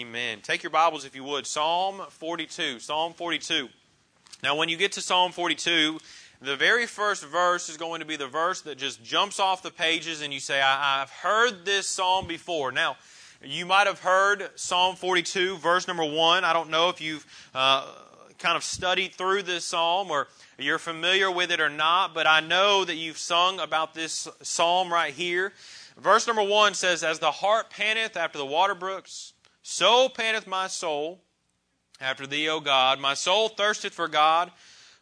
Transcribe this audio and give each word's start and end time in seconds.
Amen. 0.00 0.38
Take 0.40 0.62
your 0.62 0.70
Bibles, 0.70 1.04
if 1.04 1.14
you 1.14 1.22
would. 1.24 1.46
Psalm 1.46 2.00
42. 2.08 2.78
Psalm 2.78 3.12
42. 3.12 3.68
Now, 4.42 4.56
when 4.56 4.70
you 4.70 4.78
get 4.78 4.92
to 4.92 5.02
Psalm 5.02 5.30
42, 5.30 5.98
the 6.40 6.56
very 6.56 6.86
first 6.86 7.22
verse 7.26 7.68
is 7.68 7.76
going 7.76 8.00
to 8.00 8.06
be 8.06 8.16
the 8.16 8.26
verse 8.26 8.62
that 8.62 8.78
just 8.78 9.04
jumps 9.04 9.38
off 9.38 9.62
the 9.62 9.70
pages, 9.70 10.22
and 10.22 10.32
you 10.32 10.40
say, 10.40 10.62
I, 10.62 11.00
have 11.00 11.10
heard 11.10 11.66
this 11.66 11.86
psalm 11.86 12.26
before. 12.26 12.72
Now, 12.72 12.96
you 13.44 13.66
might 13.66 13.86
have 13.86 14.00
heard 14.00 14.48
Psalm 14.54 14.96
42, 14.96 15.58
verse 15.58 15.86
number 15.86 16.04
1. 16.06 16.44
I 16.44 16.54
don't 16.54 16.70
know 16.70 16.88
if 16.88 17.02
you've 17.02 17.26
uh, 17.54 17.86
kind 18.38 18.56
of 18.56 18.64
studied 18.64 19.12
through 19.12 19.42
this 19.42 19.66
psalm 19.66 20.10
or 20.10 20.28
you're 20.58 20.78
familiar 20.78 21.30
with 21.30 21.50
it 21.50 21.60
or 21.60 21.68
not, 21.68 22.14
but 22.14 22.26
I 22.26 22.40
know 22.40 22.86
that 22.86 22.96
you've 22.96 23.18
sung 23.18 23.60
about 23.60 23.92
this 23.92 24.26
psalm 24.40 24.90
right 24.90 25.12
here. 25.12 25.52
Verse 25.98 26.26
number 26.26 26.42
1 26.42 26.72
says, 26.72 27.04
As 27.04 27.18
the 27.18 27.32
hart 27.32 27.68
panteth 27.68 28.16
after 28.16 28.38
the 28.38 28.46
water 28.46 28.74
brooks, 28.74 29.34
so 29.70 30.08
panteth 30.08 30.48
my 30.48 30.66
soul 30.66 31.20
after 32.00 32.26
thee, 32.26 32.48
O 32.48 32.58
God. 32.58 32.98
My 32.98 33.14
soul 33.14 33.48
thirsteth 33.48 33.94
for 33.94 34.08
God, 34.08 34.50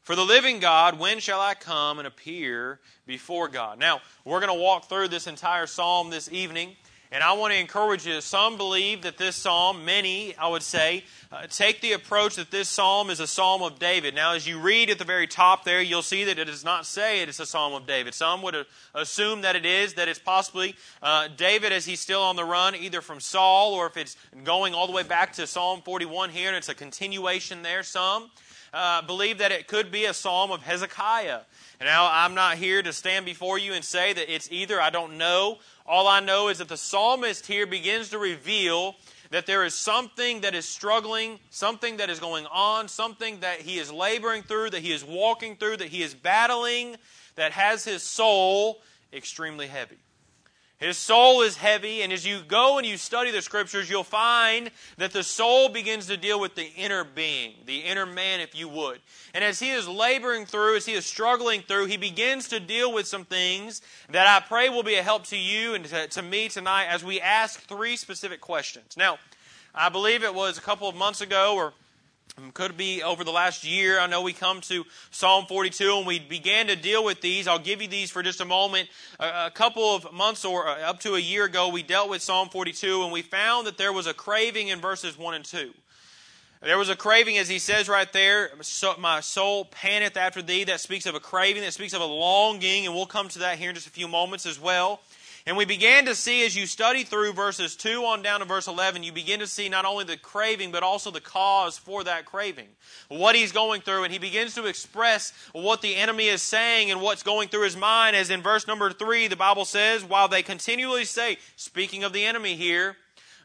for 0.02 0.14
the 0.14 0.24
living 0.24 0.58
God. 0.58 0.98
When 0.98 1.20
shall 1.20 1.40
I 1.40 1.54
come 1.54 1.98
and 1.98 2.06
appear 2.06 2.80
before 3.06 3.48
God? 3.48 3.78
Now, 3.78 4.02
we're 4.26 4.40
going 4.40 4.54
to 4.54 4.62
walk 4.62 4.88
through 4.88 5.08
this 5.08 5.26
entire 5.26 5.66
psalm 5.66 6.10
this 6.10 6.30
evening. 6.30 6.76
And 7.10 7.24
I 7.24 7.32
want 7.32 7.54
to 7.54 7.58
encourage 7.58 8.06
you. 8.06 8.20
Some 8.20 8.58
believe 8.58 9.02
that 9.02 9.16
this 9.16 9.34
psalm, 9.34 9.86
many, 9.86 10.36
I 10.36 10.46
would 10.48 10.62
say, 10.62 11.04
uh, 11.32 11.46
take 11.48 11.80
the 11.80 11.92
approach 11.92 12.36
that 12.36 12.50
this 12.50 12.68
psalm 12.68 13.08
is 13.08 13.18
a 13.18 13.26
psalm 13.26 13.62
of 13.62 13.78
David. 13.78 14.14
Now, 14.14 14.34
as 14.34 14.46
you 14.46 14.58
read 14.58 14.90
at 14.90 14.98
the 14.98 15.04
very 15.04 15.26
top 15.26 15.64
there, 15.64 15.80
you'll 15.80 16.02
see 16.02 16.24
that 16.24 16.38
it 16.38 16.44
does 16.44 16.64
not 16.64 16.84
say 16.84 17.22
it 17.22 17.28
is 17.30 17.40
a 17.40 17.46
psalm 17.46 17.72
of 17.72 17.86
David. 17.86 18.12
Some 18.12 18.42
would 18.42 18.66
assume 18.94 19.40
that 19.40 19.56
it 19.56 19.64
is, 19.64 19.94
that 19.94 20.06
it's 20.06 20.18
possibly 20.18 20.76
uh, 21.02 21.28
David 21.34 21.72
as 21.72 21.86
he's 21.86 22.00
still 22.00 22.22
on 22.22 22.36
the 22.36 22.44
run, 22.44 22.74
either 22.74 23.00
from 23.00 23.20
Saul 23.20 23.72
or 23.72 23.86
if 23.86 23.96
it's 23.96 24.16
going 24.44 24.74
all 24.74 24.86
the 24.86 24.92
way 24.92 25.02
back 25.02 25.32
to 25.34 25.46
Psalm 25.46 25.80
41 25.80 26.28
here 26.28 26.48
and 26.48 26.56
it's 26.56 26.68
a 26.68 26.74
continuation 26.74 27.62
there. 27.62 27.82
Some 27.82 28.30
uh, 28.72 29.02
believe 29.02 29.38
that 29.38 29.52
it 29.52 29.66
could 29.66 29.90
be 29.90 30.04
a 30.04 30.14
psalm 30.14 30.50
of 30.50 30.62
Hezekiah. 30.62 31.40
Now, 31.80 32.08
I'm 32.10 32.34
not 32.34 32.56
here 32.56 32.82
to 32.82 32.92
stand 32.92 33.24
before 33.24 33.58
you 33.58 33.72
and 33.72 33.84
say 33.84 34.12
that 34.12 34.32
it's 34.32 34.50
either. 34.50 34.80
I 34.80 34.90
don't 34.90 35.16
know. 35.16 35.58
All 35.86 36.08
I 36.08 36.20
know 36.20 36.48
is 36.48 36.58
that 36.58 36.68
the 36.68 36.76
psalmist 36.76 37.46
here 37.46 37.66
begins 37.66 38.10
to 38.10 38.18
reveal 38.18 38.96
that 39.30 39.46
there 39.46 39.64
is 39.64 39.74
something 39.74 40.40
that 40.40 40.54
is 40.54 40.66
struggling, 40.66 41.38
something 41.50 41.98
that 41.98 42.10
is 42.10 42.18
going 42.18 42.46
on, 42.46 42.88
something 42.88 43.40
that 43.40 43.60
he 43.60 43.78
is 43.78 43.92
laboring 43.92 44.42
through, 44.42 44.70
that 44.70 44.80
he 44.80 44.92
is 44.92 45.04
walking 45.04 45.56
through, 45.56 45.76
that 45.76 45.88
he 45.88 46.02
is 46.02 46.14
battling, 46.14 46.96
that 47.36 47.52
has 47.52 47.84
his 47.84 48.02
soul 48.02 48.80
extremely 49.12 49.66
heavy. 49.66 49.98
His 50.78 50.96
soul 50.96 51.42
is 51.42 51.56
heavy, 51.56 52.02
and 52.02 52.12
as 52.12 52.24
you 52.24 52.40
go 52.46 52.78
and 52.78 52.86
you 52.86 52.96
study 52.96 53.32
the 53.32 53.42
scriptures, 53.42 53.90
you'll 53.90 54.04
find 54.04 54.70
that 54.96 55.12
the 55.12 55.24
soul 55.24 55.68
begins 55.68 56.06
to 56.06 56.16
deal 56.16 56.38
with 56.38 56.54
the 56.54 56.70
inner 56.76 57.02
being, 57.02 57.54
the 57.66 57.80
inner 57.80 58.06
man, 58.06 58.38
if 58.40 58.56
you 58.56 58.68
would. 58.68 59.00
And 59.34 59.42
as 59.42 59.58
he 59.58 59.70
is 59.70 59.88
laboring 59.88 60.46
through, 60.46 60.76
as 60.76 60.86
he 60.86 60.92
is 60.92 61.04
struggling 61.04 61.62
through, 61.62 61.86
he 61.86 61.96
begins 61.96 62.46
to 62.48 62.60
deal 62.60 62.92
with 62.92 63.08
some 63.08 63.24
things 63.24 63.82
that 64.10 64.28
I 64.28 64.46
pray 64.46 64.68
will 64.68 64.84
be 64.84 64.94
a 64.94 65.02
help 65.02 65.24
to 65.26 65.36
you 65.36 65.74
and 65.74 65.84
to, 65.86 66.06
to 66.06 66.22
me 66.22 66.48
tonight 66.48 66.86
as 66.86 67.02
we 67.02 67.20
ask 67.20 67.60
three 67.62 67.96
specific 67.96 68.40
questions. 68.40 68.96
Now, 68.96 69.18
I 69.74 69.88
believe 69.88 70.22
it 70.22 70.34
was 70.34 70.58
a 70.58 70.62
couple 70.62 70.88
of 70.88 70.94
months 70.94 71.20
ago 71.20 71.56
or 71.56 71.72
could 72.54 72.76
be 72.76 73.02
over 73.02 73.24
the 73.24 73.30
last 73.30 73.64
year. 73.64 74.00
I 74.00 74.06
know 74.06 74.22
we 74.22 74.32
come 74.32 74.60
to 74.62 74.84
Psalm 75.10 75.46
42 75.46 75.98
and 75.98 76.06
we 76.06 76.18
began 76.18 76.66
to 76.68 76.76
deal 76.76 77.04
with 77.04 77.20
these. 77.20 77.46
I'll 77.46 77.58
give 77.58 77.82
you 77.82 77.88
these 77.88 78.10
for 78.10 78.22
just 78.22 78.40
a 78.40 78.44
moment. 78.44 78.88
A, 79.20 79.50
couple 79.50 79.94
of 79.94 80.12
months 80.12 80.44
or 80.44 80.68
uh, 80.68 80.78
up 80.80 81.00
to 81.00 81.14
a 81.14 81.18
year 81.18 81.44
ago, 81.44 81.68
we 81.68 81.82
dealt 81.82 82.08
with 82.10 82.22
Psalm 82.22 82.48
42 82.48 83.02
and 83.02 83.12
we 83.12 83.22
found 83.22 83.66
that 83.66 83.78
there 83.78 83.92
was 83.92 84.06
a 84.06 84.14
craving 84.14 84.68
in 84.68 84.80
verses 84.80 85.18
1 85.18 85.34
and 85.34 85.44
2. 85.44 85.72
There 86.60 86.78
was 86.78 86.88
a 86.88 86.96
craving, 86.96 87.38
as 87.38 87.48
he 87.48 87.60
says 87.60 87.88
right 87.88 88.12
there, 88.12 88.50
my 88.98 89.20
soul 89.20 89.66
panteth 89.66 90.16
after 90.16 90.42
thee. 90.42 90.64
That 90.64 90.80
speaks 90.80 91.06
of 91.06 91.14
a 91.14 91.20
craving, 91.20 91.62
that 91.62 91.72
speaks 91.72 91.92
of 91.92 92.00
a 92.00 92.04
longing, 92.04 92.84
and 92.86 92.96
we'll 92.96 93.06
come 93.06 93.28
to 93.28 93.38
that 93.40 93.58
here 93.58 93.68
in 93.68 93.76
just 93.76 93.86
a 93.86 93.90
few 93.90 94.08
moments 94.08 94.44
as 94.44 94.58
well. 94.58 95.00
And 95.46 95.56
we 95.56 95.64
began 95.64 96.04
to 96.06 96.14
see 96.14 96.44
as 96.44 96.56
you 96.56 96.66
study 96.66 97.04
through 97.04 97.32
verses 97.32 97.76
2 97.76 98.04
on 98.04 98.22
down 98.22 98.40
to 98.40 98.46
verse 98.46 98.66
11, 98.66 99.02
you 99.02 99.12
begin 99.12 99.40
to 99.40 99.46
see 99.46 99.68
not 99.68 99.84
only 99.84 100.04
the 100.04 100.16
craving, 100.16 100.72
but 100.72 100.82
also 100.82 101.10
the 101.10 101.20
cause 101.20 101.78
for 101.78 102.04
that 102.04 102.26
craving. 102.26 102.68
What 103.08 103.34
he's 103.34 103.52
going 103.52 103.80
through. 103.80 104.04
And 104.04 104.12
he 104.12 104.18
begins 104.18 104.54
to 104.54 104.66
express 104.66 105.32
what 105.52 105.80
the 105.80 105.96
enemy 105.96 106.28
is 106.28 106.42
saying 106.42 106.90
and 106.90 107.00
what's 107.00 107.22
going 107.22 107.48
through 107.48 107.64
his 107.64 107.76
mind. 107.76 108.16
As 108.16 108.30
in 108.30 108.42
verse 108.42 108.66
number 108.66 108.92
3, 108.92 109.28
the 109.28 109.36
Bible 109.36 109.64
says, 109.64 110.04
while 110.04 110.28
they 110.28 110.42
continually 110.42 111.04
say, 111.04 111.38
speaking 111.56 112.04
of 112.04 112.12
the 112.12 112.24
enemy 112.24 112.54
here, 112.54 112.96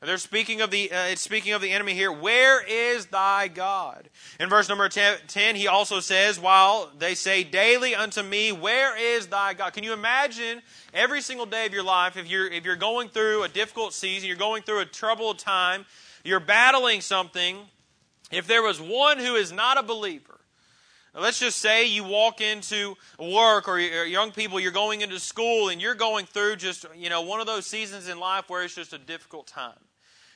they're 0.05 0.17
speaking 0.17 0.61
of 0.61 0.71
the 0.71 0.91
uh, 0.91 1.05
it's 1.05 1.21
speaking 1.21 1.53
of 1.53 1.61
the 1.61 1.71
enemy 1.71 1.93
here. 1.93 2.11
Where 2.11 2.63
is 2.65 3.05
thy 3.07 3.47
God? 3.47 4.09
In 4.39 4.49
verse 4.49 4.67
number 4.67 4.89
10, 4.89 5.55
he 5.55 5.67
also 5.67 5.99
says, 5.99 6.39
while 6.39 6.91
they 6.97 7.15
say 7.15 7.43
daily 7.43 7.95
unto 7.95 8.21
me, 8.21 8.51
where 8.51 8.97
is 8.97 9.27
thy 9.27 9.53
God? 9.53 9.73
Can 9.73 9.83
you 9.83 9.93
imagine 9.93 10.61
every 10.93 11.21
single 11.21 11.45
day 11.45 11.65
of 11.65 11.73
your 11.73 11.83
life 11.83 12.17
if 12.17 12.27
you're 12.27 12.47
if 12.47 12.65
you're 12.65 12.75
going 12.75 13.09
through 13.09 13.43
a 13.43 13.49
difficult 13.49 13.93
season, 13.93 14.27
you're 14.27 14.37
going 14.37 14.63
through 14.63 14.79
a 14.79 14.85
troubled 14.85 15.39
time, 15.39 15.85
you're 16.23 16.39
battling 16.39 17.01
something, 17.01 17.57
if 18.31 18.47
there 18.47 18.63
was 18.63 18.81
one 18.81 19.19
who 19.19 19.35
is 19.35 19.51
not 19.51 19.77
a 19.77 19.83
believer, 19.83 20.33
Let's 21.15 21.39
just 21.39 21.59
say 21.59 21.85
you 21.85 22.03
walk 22.03 22.41
into 22.41 22.97
work 23.19 23.67
or 23.67 23.79
young 23.79 24.31
people, 24.31 24.59
you're 24.59 24.71
going 24.71 25.01
into 25.01 25.19
school 25.19 25.69
and 25.69 25.79
you're 25.79 25.93
going 25.93 26.25
through 26.25 26.55
just, 26.55 26.87
you 26.95 27.09
know, 27.09 27.21
one 27.21 27.39
of 27.39 27.45
those 27.45 27.67
seasons 27.67 28.07
in 28.07 28.19
life 28.19 28.49
where 28.49 28.63
it's 28.63 28.73
just 28.73 28.93
a 28.93 28.97
difficult 28.97 29.45
time. 29.45 29.77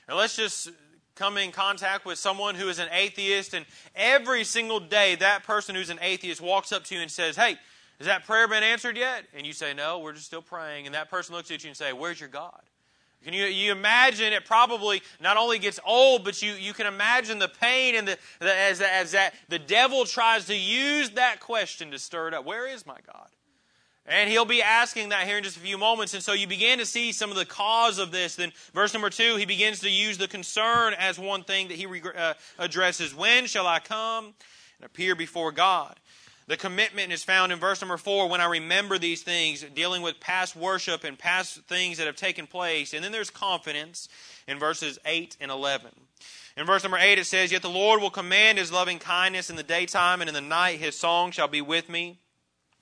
And 0.08 0.18
let's 0.18 0.36
just 0.36 0.70
come 1.16 1.38
in 1.38 1.52
contact 1.52 2.06
with 2.06 2.18
someone 2.18 2.56
who 2.56 2.70
is 2.70 2.80
an 2.80 2.88
atheist, 2.92 3.54
and 3.54 3.66
every 3.96 4.44
single 4.44 4.80
day 4.80 5.16
that 5.16 5.44
person 5.44 5.76
who's 5.76 5.90
an 5.90 6.00
atheist 6.02 6.40
walks 6.40 6.72
up 6.72 6.84
to 6.86 6.96
you 6.96 7.02
and 7.02 7.12
says, 7.12 7.36
Hey, 7.36 7.58
has 7.98 8.08
that 8.08 8.26
prayer 8.26 8.48
been 8.48 8.64
answered 8.64 8.96
yet? 8.96 9.26
And 9.36 9.46
you 9.46 9.54
say, 9.54 9.74
No, 9.74 10.00
we're 10.00 10.14
just 10.14 10.26
still 10.26 10.42
praying. 10.42 10.86
And 10.86 10.96
that 10.96 11.10
person 11.10 11.36
looks 11.36 11.52
at 11.52 11.64
you 11.64 11.70
and 11.70 11.78
say, 11.78 11.94
Where's 11.94 12.20
your 12.20 12.30
God? 12.30 12.62
Can 13.24 13.34
you, 13.34 13.46
you 13.46 13.72
imagine 13.72 14.32
it 14.32 14.46
probably 14.46 15.02
not 15.20 15.38
only 15.38 15.60
gets 15.60 15.80
old, 15.86 16.24
but 16.24 16.42
you, 16.42 16.54
you 16.54 16.72
can 16.74 16.86
imagine 16.86 17.40
the 17.40 17.50
pain 17.50 17.96
and 17.96 18.08
the, 18.08 18.18
the 18.40 18.56
as, 18.56 18.80
as 18.80 19.12
that 19.12 19.34
the 19.50 19.60
devil 19.60 20.06
tries 20.06 20.46
to 20.46 20.56
use 20.56 21.10
that 21.12 21.40
question 21.40 21.92
to 21.92 22.00
stir 22.00 22.30
it 22.30 22.34
up. 22.36 22.46
Where 22.46 22.68
is 22.68 22.86
my 22.86 22.98
God? 23.12 23.28
And 24.08 24.30
he'll 24.30 24.46
be 24.46 24.62
asking 24.62 25.10
that 25.10 25.28
here 25.28 25.38
in 25.38 25.44
just 25.44 25.58
a 25.58 25.60
few 25.60 25.78
moments. 25.78 26.14
And 26.14 26.24
so 26.24 26.32
you 26.32 26.48
begin 26.48 26.80
to 26.80 26.86
see 26.86 27.12
some 27.12 27.30
of 27.30 27.36
the 27.36 27.46
cause 27.46 28.00
of 28.00 28.12
this. 28.12 28.38
Then, 28.38 28.54
verse 28.74 28.94
number 28.94 29.10
two, 29.10 29.36
he 29.36 29.46
begins 29.46 29.82
to 29.82 29.90
use 29.90 30.18
the 30.18 30.30
concern 30.30 30.94
as 30.98 31.20
one 31.20 31.44
thing 31.44 31.68
that 31.68 31.76
he 31.76 31.86
uh, 31.86 32.34
addresses. 32.58 33.14
When 33.14 33.48
shall 33.48 33.68
I 33.68 33.80
come 33.80 34.34
and 34.80 34.86
appear 34.86 35.14
before 35.14 35.52
God? 35.52 36.00
The 36.48 36.56
commitment 36.56 37.12
is 37.12 37.26
found 37.26 37.52
in 37.52 37.60
verse 37.60 37.82
number 37.82 37.98
four 37.98 38.30
when 38.30 38.40
I 38.40 38.46
remember 38.46 38.98
these 38.98 39.24
things, 39.24 39.66
dealing 39.76 40.02
with 40.02 40.22
past 40.22 40.56
worship 40.56 41.04
and 41.04 41.20
past 41.20 41.60
things 41.68 41.98
that 41.98 42.08
have 42.08 42.16
taken 42.16 42.48
place. 42.48 42.94
And 42.94 43.04
then 43.04 43.12
there's 43.12 43.30
confidence 43.30 44.08
in 44.48 44.58
verses 44.58 44.98
8 45.06 45.36
and 45.42 45.52
11. 45.52 45.92
In 46.56 46.66
verse 46.66 46.84
number 46.84 46.98
8, 46.98 47.20
it 47.20 47.26
says, 47.26 47.52
Yet 47.52 47.62
the 47.62 47.70
Lord 47.70 48.02
will 48.02 48.10
command 48.10 48.58
his 48.58 48.72
loving 48.72 49.00
kindness 49.00 49.50
in 49.50 49.58
the 49.58 49.64
daytime, 49.64 50.22
and 50.22 50.30
in 50.30 50.34
the 50.34 50.40
night 50.40 50.80
his 50.80 50.98
song 50.98 51.32
shall 51.32 51.50
be 51.50 51.60
with 51.60 51.90
me 51.90 52.20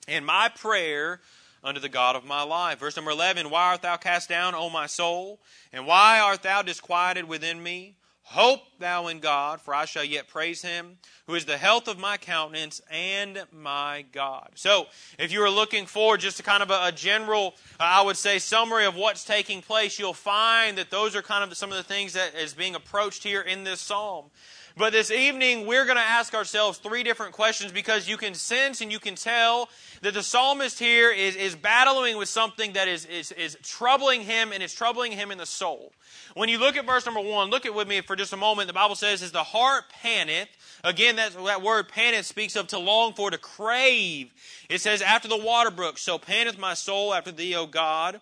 and 0.08 0.24
my 0.24 0.48
prayer 0.48 1.20
unto 1.62 1.80
the 1.80 1.88
God 1.88 2.16
of 2.16 2.24
my 2.24 2.42
life. 2.42 2.78
Verse 2.78 2.96
number 2.96 3.10
11 3.10 3.50
Why 3.50 3.70
art 3.70 3.82
thou 3.82 3.96
cast 3.96 4.28
down, 4.28 4.54
O 4.54 4.70
my 4.70 4.86
soul? 4.86 5.40
And 5.72 5.86
why 5.86 6.20
art 6.20 6.42
thou 6.42 6.62
disquieted 6.62 7.26
within 7.26 7.62
me? 7.62 7.96
Hope 8.30 8.62
thou 8.80 9.06
in 9.06 9.20
God, 9.20 9.60
for 9.60 9.72
I 9.72 9.84
shall 9.84 10.02
yet 10.02 10.26
praise 10.26 10.60
him, 10.60 10.98
who 11.28 11.36
is 11.36 11.44
the 11.44 11.56
health 11.56 11.86
of 11.86 11.96
my 11.96 12.16
countenance 12.16 12.80
and 12.90 13.44
my 13.52 14.04
God. 14.10 14.50
So, 14.56 14.88
if 15.16 15.30
you 15.30 15.40
are 15.44 15.50
looking 15.50 15.86
for 15.86 16.16
just 16.16 16.40
a 16.40 16.42
kind 16.42 16.60
of 16.60 16.72
a, 16.72 16.86
a, 16.86 16.92
general, 16.92 17.54
uh, 17.78 17.84
I 17.84 18.02
would 18.02 18.16
say, 18.16 18.40
summary 18.40 18.84
of 18.84 18.96
what's 18.96 19.22
taking 19.22 19.62
place, 19.62 19.96
you'll 20.00 20.12
find 20.12 20.76
that 20.76 20.90
those 20.90 21.14
are 21.14 21.22
kind 21.22 21.48
of 21.48 21.56
some 21.56 21.70
of 21.70 21.76
the 21.76 21.84
things 21.84 22.14
that 22.14 22.34
is 22.34 22.52
being 22.52 22.74
approached 22.74 23.22
here 23.22 23.42
in 23.42 23.62
this 23.62 23.80
psalm. 23.80 24.32
But 24.78 24.92
this 24.92 25.10
evening, 25.10 25.66
we're 25.66 25.86
going 25.86 25.96
to 25.96 26.02
ask 26.02 26.34
ourselves 26.34 26.76
three 26.76 27.02
different 27.02 27.32
questions 27.32 27.72
because 27.72 28.06
you 28.06 28.18
can 28.18 28.34
sense 28.34 28.82
and 28.82 28.92
you 28.92 28.98
can 28.98 29.14
tell 29.14 29.70
that 30.02 30.12
the 30.12 30.22
psalmist 30.22 30.78
here 30.78 31.10
is, 31.10 31.34
is 31.34 31.54
battling 31.54 32.18
with 32.18 32.28
something 32.28 32.74
that 32.74 32.86
is, 32.86 33.06
is, 33.06 33.32
is 33.32 33.56
troubling 33.62 34.20
him 34.20 34.52
and 34.52 34.62
is 34.62 34.74
troubling 34.74 35.12
him 35.12 35.30
in 35.30 35.38
the 35.38 35.46
soul. 35.46 35.92
When 36.34 36.50
you 36.50 36.58
look 36.58 36.76
at 36.76 36.84
verse 36.84 37.06
number 37.06 37.22
one, 37.22 37.48
look 37.48 37.64
at 37.64 37.74
with 37.74 37.88
me 37.88 38.02
for 38.02 38.16
just 38.16 38.34
a 38.34 38.36
moment. 38.36 38.66
The 38.66 38.74
Bible 38.74 38.96
says, 38.96 39.22
Is 39.22 39.32
the 39.32 39.44
hart 39.44 39.84
panteth, 40.02 40.48
again, 40.84 41.16
that, 41.16 41.32
that 41.46 41.62
word 41.62 41.88
panteth 41.88 42.26
speaks 42.26 42.54
of 42.54 42.66
to 42.66 42.78
long 42.78 43.14
for, 43.14 43.30
to 43.30 43.38
crave. 43.38 44.30
It 44.68 44.82
says, 44.82 45.00
after 45.00 45.26
the 45.26 45.38
water 45.38 45.70
brook, 45.70 45.96
so 45.96 46.18
panteth 46.18 46.58
my 46.58 46.74
soul 46.74 47.14
after 47.14 47.32
thee, 47.32 47.54
O 47.54 47.64
God. 47.64 48.20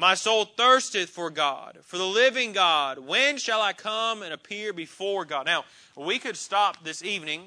My 0.00 0.14
soul 0.14 0.44
thirsteth 0.44 1.10
for 1.10 1.28
God, 1.28 1.78
for 1.82 1.98
the 1.98 2.06
living 2.06 2.52
God. 2.52 3.00
When 3.00 3.36
shall 3.36 3.60
I 3.60 3.72
come 3.72 4.22
and 4.22 4.32
appear 4.32 4.72
before 4.72 5.24
God? 5.24 5.44
Now, 5.44 5.64
we 5.96 6.20
could 6.20 6.36
stop 6.36 6.84
this 6.84 7.02
evening 7.02 7.46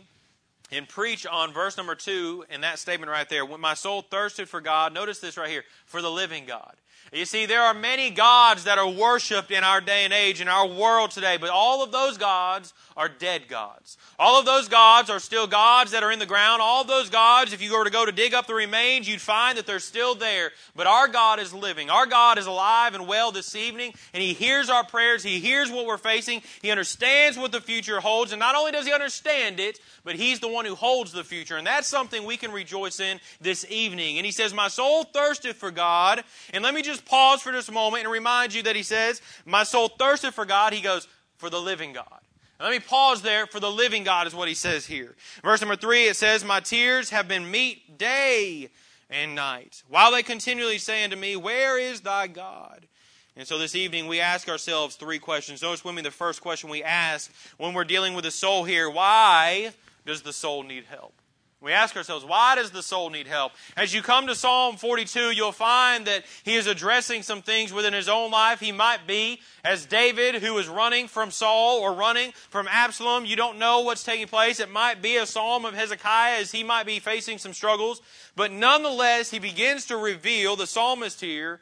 and 0.70 0.86
preach 0.86 1.26
on 1.26 1.54
verse 1.54 1.78
number 1.78 1.96
two 1.96 2.44
and 2.50 2.62
that 2.64 2.78
statement 2.78 3.10
right 3.10 3.30
there. 3.30 3.46
When 3.46 3.62
my 3.62 3.74
soul 3.74 4.02
thirsted 4.02 4.50
for 4.50 4.60
God, 4.60 4.94
notice 4.94 5.20
this 5.20 5.38
right 5.38 5.50
here, 5.50 5.64
for 5.86 6.02
the 6.02 6.12
living 6.12 6.46
God. 6.46 6.76
You 7.14 7.26
see, 7.26 7.46
there 7.46 7.62
are 7.62 7.74
many 7.74 8.10
gods 8.10 8.64
that 8.64 8.78
are 8.78 8.88
worshiped 8.88 9.52
in 9.52 9.66
our 9.66 9.82
day 9.82 10.06
and 10.06 10.14
age, 10.14 10.40
in 10.40 10.48
our 10.48 10.66
world 10.66 11.12
today, 11.12 11.36
but 11.36 11.50
all 11.50 11.84
of 11.84 11.92
those 11.92 12.18
gods 12.18 12.74
are 12.96 13.10
dead 13.10 13.50
gods. 13.50 13.98
All 14.18 14.40
of 14.40 14.46
those 14.46 14.70
gods 14.70 15.10
are 15.10 15.20
still 15.20 15.46
gods 15.46 15.92
that 15.92 16.04
are 16.04 16.12
in 16.12 16.20
the 16.20 16.26
ground. 16.26 16.62
All 16.62 16.84
of 16.84 16.88
those 16.88 17.10
gods, 17.10 17.52
if 17.52 17.62
you 17.62 17.78
were 17.78 17.84
to 17.84 17.90
go 17.90 18.06
to 18.06 18.14
dig 18.14 18.34
up 18.34 18.48
the 18.48 18.54
remains, 18.54 19.10
you'd 19.10 19.20
find 19.20 19.58
that 19.58 19.66
they're 19.66 19.80
still 19.80 20.16
there. 20.16 20.52
But 20.74 20.88
our 20.88 21.10
God 21.10 21.40
is 21.40 21.54
living. 21.54 21.90
Our 21.90 22.06
God 22.06 22.38
is 22.38 22.46
alive 22.46 22.96
and 22.96 23.08
well 23.08 23.34
this 23.34 23.56
evening, 23.56 23.94
and 24.14 24.24
He 24.24 24.32
hears 24.32 24.70
our 24.70 24.86
prayers. 24.86 25.22
He 25.22 25.42
hears 25.42 25.70
what 25.70 25.86
we're 25.86 25.98
facing. 25.98 26.42
He 26.62 26.72
understands 26.72 27.38
what 27.38 27.52
the 27.52 27.60
future 27.60 28.00
holds, 28.00 28.32
and 28.32 28.40
not 28.40 28.56
only 28.56 28.72
does 28.72 28.86
He 28.86 28.94
understand 28.94 29.60
it, 29.60 29.82
but 30.06 30.16
He's 30.16 30.40
the 30.40 30.48
one 30.48 30.64
who 30.64 30.76
holds 30.76 31.12
the 31.12 31.26
future. 31.26 31.58
And 31.58 31.68
that's 31.68 31.90
something 31.90 32.24
we 32.24 32.38
can 32.38 32.54
rejoice 32.54 33.02
in 33.02 33.20
this 33.42 33.66
evening. 33.70 34.18
And 34.18 34.26
He 34.26 34.32
says, 34.32 34.54
My 34.54 34.70
soul 34.70 35.04
thirsteth 35.04 35.58
for 35.58 35.72
God. 35.72 36.24
And 36.54 36.64
let 36.64 36.74
me 36.74 36.82
just 36.82 37.01
pause 37.06 37.42
for 37.42 37.52
just 37.52 37.70
a 37.70 37.74
moment 37.74 38.04
and 38.04 38.12
remind 38.12 38.54
you 38.54 38.64
that 38.64 38.76
He 38.76 38.84
says, 38.84 39.22
My 39.46 39.64
soul 39.64 39.90
thirsted 39.90 40.34
for 40.34 40.46
God. 40.46 40.74
He 40.74 40.82
goes, 40.82 41.08
For 41.38 41.50
the 41.50 41.62
living 41.62 41.94
God. 41.94 42.20
Let 42.60 42.72
me 42.72 42.80
pause 42.80 43.22
there. 43.22 43.48
For 43.48 43.60
the 43.60 43.72
living 43.72 44.04
God 44.04 44.28
is 44.28 44.36
what 44.36 44.48
He 44.48 44.54
says 44.54 44.86
here. 44.86 45.16
Verse 45.44 45.62
number 45.62 45.76
three, 45.76 46.06
it 46.06 46.16
says, 46.16 46.46
My 46.46 46.60
tears 46.60 47.10
have 47.10 47.28
been 47.28 47.50
meat 47.50 47.98
day 47.98 48.70
and 49.10 49.36
night, 49.36 49.84
while 49.90 50.12
they 50.12 50.24
continually 50.24 50.78
say 50.78 51.04
unto 51.04 51.16
me, 51.16 51.36
Where 51.36 51.78
is 51.78 52.02
thy 52.02 52.28
God? 52.28 52.88
And 53.36 53.48
so 53.48 53.58
this 53.58 53.76
evening 53.76 54.08
we 54.08 54.20
ask 54.20 54.50
ourselves 54.50 54.96
three 54.96 55.20
questions. 55.20 55.62
Notice 55.62 55.86
with 55.86 55.96
me 55.96 56.02
the 56.02 56.12
first 56.12 56.42
question 56.42 56.70
we 56.70 56.84
ask 56.84 57.32
when 57.58 57.74
we're 57.74 57.86
dealing 57.86 58.14
with 58.14 58.26
the 58.26 58.32
soul 58.32 58.66
here 58.66 58.90
why 58.90 59.72
does 60.06 60.22
the 60.22 60.34
soul 60.34 60.64
need 60.64 60.86
help? 60.86 61.14
We 61.62 61.74
ask 61.74 61.96
ourselves, 61.96 62.26
why 62.26 62.56
does 62.56 62.72
the 62.72 62.82
soul 62.82 63.12
need 63.12 63.28
help? 63.28 63.52
As 63.78 63.94
you 63.94 64.02
come 64.02 64.26
to 64.26 64.34
Psalm 64.34 64.78
42, 64.78 65.30
you'll 65.30 65.52
find 65.52 66.08
that 66.08 66.26
he 66.42 66.56
is 66.56 66.66
addressing 66.66 67.22
some 67.22 67.44
things 67.44 67.72
within 67.72 67.94
his 67.94 68.10
own 68.10 68.32
life. 68.32 68.60
He 68.60 68.72
might 68.72 69.06
be, 69.06 69.40
as 69.64 69.86
David, 69.86 70.42
who 70.42 70.58
is 70.58 70.68
running 70.68 71.08
from 71.08 71.30
Saul 71.30 71.80
or 71.80 71.94
running 71.94 72.32
from 72.50 72.68
Absalom. 72.68 73.26
You 73.26 73.36
don't 73.36 73.60
know 73.60 73.82
what's 73.82 74.04
taking 74.04 74.26
place. 74.26 74.60
It 74.60 74.72
might 74.72 75.04
be 75.04 75.18
a 75.18 75.28
psalm 75.28 75.64
of 75.64 75.76
Hezekiah 75.76 76.40
as 76.40 76.52
he 76.52 76.64
might 76.64 76.88
be 76.88 76.98
facing 76.98 77.38
some 77.38 77.54
struggles. 77.54 78.02
But 78.36 78.52
nonetheless, 78.52 79.30
he 79.30 79.38
begins 79.38 79.86
to 79.86 79.98
reveal, 79.98 80.56
the 80.56 80.66
psalmist 80.66 81.22
here, 81.22 81.62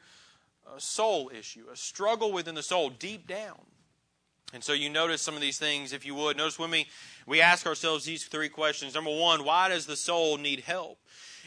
a 0.73 0.79
soul 0.79 1.29
issue, 1.37 1.65
a 1.69 1.75
struggle 1.75 2.31
within 2.31 2.55
the 2.55 2.63
soul 2.63 2.89
deep 2.89 3.27
down. 3.27 3.59
And 4.53 4.63
so 4.63 4.73
you 4.73 4.89
notice 4.89 5.21
some 5.21 5.35
of 5.35 5.41
these 5.41 5.59
things, 5.59 5.93
if 5.93 6.05
you 6.05 6.15
would. 6.15 6.37
Notice 6.37 6.57
with 6.57 6.71
me, 6.71 6.87
we 7.27 7.39
ask 7.41 7.67
ourselves 7.67 8.05
these 8.05 8.25
three 8.25 8.49
questions. 8.49 8.95
Number 8.95 9.15
one, 9.15 9.43
why 9.43 9.69
does 9.69 9.85
the 9.85 9.95
soul 9.95 10.37
need 10.37 10.61
help? 10.61 10.97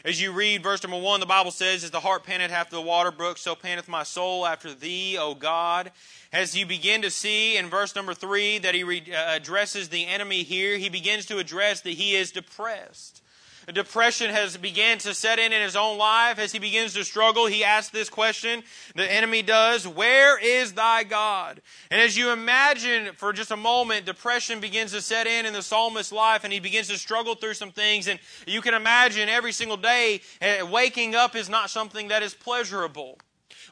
As 0.05 0.21
you 0.21 0.31
read 0.33 0.63
verse 0.63 0.83
number 0.83 0.99
one, 0.99 1.21
the 1.21 1.25
Bible 1.25 1.51
says, 1.51 1.83
As 1.83 1.91
the 1.91 1.99
hart 1.99 2.23
panteth 2.25 2.51
after 2.51 2.75
the 2.75 2.81
water 2.81 3.11
brook, 3.11 3.37
so 3.37 3.55
panteth 3.55 3.87
my 3.87 4.03
soul 4.03 4.45
after 4.45 4.73
thee, 4.73 5.17
O 5.17 5.33
God. 5.33 5.91
As 6.31 6.57
you 6.57 6.65
begin 6.65 7.01
to 7.03 7.09
see 7.09 7.57
in 7.57 7.69
verse 7.69 7.95
number 7.95 8.13
three 8.13 8.57
that 8.59 8.75
he 8.75 8.83
re- 8.83 9.13
uh, 9.13 9.35
addresses 9.35 9.89
the 9.89 10.05
enemy 10.05 10.43
here, 10.43 10.77
he 10.77 10.89
begins 10.89 11.25
to 11.27 11.37
address 11.37 11.81
that 11.81 11.91
he 11.91 12.15
is 12.15 12.31
depressed. 12.31 13.22
Depression 13.71 14.29
has 14.29 14.57
began 14.57 14.97
to 14.99 15.13
set 15.13 15.39
in 15.39 15.53
in 15.53 15.61
his 15.61 15.75
own 15.75 15.97
life. 15.97 16.39
As 16.39 16.51
he 16.51 16.59
begins 16.59 16.93
to 16.95 17.05
struggle, 17.05 17.45
he 17.45 17.63
asks 17.63 17.91
this 17.91 18.09
question. 18.09 18.63
The 18.95 19.09
enemy 19.09 19.41
does, 19.41 19.87
Where 19.87 20.37
is 20.37 20.73
thy 20.73 21.03
God? 21.03 21.61
And 21.89 22.01
as 22.01 22.17
you 22.17 22.31
imagine 22.31 23.13
for 23.15 23.31
just 23.31 23.51
a 23.51 23.57
moment, 23.57 24.05
depression 24.05 24.59
begins 24.59 24.91
to 24.91 25.01
set 25.01 25.27
in 25.27 25.45
in 25.45 25.53
the 25.53 25.61
psalmist's 25.61 26.11
life 26.11 26.43
and 26.43 26.51
he 26.51 26.59
begins 26.59 26.87
to 26.89 26.97
struggle 26.97 27.35
through 27.35 27.53
some 27.53 27.71
things. 27.71 28.07
And 28.07 28.19
you 28.45 28.61
can 28.61 28.73
imagine 28.73 29.29
every 29.29 29.51
single 29.51 29.77
day, 29.77 30.21
eh, 30.41 30.61
waking 30.63 31.15
up 31.15 31.35
is 31.35 31.49
not 31.49 31.69
something 31.69 32.09
that 32.09 32.23
is 32.23 32.33
pleasurable. 32.33 33.17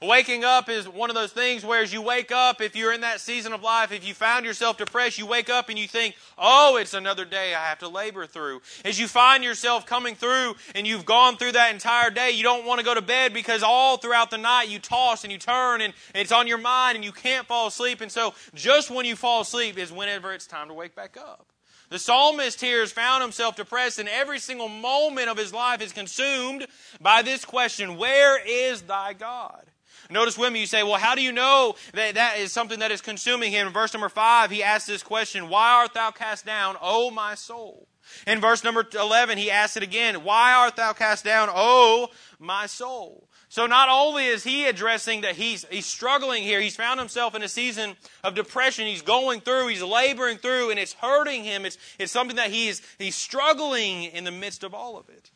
Waking 0.02 0.44
up 0.44 0.70
is 0.70 0.88
one 0.88 1.10
of 1.10 1.16
those 1.16 1.32
things 1.32 1.64
where 1.64 1.82
as 1.82 1.94
you 1.94 2.02
wake 2.02 2.32
up, 2.32 2.62
if 2.62 2.76
you're 2.76 2.94
in 2.94 3.02
that 3.02 3.20
season 3.20 3.54
of 3.54 3.62
life, 3.62 3.92
if 3.92 4.08
you 4.08 4.14
found 4.14 4.46
yourself 4.46 4.78
depressed, 4.78 5.18
you 5.18 5.26
wake 5.26 5.50
up 5.50 5.70
and 5.70 5.78
you 5.78 5.88
think, 5.88 6.16
oh, 6.38 6.78
it's 6.78 6.94
another 6.94 7.26
day 7.26 7.54
I 7.54 7.66
have 7.66 7.80
to 7.80 7.88
labor 7.88 8.26
through. 8.26 8.62
As 8.84 9.00
you 9.00 9.08
find 9.08 9.44
yourself 9.44 9.86
coming 9.86 10.16
through 10.16 10.56
and 10.76 10.88
you've 10.88 11.06
gone 11.06 11.38
through 11.38 11.54
that 11.54 11.74
entire 11.74 12.10
day, 12.10 12.32
you 12.32 12.44
don't 12.44 12.66
want 12.66 12.80
to 12.80 12.86
go 12.86 12.94
to 12.94 13.02
bed 13.02 13.34
because 13.34 13.64
all 13.64 13.98
throughout 13.98 14.32
the 14.32 14.38
night 14.38 14.70
you 14.70 14.80
toss 14.80 15.24
and 15.24 15.32
you 15.32 15.38
turn 15.38 15.82
and 15.82 15.94
it's 16.16 16.32
on 16.32 16.48
your 16.48 16.58
mind 16.58 16.96
and 16.96 17.06
you 17.06 17.12
can't 17.12 17.48
fall 17.48 17.68
asleep. 17.68 18.02
And 18.02 18.12
so 18.12 18.34
just 18.54 18.90
when 18.90 19.06
you 19.06 19.16
fall 19.16 19.42
asleep 19.42 19.78
is 19.78 19.92
whenever 19.92 20.34
it's 20.34 20.48
time 20.48 20.68
to 20.68 20.74
wake 20.74 20.96
back 20.96 21.18
up. 21.18 21.48
The 21.92 22.00
psalmist 22.00 22.62
here 22.62 22.80
has 22.80 22.94
found 22.94 23.22
himself 23.22 23.58
depressed, 23.58 24.00
and 24.00 24.08
every 24.08 24.40
single 24.40 24.70
moment 24.70 25.28
of 25.28 25.38
his 25.38 25.54
life 25.54 25.82
is 25.82 25.92
consumed 25.92 26.66
by 27.02 27.22
this 27.22 27.44
question 27.44 27.98
Where 27.98 28.42
is 28.42 28.84
thy 28.84 29.12
God? 29.12 29.66
Notice 30.12 30.38
with 30.38 30.52
me, 30.52 30.60
you 30.60 30.66
say, 30.66 30.84
well, 30.84 31.00
how 31.00 31.16
do 31.16 31.22
you 31.22 31.32
know 31.32 31.76
that 31.94 32.16
that 32.16 32.38
is 32.38 32.52
something 32.52 32.80
that 32.80 32.92
is 32.92 33.02
consuming 33.02 33.52
him? 33.52 33.68
In 33.68 33.74
verse 33.74 33.94
number 33.94 34.10
5, 34.10 34.52
he 34.52 34.62
asks 34.62 34.88
this 34.88 35.04
question, 35.04 35.50
Why 35.50 35.74
art 35.74 35.94
thou 35.94 36.12
cast 36.12 36.46
down, 36.46 36.76
O 36.82 37.12
my 37.12 37.36
soul? 37.36 37.88
In 38.28 38.42
verse 38.42 38.64
number 38.64 38.86
11, 38.94 39.38
he 39.38 39.50
asks 39.50 39.78
it 39.78 39.84
again, 39.84 40.24
Why 40.24 40.54
art 40.54 40.76
thou 40.76 40.94
cast 40.94 41.24
down, 41.24 41.50
O 41.52 42.10
my 42.40 42.66
soul? 42.66 43.28
So 43.48 43.68
not 43.68 43.90
only 43.90 44.28
is 44.28 44.44
he 44.44 44.66
addressing 44.66 45.22
that 45.22 45.36
he's, 45.36 45.66
he's 45.70 45.86
struggling 45.86 46.44
here, 46.44 46.62
he's 46.62 46.76
found 46.76 47.00
himself 47.00 47.36
in 47.36 47.44
a 47.44 47.50
season 47.50 47.96
of 48.24 48.34
depression. 48.34 48.88
He's 48.88 49.02
going 49.02 49.42
through, 49.42 49.68
he's 49.68 49.84
laboring 49.84 50.38
through, 50.38 50.70
and 50.70 50.80
it's 50.80 50.94
hurting 50.94 51.44
him. 51.44 51.66
It's, 51.66 51.78
it's 52.00 52.14
something 52.14 52.38
that 52.38 52.50
he's, 52.50 52.82
he's 52.98 53.16
struggling 53.16 54.04
in 54.04 54.24
the 54.24 54.32
midst 54.32 54.64
of 54.64 54.74
all 54.74 54.98
of 54.98 55.10
it. 55.10 55.32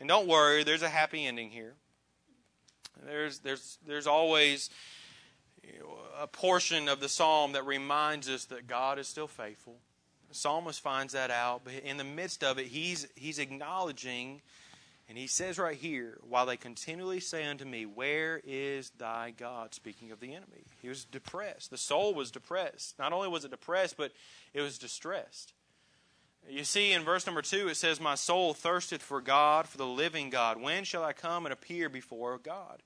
And 0.00 0.08
don't 0.08 0.26
worry, 0.26 0.64
there's 0.64 0.82
a 0.82 0.88
happy 0.88 1.24
ending 1.24 1.50
here. 1.50 1.74
There's, 3.08 3.38
there's, 3.40 3.78
there's 3.86 4.06
always 4.06 4.70
you 5.62 5.78
know, 5.80 5.98
a 6.20 6.26
portion 6.26 6.88
of 6.88 7.00
the 7.00 7.08
psalm 7.08 7.52
that 7.52 7.66
reminds 7.66 8.28
us 8.28 8.44
that 8.46 8.66
God 8.66 8.98
is 8.98 9.08
still 9.08 9.26
faithful. 9.26 9.76
The 10.28 10.34
psalmist 10.34 10.80
finds 10.80 11.14
that 11.14 11.30
out, 11.30 11.62
but 11.64 11.72
in 11.74 11.96
the 11.96 12.04
midst 12.04 12.44
of 12.44 12.58
it, 12.58 12.66
he's, 12.66 13.08
he's 13.14 13.38
acknowledging, 13.38 14.42
and 15.08 15.16
he 15.16 15.26
says 15.26 15.58
right 15.58 15.76
here, 15.76 16.18
while 16.28 16.44
they 16.44 16.58
continually 16.58 17.20
say 17.20 17.46
unto 17.46 17.64
me, 17.64 17.86
Where 17.86 18.40
is 18.44 18.90
thy 18.90 19.32
God? 19.36 19.74
Speaking 19.74 20.10
of 20.10 20.20
the 20.20 20.34
enemy. 20.34 20.64
He 20.82 20.88
was 20.88 21.04
depressed. 21.04 21.70
The 21.70 21.78
soul 21.78 22.12
was 22.12 22.30
depressed. 22.30 22.98
Not 22.98 23.12
only 23.14 23.28
was 23.28 23.44
it 23.44 23.50
depressed, 23.50 23.96
but 23.96 24.12
it 24.52 24.60
was 24.60 24.78
distressed. 24.78 25.54
You 26.50 26.64
see, 26.64 26.92
in 26.92 27.02
verse 27.02 27.26
number 27.26 27.42
two, 27.42 27.68
it 27.68 27.76
says, 27.76 28.00
My 28.00 28.14
soul 28.14 28.54
thirsteth 28.54 29.02
for 29.02 29.20
God, 29.20 29.68
for 29.68 29.76
the 29.76 29.86
living 29.86 30.30
God. 30.30 30.60
When 30.60 30.84
shall 30.84 31.04
I 31.04 31.12
come 31.12 31.44
and 31.44 31.52
appear 31.52 31.88
before 31.90 32.38
God? 32.38 32.82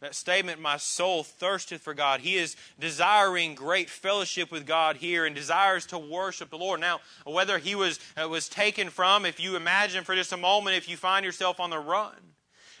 That 0.00 0.14
statement, 0.14 0.60
my 0.60 0.76
soul 0.76 1.22
thirsteth 1.24 1.80
for 1.80 1.94
God. 1.94 2.20
He 2.20 2.36
is 2.36 2.56
desiring 2.78 3.54
great 3.54 3.88
fellowship 3.88 4.52
with 4.52 4.66
God 4.66 4.96
here 4.96 5.24
and 5.24 5.34
desires 5.34 5.86
to 5.86 5.98
worship 5.98 6.50
the 6.50 6.58
Lord. 6.58 6.80
Now, 6.80 7.00
whether 7.24 7.56
he 7.56 7.74
was, 7.74 7.98
uh, 8.22 8.28
was 8.28 8.50
taken 8.50 8.90
from, 8.90 9.24
if 9.24 9.40
you 9.40 9.56
imagine 9.56 10.04
for 10.04 10.14
just 10.14 10.32
a 10.32 10.36
moment, 10.36 10.76
if 10.76 10.86
you 10.86 10.98
find 10.98 11.24
yourself 11.24 11.58
on 11.58 11.70
the 11.70 11.78
run, 11.78 12.14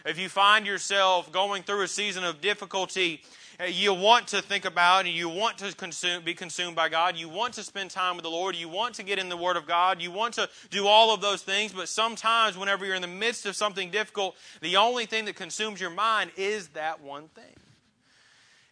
if 0.04 0.18
you 0.18 0.28
find 0.28 0.66
yourself 0.66 1.32
going 1.32 1.62
through 1.62 1.82
a 1.82 1.88
season 1.88 2.22
of 2.22 2.42
difficulty, 2.42 3.22
you 3.68 3.94
want 3.94 4.28
to 4.28 4.42
think 4.42 4.64
about 4.64 5.06
and 5.06 5.14
you 5.14 5.28
want 5.28 5.58
to 5.58 5.74
consume, 5.74 6.22
be 6.22 6.34
consumed 6.34 6.76
by 6.76 6.88
God. 6.88 7.16
You 7.16 7.28
want 7.28 7.54
to 7.54 7.62
spend 7.62 7.90
time 7.90 8.16
with 8.16 8.24
the 8.24 8.30
Lord. 8.30 8.54
You 8.54 8.68
want 8.68 8.94
to 8.96 9.02
get 9.02 9.18
in 9.18 9.28
the 9.28 9.36
Word 9.36 9.56
of 9.56 9.66
God. 9.66 10.02
You 10.02 10.10
want 10.10 10.34
to 10.34 10.48
do 10.70 10.86
all 10.86 11.14
of 11.14 11.20
those 11.20 11.42
things. 11.42 11.72
But 11.72 11.88
sometimes, 11.88 12.58
whenever 12.58 12.84
you're 12.84 12.94
in 12.94 13.02
the 13.02 13.08
midst 13.08 13.46
of 13.46 13.56
something 13.56 13.90
difficult, 13.90 14.36
the 14.60 14.76
only 14.76 15.06
thing 15.06 15.24
that 15.24 15.36
consumes 15.36 15.80
your 15.80 15.90
mind 15.90 16.32
is 16.36 16.68
that 16.68 17.00
one 17.00 17.28
thing. 17.28 17.54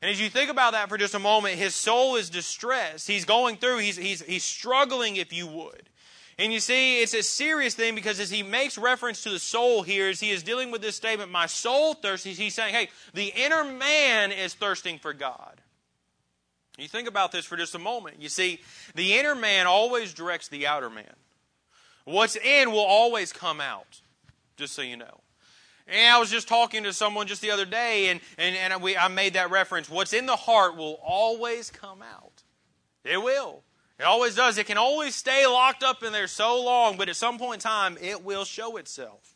And 0.02 0.10
as 0.10 0.20
you 0.20 0.28
think 0.28 0.50
about 0.50 0.72
that 0.72 0.90
for 0.90 0.98
just 0.98 1.14
a 1.14 1.18
moment, 1.18 1.54
his 1.54 1.74
soul 1.74 2.16
is 2.16 2.28
distressed. 2.28 3.08
He's 3.08 3.24
going 3.24 3.56
through, 3.56 3.78
he's, 3.78 3.96
he's, 3.96 4.20
he's 4.20 4.44
struggling, 4.44 5.16
if 5.16 5.32
you 5.32 5.46
would. 5.46 5.88
And 6.38 6.52
you 6.52 6.60
see, 6.60 7.00
it's 7.00 7.14
a 7.14 7.22
serious 7.22 7.74
thing 7.74 7.94
because 7.94 8.18
as 8.18 8.30
he 8.30 8.42
makes 8.42 8.76
reference 8.76 9.22
to 9.22 9.30
the 9.30 9.38
soul 9.38 9.82
here, 9.82 10.08
as 10.08 10.20
he 10.20 10.30
is 10.30 10.42
dealing 10.42 10.70
with 10.70 10.82
this 10.82 10.96
statement, 10.96 11.30
my 11.30 11.46
soul 11.46 11.94
thirsts, 11.94 12.26
he's 12.26 12.54
saying, 12.54 12.74
hey, 12.74 12.88
the 13.12 13.32
inner 13.36 13.64
man 13.64 14.32
is 14.32 14.54
thirsting 14.54 14.98
for 14.98 15.12
God. 15.12 15.60
You 16.76 16.88
think 16.88 17.06
about 17.06 17.30
this 17.30 17.44
for 17.44 17.56
just 17.56 17.76
a 17.76 17.78
moment. 17.78 18.20
You 18.20 18.28
see, 18.28 18.60
the 18.96 19.14
inner 19.14 19.36
man 19.36 19.66
always 19.66 20.12
directs 20.12 20.48
the 20.48 20.66
outer 20.66 20.90
man. 20.90 21.14
What's 22.04 22.36
in 22.36 22.72
will 22.72 22.80
always 22.80 23.32
come 23.32 23.60
out, 23.60 24.00
just 24.56 24.74
so 24.74 24.82
you 24.82 24.96
know. 24.96 25.20
And 25.86 26.12
I 26.12 26.18
was 26.18 26.30
just 26.30 26.48
talking 26.48 26.82
to 26.84 26.92
someone 26.92 27.26
just 27.26 27.42
the 27.42 27.50
other 27.50 27.64
day, 27.64 28.08
and, 28.08 28.20
and, 28.38 28.56
and 28.56 28.82
we, 28.82 28.96
I 28.96 29.08
made 29.08 29.34
that 29.34 29.50
reference. 29.50 29.88
What's 29.88 30.12
in 30.12 30.26
the 30.26 30.36
heart 30.36 30.76
will 30.76 30.98
always 31.04 31.70
come 31.70 32.02
out. 32.02 32.42
It 33.04 33.22
will. 33.22 33.62
It 33.98 34.04
always 34.04 34.34
does. 34.34 34.58
It 34.58 34.66
can 34.66 34.78
always 34.78 35.14
stay 35.14 35.46
locked 35.46 35.82
up 35.84 36.02
in 36.02 36.12
there 36.12 36.26
so 36.26 36.62
long, 36.62 36.96
but 36.96 37.08
at 37.08 37.16
some 37.16 37.38
point 37.38 37.54
in 37.64 37.70
time, 37.70 37.96
it 38.00 38.24
will 38.24 38.44
show 38.44 38.76
itself. 38.76 39.34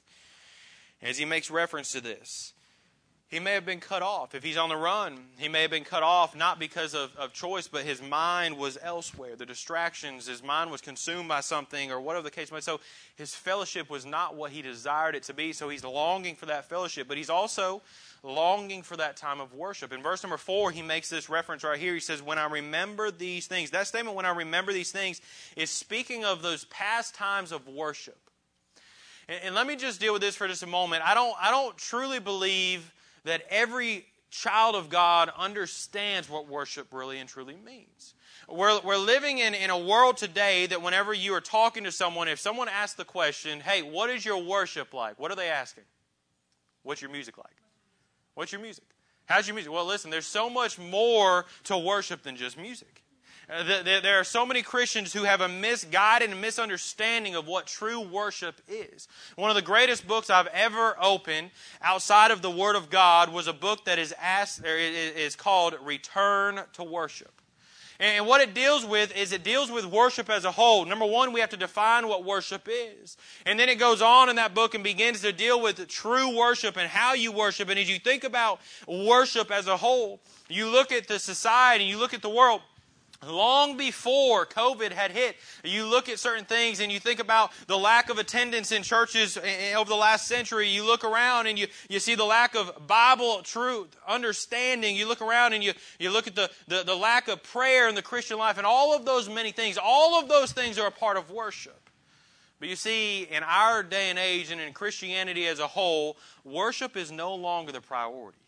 As 1.00 1.16
he 1.18 1.24
makes 1.24 1.48
reference 1.50 1.92
to 1.92 2.00
this. 2.00 2.52
he 3.28 3.38
may 3.38 3.52
have 3.52 3.66
been 3.66 3.78
cut 3.78 4.02
off. 4.02 4.34
If 4.34 4.42
he's 4.42 4.56
on 4.56 4.70
the 4.70 4.76
run, 4.76 5.18
he 5.36 5.48
may 5.48 5.62
have 5.62 5.70
been 5.70 5.84
cut 5.84 6.02
off 6.02 6.34
not 6.34 6.58
because 6.58 6.94
of, 6.94 7.14
of 7.16 7.34
choice, 7.34 7.68
but 7.68 7.84
his 7.84 8.02
mind 8.02 8.56
was 8.56 8.78
elsewhere. 8.82 9.36
The 9.36 9.44
distractions, 9.44 10.26
his 10.26 10.42
mind 10.42 10.70
was 10.70 10.80
consumed 10.80 11.28
by 11.28 11.40
something 11.40 11.92
or 11.92 12.00
whatever 12.00 12.24
the 12.24 12.30
case 12.30 12.50
might 12.50 12.58
be. 12.58 12.62
So 12.62 12.80
his 13.16 13.34
fellowship 13.34 13.90
was 13.90 14.06
not 14.06 14.34
what 14.34 14.50
he 14.50 14.62
desired 14.62 15.14
it 15.14 15.24
to 15.24 15.34
be. 15.34 15.52
So 15.52 15.68
he's 15.68 15.84
longing 15.84 16.36
for 16.36 16.46
that 16.46 16.70
fellowship, 16.70 17.06
but 17.06 17.18
he's 17.18 17.30
also 17.30 17.82
longing 18.22 18.82
for 18.82 18.96
that 18.96 19.16
time 19.16 19.40
of 19.40 19.54
worship. 19.54 19.92
In 19.92 20.02
verse 20.02 20.22
number 20.22 20.36
four, 20.36 20.70
he 20.70 20.82
makes 20.82 21.08
this 21.08 21.28
reference 21.28 21.64
right 21.64 21.78
here. 21.78 21.94
He 21.94 22.00
says, 22.00 22.22
When 22.22 22.38
I 22.38 22.46
remember 22.46 23.10
these 23.10 23.46
things, 23.46 23.70
that 23.70 23.86
statement, 23.86 24.16
when 24.16 24.26
I 24.26 24.30
remember 24.30 24.72
these 24.72 24.92
things, 24.92 25.20
is 25.56 25.70
speaking 25.70 26.24
of 26.24 26.42
those 26.42 26.64
past 26.64 27.14
times 27.14 27.52
of 27.52 27.68
worship. 27.68 28.18
And, 29.28 29.40
and 29.44 29.54
let 29.54 29.66
me 29.66 29.76
just 29.76 30.00
deal 30.00 30.12
with 30.12 30.22
this 30.22 30.36
for 30.36 30.48
just 30.48 30.62
a 30.62 30.66
moment. 30.66 31.02
I 31.04 31.14
don't, 31.14 31.34
I 31.40 31.50
don't 31.50 31.76
truly 31.76 32.18
believe 32.18 32.92
that 33.24 33.42
every 33.50 34.06
child 34.30 34.74
of 34.74 34.88
God 34.88 35.30
understands 35.36 36.28
what 36.28 36.48
worship 36.48 36.92
really 36.92 37.18
and 37.18 37.28
truly 37.28 37.56
means. 37.64 38.14
We're, 38.48 38.80
we're 38.80 38.96
living 38.96 39.38
in, 39.38 39.54
in 39.54 39.68
a 39.70 39.78
world 39.78 40.16
today 40.16 40.66
that 40.66 40.80
whenever 40.80 41.12
you 41.12 41.34
are 41.34 41.40
talking 41.40 41.84
to 41.84 41.92
someone, 41.92 42.28
if 42.28 42.38
someone 42.38 42.68
asks 42.68 42.96
the 42.96 43.04
question, 43.04 43.60
hey, 43.60 43.82
what 43.82 44.08
is 44.08 44.24
your 44.24 44.42
worship 44.42 44.94
like? 44.94 45.18
What 45.18 45.30
are 45.30 45.36
they 45.36 45.48
asking? 45.48 45.84
What's 46.82 47.02
your 47.02 47.10
music 47.10 47.36
like? 47.36 47.57
What's 48.38 48.52
your 48.52 48.60
music? 48.60 48.84
How's 49.26 49.48
your 49.48 49.56
music? 49.56 49.72
Well, 49.72 49.84
listen, 49.84 50.12
there's 50.12 50.24
so 50.24 50.48
much 50.48 50.78
more 50.78 51.44
to 51.64 51.76
worship 51.76 52.22
than 52.22 52.36
just 52.36 52.56
music. 52.56 53.02
Uh, 53.50 53.82
there 53.82 54.20
are 54.20 54.22
so 54.22 54.46
many 54.46 54.62
Christians 54.62 55.12
who 55.12 55.24
have 55.24 55.40
a 55.40 55.48
misguided 55.48 56.30
and 56.30 56.40
misunderstanding 56.40 57.34
of 57.34 57.48
what 57.48 57.66
true 57.66 57.98
worship 57.98 58.60
is. 58.68 59.08
One 59.34 59.50
of 59.50 59.56
the 59.56 59.62
greatest 59.62 60.06
books 60.06 60.30
I've 60.30 60.46
ever 60.48 60.96
opened 61.00 61.50
outside 61.82 62.30
of 62.30 62.40
the 62.40 62.50
Word 62.50 62.76
of 62.76 62.90
God 62.90 63.32
was 63.32 63.48
a 63.48 63.52
book 63.52 63.86
that 63.86 63.98
is, 63.98 64.14
asked, 64.22 64.64
is 64.64 65.34
called 65.34 65.74
Return 65.82 66.60
to 66.74 66.84
Worship. 66.84 67.37
And 68.00 68.26
what 68.28 68.40
it 68.40 68.54
deals 68.54 68.86
with 68.86 69.16
is 69.16 69.32
it 69.32 69.42
deals 69.42 69.72
with 69.72 69.84
worship 69.84 70.30
as 70.30 70.44
a 70.44 70.52
whole. 70.52 70.84
Number 70.84 71.04
one, 71.04 71.32
we 71.32 71.40
have 71.40 71.50
to 71.50 71.56
define 71.56 72.06
what 72.06 72.24
worship 72.24 72.68
is. 72.70 73.16
And 73.44 73.58
then 73.58 73.68
it 73.68 73.76
goes 73.76 74.00
on 74.00 74.28
in 74.28 74.36
that 74.36 74.54
book 74.54 74.76
and 74.76 74.84
begins 74.84 75.20
to 75.22 75.32
deal 75.32 75.60
with 75.60 75.84
true 75.88 76.36
worship 76.36 76.76
and 76.76 76.88
how 76.88 77.14
you 77.14 77.32
worship. 77.32 77.68
And 77.68 77.78
as 77.78 77.90
you 77.90 77.98
think 77.98 78.22
about 78.22 78.60
worship 78.86 79.50
as 79.50 79.66
a 79.66 79.76
whole, 79.76 80.20
you 80.48 80.68
look 80.68 80.92
at 80.92 81.08
the 81.08 81.18
society, 81.18 81.84
you 81.84 81.98
look 81.98 82.14
at 82.14 82.22
the 82.22 82.30
world, 82.30 82.60
Long 83.26 83.76
before 83.76 84.46
COVID 84.46 84.92
had 84.92 85.10
hit, 85.10 85.36
you 85.64 85.86
look 85.86 86.08
at 86.08 86.20
certain 86.20 86.44
things 86.44 86.78
and 86.78 86.92
you 86.92 87.00
think 87.00 87.18
about 87.18 87.50
the 87.66 87.76
lack 87.76 88.10
of 88.10 88.18
attendance 88.18 88.70
in 88.70 88.84
churches 88.84 89.36
over 89.36 89.88
the 89.88 89.96
last 89.96 90.28
century. 90.28 90.68
You 90.68 90.86
look 90.86 91.02
around 91.02 91.48
and 91.48 91.58
you, 91.58 91.66
you 91.88 91.98
see 91.98 92.14
the 92.14 92.24
lack 92.24 92.54
of 92.54 92.86
Bible 92.86 93.42
truth, 93.42 93.96
understanding. 94.06 94.94
You 94.94 95.08
look 95.08 95.20
around 95.20 95.52
and 95.52 95.64
you, 95.64 95.72
you 95.98 96.12
look 96.12 96.28
at 96.28 96.36
the, 96.36 96.48
the, 96.68 96.84
the 96.84 96.94
lack 96.94 97.26
of 97.26 97.42
prayer 97.42 97.88
in 97.88 97.96
the 97.96 98.02
Christian 98.02 98.38
life 98.38 98.56
and 98.56 98.66
all 98.66 98.94
of 98.94 99.04
those 99.04 99.28
many 99.28 99.50
things. 99.50 99.78
All 99.82 100.20
of 100.20 100.28
those 100.28 100.52
things 100.52 100.78
are 100.78 100.86
a 100.86 100.92
part 100.92 101.16
of 101.16 101.28
worship. 101.28 101.90
But 102.60 102.68
you 102.68 102.76
see, 102.76 103.24
in 103.24 103.42
our 103.42 103.82
day 103.82 104.10
and 104.10 104.18
age 104.18 104.52
and 104.52 104.60
in 104.60 104.72
Christianity 104.72 105.46
as 105.48 105.58
a 105.58 105.66
whole, 105.66 106.16
worship 106.44 106.96
is 106.96 107.10
no 107.10 107.34
longer 107.34 107.72
the 107.72 107.80
priority. 107.80 108.38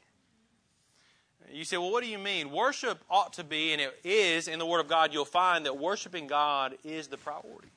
You 1.52 1.64
say, 1.64 1.76
well, 1.76 1.90
what 1.90 2.02
do 2.02 2.09
you 2.09 2.19
mean? 2.19 2.50
Worship 2.50 3.02
ought 3.11 3.33
to 3.35 3.45
be, 3.45 3.73
and 3.73 3.80
it 3.80 3.99
is 4.04 4.49
in 4.49 4.59
the 4.59 4.66
Word 4.66 4.80
of 4.80 4.88
God, 4.88 5.12
you'll 5.12 5.25
find 5.25 5.66
that 5.66 5.78
worshiping 5.78 6.26
God 6.26 6.76
is 6.85 7.09
the 7.09 7.16
priority. 7.16 7.69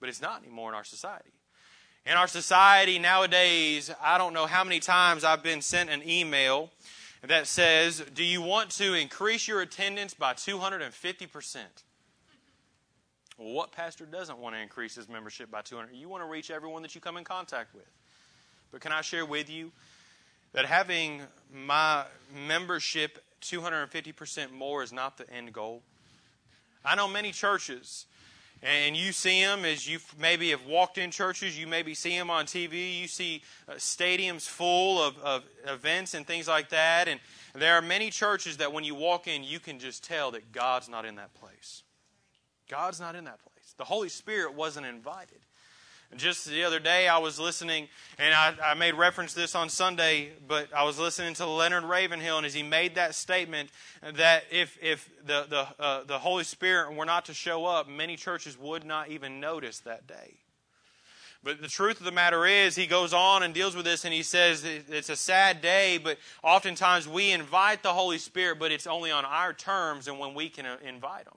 But 0.00 0.08
it's 0.08 0.20
not 0.20 0.42
anymore 0.42 0.70
in 0.70 0.74
our 0.74 0.84
society. 0.84 1.30
In 2.06 2.14
our 2.14 2.26
society 2.26 2.98
nowadays, 2.98 3.90
I 4.02 4.18
don't 4.18 4.32
know 4.32 4.46
how 4.46 4.64
many 4.64 4.80
times 4.80 5.24
I've 5.24 5.42
been 5.42 5.60
sent 5.60 5.90
an 5.90 6.08
email 6.08 6.70
that 7.22 7.46
says, 7.46 8.02
Do 8.14 8.24
you 8.24 8.40
want 8.40 8.70
to 8.72 8.94
increase 8.94 9.46
your 9.46 9.60
attendance 9.60 10.14
by 10.14 10.32
250%? 10.34 11.56
Well, 13.36 13.52
what 13.52 13.72
pastor 13.72 14.06
doesn't 14.06 14.38
want 14.38 14.56
to 14.56 14.60
increase 14.60 14.94
his 14.94 15.08
membership 15.08 15.50
by 15.50 15.62
200? 15.62 15.94
You 15.94 16.08
want 16.08 16.24
to 16.24 16.28
reach 16.28 16.50
everyone 16.50 16.82
that 16.82 16.94
you 16.94 17.00
come 17.00 17.16
in 17.16 17.24
contact 17.24 17.74
with. 17.74 17.86
But 18.72 18.80
can 18.80 18.92
I 18.92 19.00
share 19.00 19.24
with 19.24 19.48
you 19.48 19.70
that 20.52 20.66
having 20.66 21.22
my 21.52 22.04
membership 22.46 23.22
250% 23.42 24.52
more 24.52 24.82
is 24.82 24.92
not 24.92 25.16
the 25.16 25.30
end 25.32 25.52
goal. 25.52 25.82
I 26.84 26.94
know 26.94 27.08
many 27.08 27.32
churches, 27.32 28.06
and 28.62 28.96
you 28.96 29.12
see 29.12 29.42
them 29.42 29.64
as 29.64 29.88
you 29.88 29.98
maybe 30.18 30.50
have 30.50 30.64
walked 30.66 30.98
in 30.98 31.10
churches, 31.10 31.58
you 31.58 31.66
maybe 31.66 31.94
see 31.94 32.16
them 32.16 32.30
on 32.30 32.46
TV, 32.46 32.98
you 33.00 33.06
see 33.06 33.42
uh, 33.68 33.74
stadiums 33.74 34.48
full 34.48 35.02
of, 35.02 35.18
of 35.18 35.44
events 35.66 36.14
and 36.14 36.26
things 36.26 36.48
like 36.48 36.70
that. 36.70 37.08
And 37.08 37.20
there 37.54 37.74
are 37.74 37.82
many 37.82 38.10
churches 38.10 38.56
that 38.56 38.72
when 38.72 38.84
you 38.84 38.94
walk 38.94 39.28
in, 39.28 39.44
you 39.44 39.60
can 39.60 39.78
just 39.78 40.02
tell 40.02 40.30
that 40.32 40.52
God's 40.52 40.88
not 40.88 41.04
in 41.04 41.16
that 41.16 41.34
place. 41.34 41.82
God's 42.68 43.00
not 43.00 43.14
in 43.14 43.24
that 43.24 43.40
place. 43.42 43.74
The 43.76 43.84
Holy 43.84 44.08
Spirit 44.08 44.54
wasn't 44.54 44.86
invited. 44.86 45.40
Just 46.16 46.46
the 46.46 46.64
other 46.64 46.80
day, 46.80 47.06
I 47.06 47.18
was 47.18 47.38
listening, 47.38 47.86
and 48.18 48.34
I, 48.34 48.54
I, 48.64 48.74
made 48.74 48.94
reference 48.94 49.34
to 49.34 49.40
this 49.40 49.54
on 49.54 49.68
Sunday, 49.68 50.30
but 50.48 50.72
I 50.74 50.84
was 50.84 50.98
listening 50.98 51.34
to 51.34 51.46
Leonard 51.46 51.84
Ravenhill, 51.84 52.38
and 52.38 52.46
as 52.46 52.54
he 52.54 52.62
made 52.62 52.94
that 52.94 53.14
statement 53.14 53.68
that 54.14 54.44
if, 54.50 54.78
if 54.80 55.08
the, 55.26 55.46
the, 55.48 55.68
uh, 55.78 56.04
the 56.04 56.18
Holy 56.18 56.44
Spirit 56.44 56.94
were 56.94 57.04
not 57.04 57.26
to 57.26 57.34
show 57.34 57.66
up, 57.66 57.88
many 57.88 58.16
churches 58.16 58.58
would 58.58 58.86
not 58.86 59.10
even 59.10 59.38
notice 59.38 59.80
that 59.80 60.06
day. 60.06 60.38
But 61.44 61.60
the 61.60 61.68
truth 61.68 62.00
of 62.00 62.06
the 62.06 62.12
matter 62.12 62.46
is, 62.46 62.74
he 62.74 62.86
goes 62.86 63.12
on 63.12 63.42
and 63.42 63.52
deals 63.52 63.76
with 63.76 63.84
this, 63.84 64.04
and 64.04 64.12
he 64.12 64.22
says 64.22 64.64
it's 64.64 65.10
a 65.10 65.16
sad 65.16 65.60
day, 65.60 65.98
but 65.98 66.18
oftentimes 66.42 67.06
we 67.06 67.32
invite 67.32 67.82
the 67.82 67.92
Holy 67.92 68.18
Spirit, 68.18 68.58
but 68.58 68.72
it's 68.72 68.86
only 68.86 69.10
on 69.10 69.24
our 69.26 69.52
terms 69.52 70.08
and 70.08 70.18
when 70.18 70.34
we 70.34 70.48
can 70.48 70.64
uh, 70.66 70.78
invite 70.82 71.26
him. 71.26 71.36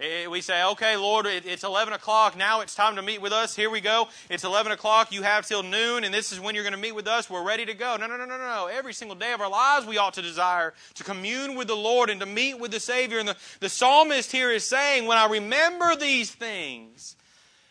Eh, 0.00 0.26
we 0.28 0.40
say, 0.40 0.64
okay, 0.64 0.96
Lord, 0.96 1.26
it's 1.26 1.62
11 1.62 1.92
o'clock. 1.92 2.34
Now 2.34 2.62
it's 2.62 2.74
time 2.74 2.96
to 2.96 3.02
meet 3.02 3.20
with 3.20 3.34
us. 3.34 3.54
Here 3.54 3.68
we 3.68 3.82
go. 3.82 4.08
It's 4.30 4.44
11 4.44 4.72
o'clock. 4.72 5.12
You 5.12 5.22
have 5.22 5.46
till 5.46 5.62
noon, 5.62 6.04
and 6.04 6.14
this 6.14 6.32
is 6.32 6.40
when 6.40 6.54
you're 6.54 6.64
going 6.64 6.72
to 6.72 6.80
meet 6.80 6.94
with 6.94 7.06
us. 7.06 7.28
We're 7.28 7.44
ready 7.44 7.66
to 7.66 7.74
go. 7.74 7.98
No, 8.00 8.06
no, 8.06 8.16
no, 8.16 8.24
no, 8.24 8.38
no. 8.38 8.70
Every 8.72 8.94
single 8.94 9.14
day 9.14 9.34
of 9.34 9.42
our 9.42 9.50
lives, 9.50 9.84
we 9.84 9.98
ought 9.98 10.14
to 10.14 10.22
desire 10.22 10.72
to 10.94 11.04
commune 11.04 11.54
with 11.54 11.68
the 11.68 11.76
Lord 11.76 12.08
and 12.08 12.18
to 12.20 12.26
meet 12.26 12.58
with 12.58 12.70
the 12.70 12.80
Savior. 12.80 13.18
And 13.18 13.28
the, 13.28 13.36
the 13.60 13.68
psalmist 13.68 14.32
here 14.32 14.50
is 14.50 14.64
saying, 14.64 15.04
when 15.04 15.18
I 15.18 15.26
remember 15.26 15.94
these 15.96 16.30
things, 16.30 17.14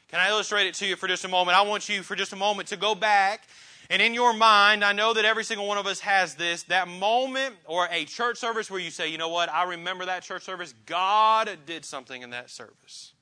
can 0.10 0.20
I 0.20 0.30
illustrate 0.30 0.68
it 0.68 0.76
to 0.76 0.86
you 0.86 0.96
for 0.96 1.08
just 1.08 1.26
a 1.26 1.30
moment? 1.30 1.58
I 1.58 1.64
want 1.64 1.90
you 1.90 2.04
for 2.04 2.16
just 2.16 2.32
a 2.32 2.36
moment 2.36 2.70
to 2.70 2.78
go 2.78 2.94
back 2.94 3.48
and 3.90 4.02
in 4.02 4.14
your 4.14 4.34
mind, 4.34 4.84
I 4.84 4.94
know 4.94 5.14
that 5.14 5.26
every 5.26 5.44
single 5.44 5.68
one 5.68 5.80
of 5.80 5.88
us 5.88 6.00
has 6.02 6.36
this 6.36 6.64
that 6.64 6.88
moment 6.88 7.56
or 7.66 7.88
a 7.92 8.06
church 8.06 8.38
service 8.38 8.70
where 8.70 8.80
you 8.80 8.92
say, 8.92 9.10
you 9.10 9.18
know 9.18 9.30
what, 9.30 9.50
I 9.50 9.64
remember 9.64 10.06
that 10.06 10.24
church 10.24 10.44
service. 10.44 10.74
God 10.86 11.50
did 11.66 11.84
something 11.86 12.22
in 12.22 12.30
that 12.30 12.50
service. 12.50 13.14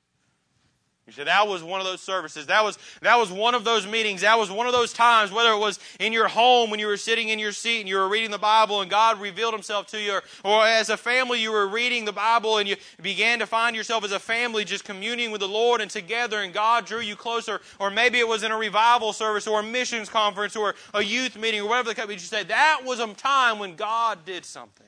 You 1.08 1.14
said 1.14 1.26
that 1.26 1.48
was 1.48 1.62
one 1.62 1.80
of 1.80 1.86
those 1.86 2.02
services. 2.02 2.44
That 2.46 2.62
was, 2.62 2.78
that 3.00 3.16
was 3.16 3.32
one 3.32 3.54
of 3.54 3.64
those 3.64 3.86
meetings. 3.86 4.20
That 4.20 4.38
was 4.38 4.50
one 4.50 4.66
of 4.66 4.74
those 4.74 4.92
times, 4.92 5.32
whether 5.32 5.50
it 5.52 5.58
was 5.58 5.80
in 5.98 6.12
your 6.12 6.28
home 6.28 6.68
when 6.68 6.78
you 6.78 6.86
were 6.86 6.98
sitting 6.98 7.30
in 7.30 7.38
your 7.38 7.52
seat 7.52 7.80
and 7.80 7.88
you 7.88 7.96
were 7.96 8.10
reading 8.10 8.30
the 8.30 8.36
Bible 8.36 8.82
and 8.82 8.90
God 8.90 9.18
revealed 9.18 9.54
himself 9.54 9.86
to 9.86 9.98
you, 9.98 10.12
or, 10.12 10.22
or 10.44 10.66
as 10.66 10.90
a 10.90 10.98
family 10.98 11.40
you 11.40 11.50
were 11.50 11.66
reading 11.66 12.04
the 12.04 12.12
Bible 12.12 12.58
and 12.58 12.68
you 12.68 12.76
began 13.00 13.38
to 13.38 13.46
find 13.46 13.74
yourself 13.74 14.04
as 14.04 14.12
a 14.12 14.18
family 14.18 14.66
just 14.66 14.84
communing 14.84 15.30
with 15.30 15.40
the 15.40 15.48
Lord 15.48 15.80
and 15.80 15.90
together 15.90 16.42
and 16.42 16.52
God 16.52 16.84
drew 16.84 17.00
you 17.00 17.16
closer. 17.16 17.62
Or 17.78 17.90
maybe 17.90 18.18
it 18.18 18.28
was 18.28 18.42
in 18.42 18.52
a 18.52 18.58
revival 18.58 19.14
service 19.14 19.46
or 19.46 19.60
a 19.60 19.62
missions 19.62 20.10
conference 20.10 20.56
or 20.56 20.74
a 20.92 21.02
youth 21.02 21.38
meeting 21.38 21.62
or 21.62 21.68
whatever 21.68 21.88
the 21.88 21.94
case. 21.94 22.10
You 22.10 22.18
say 22.18 22.42
that 22.42 22.82
was 22.84 23.00
a 23.00 23.06
time 23.14 23.58
when 23.58 23.76
God 23.76 24.26
did 24.26 24.44
something. 24.44 24.86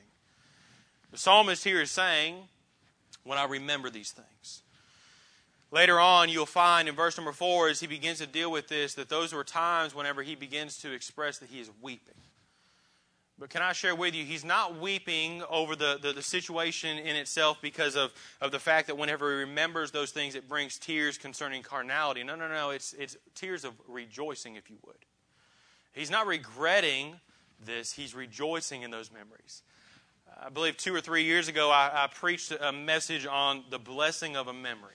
The 1.09 1.17
psalmist 1.17 1.63
here 1.63 1.81
is 1.81 1.89
saying, 1.89 2.35
when 3.23 3.37
I 3.37 3.45
remember 3.45 3.89
these 3.89 4.11
things. 4.11 4.61
Later 5.71 6.01
on, 6.01 6.27
you'll 6.27 6.45
find 6.45 6.89
in 6.89 6.95
verse 6.95 7.17
number 7.17 7.31
four, 7.31 7.69
as 7.69 7.79
he 7.79 7.87
begins 7.87 8.19
to 8.19 8.27
deal 8.27 8.51
with 8.51 8.67
this, 8.67 8.93
that 8.95 9.07
those 9.07 9.33
were 9.33 9.45
times 9.45 9.95
whenever 9.95 10.21
he 10.21 10.35
begins 10.35 10.77
to 10.79 10.91
express 10.91 11.37
that 11.37 11.49
he 11.49 11.61
is 11.61 11.69
weeping. 11.81 12.15
But 13.39 13.49
can 13.49 13.63
I 13.63 13.71
share 13.71 13.95
with 13.95 14.13
you, 14.13 14.23
he's 14.23 14.45
not 14.45 14.79
weeping 14.79 15.41
over 15.49 15.75
the, 15.75 15.97
the, 15.99 16.13
the, 16.13 16.21
situation 16.21 16.99
in 16.99 17.15
itself 17.15 17.57
because 17.59 17.95
of, 17.95 18.13
of 18.39 18.51
the 18.51 18.59
fact 18.59 18.85
that 18.85 18.99
whenever 18.99 19.31
he 19.31 19.39
remembers 19.39 19.89
those 19.89 20.11
things, 20.11 20.35
it 20.35 20.47
brings 20.47 20.77
tears 20.77 21.17
concerning 21.17 21.63
carnality. 21.63 22.23
No, 22.23 22.35
no, 22.35 22.47
no. 22.47 22.69
It's, 22.69 22.93
it's 22.93 23.17
tears 23.33 23.65
of 23.65 23.73
rejoicing, 23.87 24.57
if 24.57 24.69
you 24.69 24.77
would. 24.85 24.97
He's 25.93 26.11
not 26.11 26.27
regretting 26.27 27.19
this, 27.65 27.93
he's 27.93 28.13
rejoicing 28.13 28.83
in 28.83 28.91
those 28.91 29.11
memories. 29.11 29.63
I 30.39 30.49
believe 30.49 30.77
two 30.77 30.93
or 30.93 31.01
three 31.01 31.23
years 31.23 31.47
ago, 31.47 31.71
I, 31.71 32.03
I 32.03 32.07
preached 32.07 32.51
a 32.51 32.71
message 32.71 33.25
on 33.25 33.63
the 33.71 33.79
blessing 33.79 34.35
of 34.35 34.49
a 34.49 34.53
memory. 34.53 34.93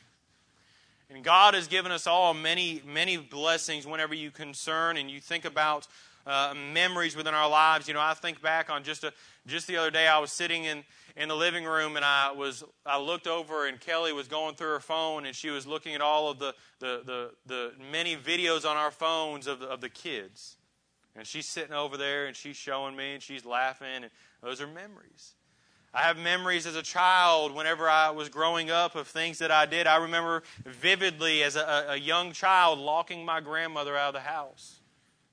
And 1.09 1.23
God 1.23 1.55
has 1.55 1.69
given 1.69 1.93
us 1.93 2.07
all 2.07 2.35
many, 2.35 2.83
many 2.85 3.17
blessings 3.17 3.87
whenever 3.87 4.15
you 4.15 4.31
concern 4.31 4.97
and 4.97 5.11
you 5.11 5.21
think 5.21 5.45
about 5.45 5.87
uh, 6.27 6.53
memories 6.73 7.15
within 7.15 7.33
our 7.33 7.49
lives. 7.49 7.87
You 7.87 7.95
know, 7.95 8.01
I 8.01 8.15
think 8.15 8.43
back 8.43 8.69
on 8.71 8.83
just 8.83 9.05
a, 9.05 9.13
just 9.47 9.69
the 9.69 9.77
other 9.77 9.93
day, 9.93 10.09
I 10.09 10.19
was 10.19 10.33
sitting 10.33 10.65
in, 10.65 10.83
in 11.17 11.29
the 11.29 11.37
living 11.37 11.65
room 11.65 11.95
and 11.95 12.05
I 12.05 12.33
was 12.33 12.65
I 12.85 12.99
looked 12.99 13.29
over 13.29 13.69
and 13.69 13.79
Kelly 13.81 14.13
was 14.13 14.27
going 14.27 14.57
through 14.57 14.71
her 14.71 14.81
phone 14.81 15.27
and 15.27 15.37
she 15.37 15.51
was 15.51 15.65
looking 15.65 15.95
at 15.95 16.01
all 16.01 16.29
of 16.29 16.41
the 16.41 16.55
the, 16.81 17.03
the, 17.07 17.31
the 17.47 17.73
many 17.93 18.17
videos 18.17 18.69
on 18.69 18.77
our 18.77 18.91
phones 18.91 19.47
of 19.47 19.61
the, 19.61 19.67
of 19.67 19.81
the 19.81 19.89
kids. 19.89 20.57
And 21.15 21.25
she's 21.25 21.47
sitting 21.47 21.73
over 21.73 21.97
there 21.97 22.27
and 22.27 22.35
she's 22.35 22.57
showing 22.57 22.97
me 22.97 23.15
and 23.15 23.23
she's 23.23 23.47
laughing. 23.47 23.87
And 23.95 24.11
those 24.43 24.61
are 24.61 24.67
memories. 24.67 25.36
I 25.97 26.03
have 26.03 26.19
memories 26.19 26.67
as 26.67 26.77
a 26.77 26.83
child 26.83 27.55
whenever 27.55 27.89
I 27.89 28.11
was 28.11 28.29
growing 28.29 28.71
up 28.71 28.97
of 28.97 29.09
things 29.09 29.39
that 29.39 29.51
I 29.51 29.65
did. 29.65 29.87
I 29.87 29.97
remember 29.97 30.43
vividly 30.67 31.43
as 31.43 31.57
a, 31.57 31.87
a 31.89 31.97
young 31.97 32.33
child 32.33 32.79
locking 32.79 33.25
my 33.25 33.41
grandmother 33.41 33.97
out 33.97 34.09
of 34.09 34.15
the 34.23 34.29
house. 34.29 34.81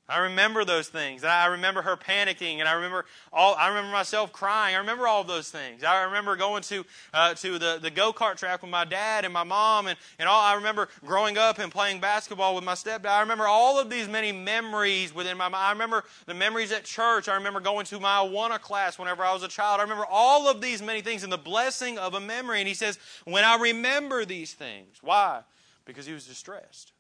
I 0.09 0.19
remember 0.19 0.65
those 0.65 0.89
things. 0.89 1.23
I 1.23 1.45
remember 1.45 1.81
her 1.81 1.95
panicking, 1.95 2.59
and 2.59 2.67
I 2.67 2.73
remember 2.73 3.05
all. 3.31 3.55
I 3.55 3.69
remember 3.69 3.91
myself 3.91 4.33
crying. 4.33 4.75
I 4.75 4.79
remember 4.79 5.07
all 5.07 5.21
of 5.21 5.27
those 5.27 5.49
things. 5.49 5.81
I 5.83 6.03
remember 6.03 6.35
going 6.35 6.61
to 6.63 6.85
uh, 7.13 7.33
to 7.35 7.57
the, 7.57 7.79
the 7.81 7.89
go 7.89 8.11
kart 8.11 8.35
track 8.35 8.61
with 8.61 8.71
my 8.71 8.83
dad 8.83 9.23
and 9.23 9.33
my 9.33 9.43
mom, 9.43 9.87
and, 9.87 9.97
and 10.19 10.27
all. 10.27 10.41
I 10.41 10.55
remember 10.55 10.89
growing 11.05 11.37
up 11.37 11.57
and 11.59 11.71
playing 11.71 12.01
basketball 12.01 12.53
with 12.53 12.65
my 12.65 12.73
stepdad. 12.73 13.07
I 13.07 13.21
remember 13.21 13.47
all 13.47 13.79
of 13.79 13.89
these 13.89 14.09
many 14.09 14.33
memories 14.33 15.15
within 15.15 15.37
my 15.37 15.47
mind. 15.47 15.63
I 15.63 15.71
remember 15.71 16.03
the 16.25 16.33
memories 16.33 16.73
at 16.73 16.83
church. 16.83 17.29
I 17.29 17.35
remember 17.35 17.61
going 17.61 17.85
to 17.85 17.99
my 17.99 18.17
Awana 18.17 18.59
class 18.59 18.99
whenever 18.99 19.23
I 19.23 19.33
was 19.33 19.43
a 19.43 19.47
child. 19.47 19.79
I 19.79 19.83
remember 19.83 20.05
all 20.09 20.49
of 20.49 20.59
these 20.61 20.81
many 20.81 21.01
things 21.01 21.23
and 21.23 21.31
the 21.31 21.37
blessing 21.37 21.97
of 21.97 22.13
a 22.13 22.19
memory. 22.19 22.59
And 22.59 22.67
he 22.67 22.73
says, 22.73 22.99
when 23.25 23.43
I 23.43 23.57
remember 23.57 24.25
these 24.25 24.53
things, 24.53 24.97
why? 25.01 25.41
Because 25.85 26.05
he 26.05 26.13
was 26.13 26.25
distressed. 26.25 26.92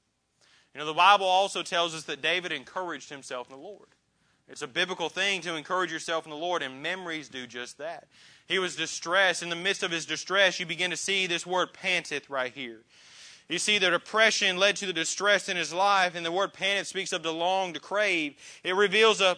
You 0.73 0.79
know, 0.79 0.85
the 0.85 0.93
Bible 0.93 1.25
also 1.25 1.61
tells 1.61 1.93
us 1.93 2.03
that 2.03 2.21
David 2.21 2.51
encouraged 2.51 3.09
himself 3.09 3.49
in 3.49 3.55
the 3.55 3.61
Lord. 3.61 3.89
It's 4.49 4.61
a 4.61 4.67
biblical 4.67 5.09
thing 5.09 5.41
to 5.41 5.55
encourage 5.55 5.91
yourself 5.91 6.25
in 6.25 6.31
the 6.31 6.37
Lord, 6.37 6.61
and 6.61 6.81
memories 6.81 7.29
do 7.29 7.47
just 7.47 7.77
that. 7.77 8.07
He 8.47 8.59
was 8.59 8.75
distressed. 8.75 9.41
In 9.41 9.49
the 9.49 9.55
midst 9.55 9.83
of 9.83 9.91
his 9.91 10.05
distress, 10.05 10.59
you 10.59 10.65
begin 10.65 10.91
to 10.91 10.97
see 10.97 11.27
this 11.27 11.45
word 11.45 11.73
panteth 11.73 12.29
right 12.29 12.53
here. 12.53 12.81
You 13.49 13.59
see, 13.59 13.77
the 13.77 13.91
depression 13.91 14.57
led 14.57 14.75
to 14.77 14.85
the 14.85 14.93
distress 14.93 15.47
in 15.47 15.57
his 15.57 15.73
life, 15.73 16.15
and 16.15 16.25
the 16.25 16.31
word 16.31 16.53
panteth 16.53 16.87
speaks 16.87 17.13
of 17.13 17.21
to 17.23 17.31
long, 17.31 17.73
to 17.73 17.79
crave. 17.79 18.35
It 18.63 18.75
reveals 18.75 19.21
a 19.21 19.37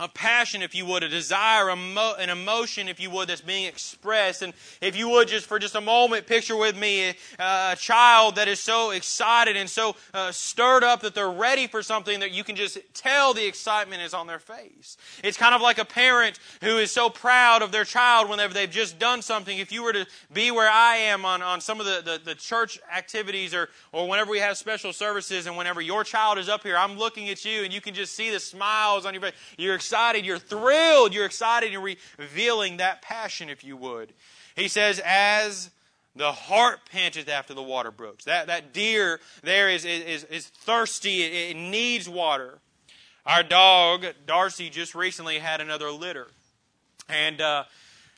a 0.00 0.08
passion, 0.08 0.62
if 0.62 0.74
you 0.74 0.86
would, 0.86 1.02
a 1.02 1.08
desire, 1.08 1.68
an 1.68 2.30
emotion, 2.30 2.88
if 2.88 2.98
you 2.98 3.10
would, 3.10 3.28
that's 3.28 3.40
being 3.40 3.66
expressed. 3.66 4.42
And 4.42 4.54
if 4.80 4.96
you 4.96 5.08
would, 5.10 5.28
just 5.28 5.46
for 5.46 5.58
just 5.58 5.74
a 5.74 5.80
moment, 5.80 6.26
picture 6.26 6.56
with 6.56 6.76
me 6.76 7.14
a, 7.38 7.76
child 7.78 8.36
that 8.36 8.48
is 8.48 8.60
so 8.60 8.90
excited 8.90 9.56
and 9.56 9.68
so 9.68 9.94
uh, 10.12 10.32
stirred 10.32 10.84
up 10.84 11.00
that 11.00 11.14
they're 11.14 11.30
ready 11.30 11.66
for 11.66 11.82
something 11.82 12.20
that 12.20 12.32
you 12.32 12.42
can 12.44 12.56
just 12.56 12.78
tell 12.94 13.32
the 13.32 13.46
excitement 13.46 14.02
is 14.02 14.14
on 14.14 14.26
their 14.26 14.38
face. 14.38 14.96
It's 15.22 15.36
kind 15.36 15.54
of 15.54 15.60
like 15.60 15.78
a 15.78 15.84
parent 15.84 16.38
who 16.62 16.78
is 16.78 16.90
so 16.90 17.10
proud 17.10 17.62
of 17.62 17.72
their 17.72 17.84
child 17.84 18.28
whenever 18.28 18.54
they've 18.54 18.70
just 18.70 18.98
done 18.98 19.22
something. 19.22 19.58
If 19.58 19.70
you 19.70 19.82
were 19.82 19.92
to 19.92 20.06
be 20.32 20.50
where 20.50 20.70
I 20.70 20.96
am 20.96 21.24
on, 21.24 21.42
on 21.42 21.60
some 21.60 21.80
of 21.80 21.86
the, 21.86 22.02
the, 22.04 22.20
the 22.24 22.34
church 22.34 22.80
activities 22.94 23.54
or, 23.54 23.68
or 23.92 24.08
whenever 24.08 24.30
we 24.30 24.38
have 24.38 24.56
special 24.56 24.92
services 24.92 25.46
and 25.46 25.56
whenever 25.56 25.80
your 25.80 26.04
child 26.04 26.38
is 26.38 26.48
up 26.48 26.62
here, 26.62 26.76
I'm 26.76 26.96
looking 26.96 27.28
at 27.28 27.44
you 27.44 27.64
and 27.64 27.72
you 27.72 27.80
can 27.80 27.94
just 27.94 28.14
see 28.14 28.30
the 28.30 28.40
smiles 28.40 29.04
on 29.04 29.14
your 29.14 29.22
face. 29.22 29.34
You're 29.56 29.79
excited, 29.80 30.26
you're 30.26 30.38
thrilled, 30.38 31.14
you're 31.14 31.24
excited 31.24 31.72
in 31.72 31.96
revealing 32.18 32.76
that 32.76 33.00
passion, 33.00 33.48
if 33.48 33.64
you 33.64 33.78
would. 33.78 34.12
He 34.54 34.68
says, 34.68 35.00
as 35.02 35.70
the 36.14 36.32
hart 36.32 36.80
panteth 36.90 37.30
after 37.30 37.54
the 37.54 37.62
water 37.62 37.90
brooks. 37.90 38.26
That, 38.26 38.48
that 38.48 38.74
deer 38.74 39.20
there 39.42 39.70
is, 39.70 39.86
is, 39.86 40.24
is 40.24 40.48
thirsty, 40.48 41.22
it, 41.22 41.56
it 41.56 41.56
needs 41.56 42.10
water. 42.10 42.58
Our 43.24 43.42
dog, 43.42 44.04
Darcy, 44.26 44.68
just 44.68 44.94
recently 44.94 45.38
had 45.38 45.62
another 45.62 45.90
litter. 45.90 46.28
And 47.08 47.40
uh, 47.40 47.64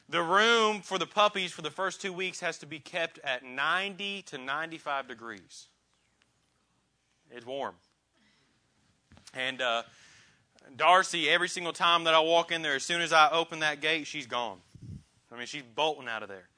the 0.08 0.22
room 0.22 0.80
for 0.80 0.98
the 0.98 1.06
puppies 1.06 1.52
for 1.52 1.62
the 1.62 1.70
first 1.70 2.00
two 2.00 2.12
weeks 2.12 2.40
has 2.40 2.58
to 2.58 2.66
be 2.66 2.80
kept 2.80 3.20
at 3.20 3.44
90 3.44 4.22
to 4.22 4.38
95 4.38 5.06
degrees. 5.06 5.68
It's 7.30 7.46
warm. 7.46 7.76
And 9.32 9.62
uh, 9.62 9.84
Darcy, 10.76 11.28
every 11.28 11.48
single 11.48 11.72
time 11.72 12.04
that 12.04 12.14
I 12.14 12.20
walk 12.20 12.52
in 12.52 12.62
there, 12.62 12.74
as 12.74 12.82
soon 12.82 13.00
as 13.00 13.12
I 13.12 13.30
open 13.30 13.60
that 13.60 13.80
gate, 13.80 14.06
she's 14.06 14.26
gone. 14.26 14.58
I 15.32 15.36
mean, 15.36 15.46
she's 15.46 15.62
bolting 15.62 16.08
out 16.08 16.22
of 16.22 16.28
there. 16.28 16.48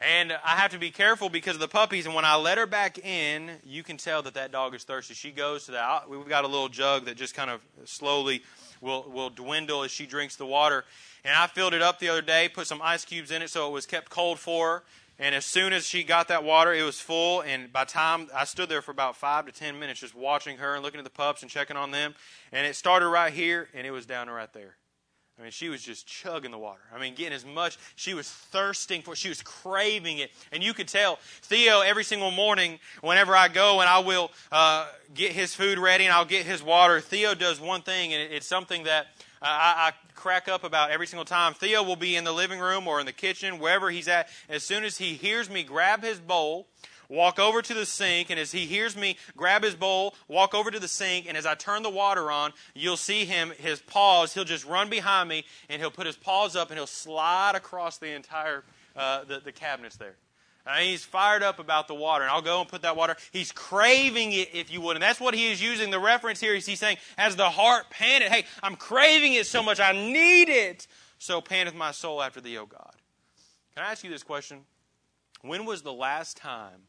And 0.00 0.32
I 0.44 0.56
have 0.56 0.72
to 0.72 0.78
be 0.78 0.90
careful 0.90 1.30
because 1.30 1.54
of 1.54 1.60
the 1.60 1.68
puppies. 1.68 2.04
And 2.04 2.14
when 2.14 2.26
I 2.26 2.36
let 2.36 2.58
her 2.58 2.66
back 2.66 2.98
in, 2.98 3.52
you 3.64 3.82
can 3.82 3.96
tell 3.96 4.20
that 4.22 4.34
that 4.34 4.52
dog 4.52 4.74
is 4.74 4.84
thirsty. 4.84 5.14
She 5.14 5.30
goes 5.30 5.64
to 5.66 5.72
that. 5.72 6.08
We've 6.08 6.28
got 6.28 6.44
a 6.44 6.48
little 6.48 6.68
jug 6.68 7.06
that 7.06 7.16
just 7.16 7.34
kind 7.34 7.50
of 7.50 7.62
slowly 7.84 8.42
will, 8.82 9.10
will 9.10 9.30
dwindle 9.30 9.84
as 9.84 9.90
she 9.90 10.04
drinks 10.04 10.36
the 10.36 10.44
water. 10.44 10.84
And 11.24 11.34
I 11.34 11.46
filled 11.46 11.72
it 11.72 11.80
up 11.80 11.98
the 11.98 12.10
other 12.10 12.20
day, 12.20 12.50
put 12.52 12.66
some 12.66 12.82
ice 12.82 13.06
cubes 13.06 13.30
in 13.30 13.40
it 13.40 13.48
so 13.48 13.68
it 13.68 13.72
was 13.72 13.86
kept 13.86 14.10
cold 14.10 14.38
for 14.38 14.68
her. 14.68 14.82
And 15.18 15.34
as 15.34 15.46
soon 15.46 15.72
as 15.72 15.86
she 15.86 16.02
got 16.02 16.28
that 16.28 16.44
water, 16.44 16.74
it 16.74 16.82
was 16.82 17.00
full. 17.00 17.40
And 17.40 17.72
by 17.72 17.84
time 17.84 18.28
I 18.34 18.44
stood 18.44 18.68
there 18.68 18.82
for 18.82 18.90
about 18.90 19.16
five 19.16 19.46
to 19.46 19.52
ten 19.52 19.78
minutes 19.78 20.00
just 20.00 20.14
watching 20.14 20.58
her 20.58 20.74
and 20.74 20.82
looking 20.82 20.98
at 20.98 21.04
the 21.04 21.10
pups 21.10 21.42
and 21.42 21.50
checking 21.50 21.76
on 21.76 21.90
them. 21.90 22.14
And 22.52 22.66
it 22.66 22.76
started 22.76 23.08
right 23.08 23.32
here 23.32 23.68
and 23.74 23.86
it 23.86 23.90
was 23.90 24.06
down 24.06 24.28
right 24.28 24.52
there. 24.52 24.76
I 25.38 25.42
mean, 25.42 25.50
she 25.50 25.68
was 25.68 25.82
just 25.82 26.06
chugging 26.06 26.50
the 26.50 26.58
water. 26.58 26.80
I 26.94 26.98
mean, 26.98 27.14
getting 27.14 27.34
as 27.34 27.44
much. 27.44 27.76
She 27.94 28.14
was 28.14 28.26
thirsting 28.26 29.02
for. 29.02 29.14
She 29.14 29.28
was 29.28 29.42
craving 29.42 30.16
it, 30.18 30.30
and 30.50 30.62
you 30.64 30.72
could 30.72 30.88
tell. 30.88 31.18
Theo 31.42 31.82
every 31.82 32.04
single 32.04 32.30
morning, 32.30 32.78
whenever 33.02 33.36
I 33.36 33.48
go 33.48 33.80
and 33.80 33.88
I 33.88 33.98
will 33.98 34.30
uh, 34.50 34.86
get 35.12 35.32
his 35.32 35.54
food 35.54 35.78
ready 35.78 36.04
and 36.04 36.14
I'll 36.14 36.24
get 36.24 36.46
his 36.46 36.62
water. 36.62 37.00
Theo 37.02 37.34
does 37.34 37.60
one 37.60 37.82
thing, 37.82 38.14
and 38.14 38.32
it's 38.32 38.46
something 38.46 38.84
that 38.84 39.08
I, 39.42 39.90
I 39.90 40.12
crack 40.14 40.48
up 40.48 40.64
about 40.64 40.90
every 40.90 41.06
single 41.06 41.24
time. 41.24 41.54
Theo 41.54 41.82
will 41.82 41.96
be 41.96 42.16
in 42.16 42.24
the 42.24 42.32
living 42.32 42.60
room 42.60 42.88
or 42.88 43.00
in 43.00 43.06
the 43.06 43.12
kitchen, 43.12 43.58
wherever 43.58 43.90
he's 43.90 44.08
at. 44.08 44.28
As 44.48 44.62
soon 44.62 44.84
as 44.84 44.98
he 44.98 45.14
hears 45.14 45.50
me 45.50 45.62
grab 45.62 46.02
his 46.02 46.18
bowl, 46.18 46.66
walk 47.08 47.38
over 47.38 47.62
to 47.62 47.74
the 47.74 47.86
sink, 47.86 48.30
and 48.30 48.40
as 48.40 48.52
he 48.52 48.66
hears 48.66 48.96
me 48.96 49.16
grab 49.36 49.62
his 49.62 49.74
bowl, 49.74 50.14
walk 50.28 50.54
over 50.54 50.70
to 50.70 50.80
the 50.80 50.88
sink, 50.88 51.26
and 51.28 51.36
as 51.36 51.46
I 51.46 51.54
turn 51.54 51.82
the 51.82 51.90
water 51.90 52.30
on, 52.30 52.52
you'll 52.74 52.96
see 52.96 53.24
him, 53.24 53.52
his 53.58 53.80
paws, 53.80 54.34
he'll 54.34 54.44
just 54.44 54.64
run 54.64 54.90
behind 54.90 55.28
me, 55.28 55.44
and 55.68 55.80
he'll 55.80 55.90
put 55.90 56.06
his 56.06 56.16
paws 56.16 56.56
up, 56.56 56.70
and 56.70 56.78
he'll 56.78 56.86
slide 56.86 57.54
across 57.54 57.98
the 57.98 58.12
entire, 58.14 58.64
uh, 58.96 59.24
the, 59.24 59.40
the 59.40 59.52
cabinets 59.52 59.96
there. 59.96 60.16
He's 60.80 61.04
fired 61.04 61.44
up 61.44 61.58
about 61.60 61.86
the 61.86 61.94
water, 61.94 62.24
and 62.24 62.32
I'll 62.32 62.42
go 62.42 62.60
and 62.60 62.68
put 62.68 62.82
that 62.82 62.96
water. 62.96 63.16
He's 63.30 63.52
craving 63.52 64.32
it, 64.32 64.52
if 64.52 64.72
you 64.72 64.80
would. 64.80 64.96
And 64.96 65.02
that's 65.02 65.20
what 65.20 65.34
he 65.34 65.50
is 65.50 65.62
using. 65.62 65.90
The 65.90 66.00
reference 66.00 66.40
here 66.40 66.54
he's 66.54 66.78
saying, 66.78 66.96
as 67.16 67.36
the 67.36 67.50
hart 67.50 67.88
panteth, 67.90 68.32
hey, 68.32 68.44
I'm 68.62 68.74
craving 68.74 69.34
it 69.34 69.46
so 69.46 69.62
much, 69.62 69.78
I 69.78 69.92
need 69.92 70.48
it. 70.48 70.88
So 71.18 71.40
panteth 71.40 71.74
my 71.74 71.92
soul 71.92 72.20
after 72.20 72.40
thee, 72.40 72.58
O 72.58 72.66
God. 72.66 72.94
Can 73.74 73.84
I 73.84 73.92
ask 73.92 74.02
you 74.02 74.10
this 74.10 74.22
question? 74.22 74.60
When 75.42 75.66
was 75.66 75.82
the 75.82 75.92
last 75.92 76.36
time 76.36 76.82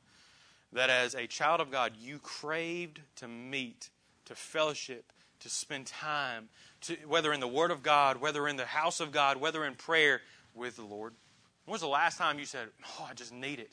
that 0.74 0.90
as 0.90 1.14
a 1.14 1.28
child 1.28 1.62
of 1.62 1.70
God 1.70 1.94
you 2.00 2.18
craved 2.20 3.02
to 3.18 3.28
meet, 3.28 3.90
to 4.26 4.36
fellowship, 4.36 5.12
to 5.42 5.50
spend 5.50 5.86
time, 5.86 6.50
to, 6.82 6.96
whether 7.08 7.32
in 7.32 7.40
the 7.40 7.48
Word 7.48 7.72
of 7.72 7.84
God, 7.84 8.18
whether 8.18 8.48
in 8.48 8.56
the 8.56 8.66
house 8.66 9.00
of 9.00 9.12
God, 9.12 9.38
whether 9.38 9.64
in 9.64 9.76
prayer 9.76 10.22
with 10.56 10.78
the 10.78 10.84
Lord? 10.84 11.14
When 11.68 11.74
was 11.74 11.82
the 11.82 11.88
last 11.88 12.18
time 12.18 12.40
you 12.40 12.46
said, 12.46 12.70
Oh, 12.98 13.08
I 13.10 13.14
just 13.14 13.34
need 13.34 13.60
it? 13.60 13.70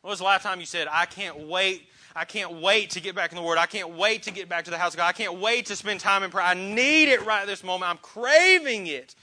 When 0.00 0.08
was 0.08 0.20
the 0.20 0.24
last 0.24 0.44
time 0.44 0.60
you 0.60 0.66
said, 0.66 0.88
I 0.90 1.04
can't 1.04 1.40
wait, 1.40 1.86
I 2.16 2.24
can't 2.24 2.62
wait 2.62 2.90
to 2.90 3.02
get 3.02 3.14
back 3.14 3.32
in 3.32 3.36
the 3.36 3.42
Word. 3.42 3.58
I 3.58 3.66
can't 3.66 3.90
wait 3.98 4.22
to 4.22 4.30
get 4.30 4.48
back 4.48 4.64
to 4.64 4.70
the 4.70 4.78
house 4.78 4.94
of 4.94 4.96
God. 4.96 5.08
I 5.08 5.12
can't 5.12 5.38
wait 5.38 5.66
to 5.66 5.76
spend 5.76 6.00
time 6.00 6.22
in 6.22 6.30
prayer. 6.30 6.46
I 6.46 6.54
need 6.54 7.10
it 7.10 7.26
right 7.26 7.46
this 7.46 7.62
moment. 7.62 7.90
I'm 7.90 7.98
craving 7.98 8.86
it. 8.86 9.14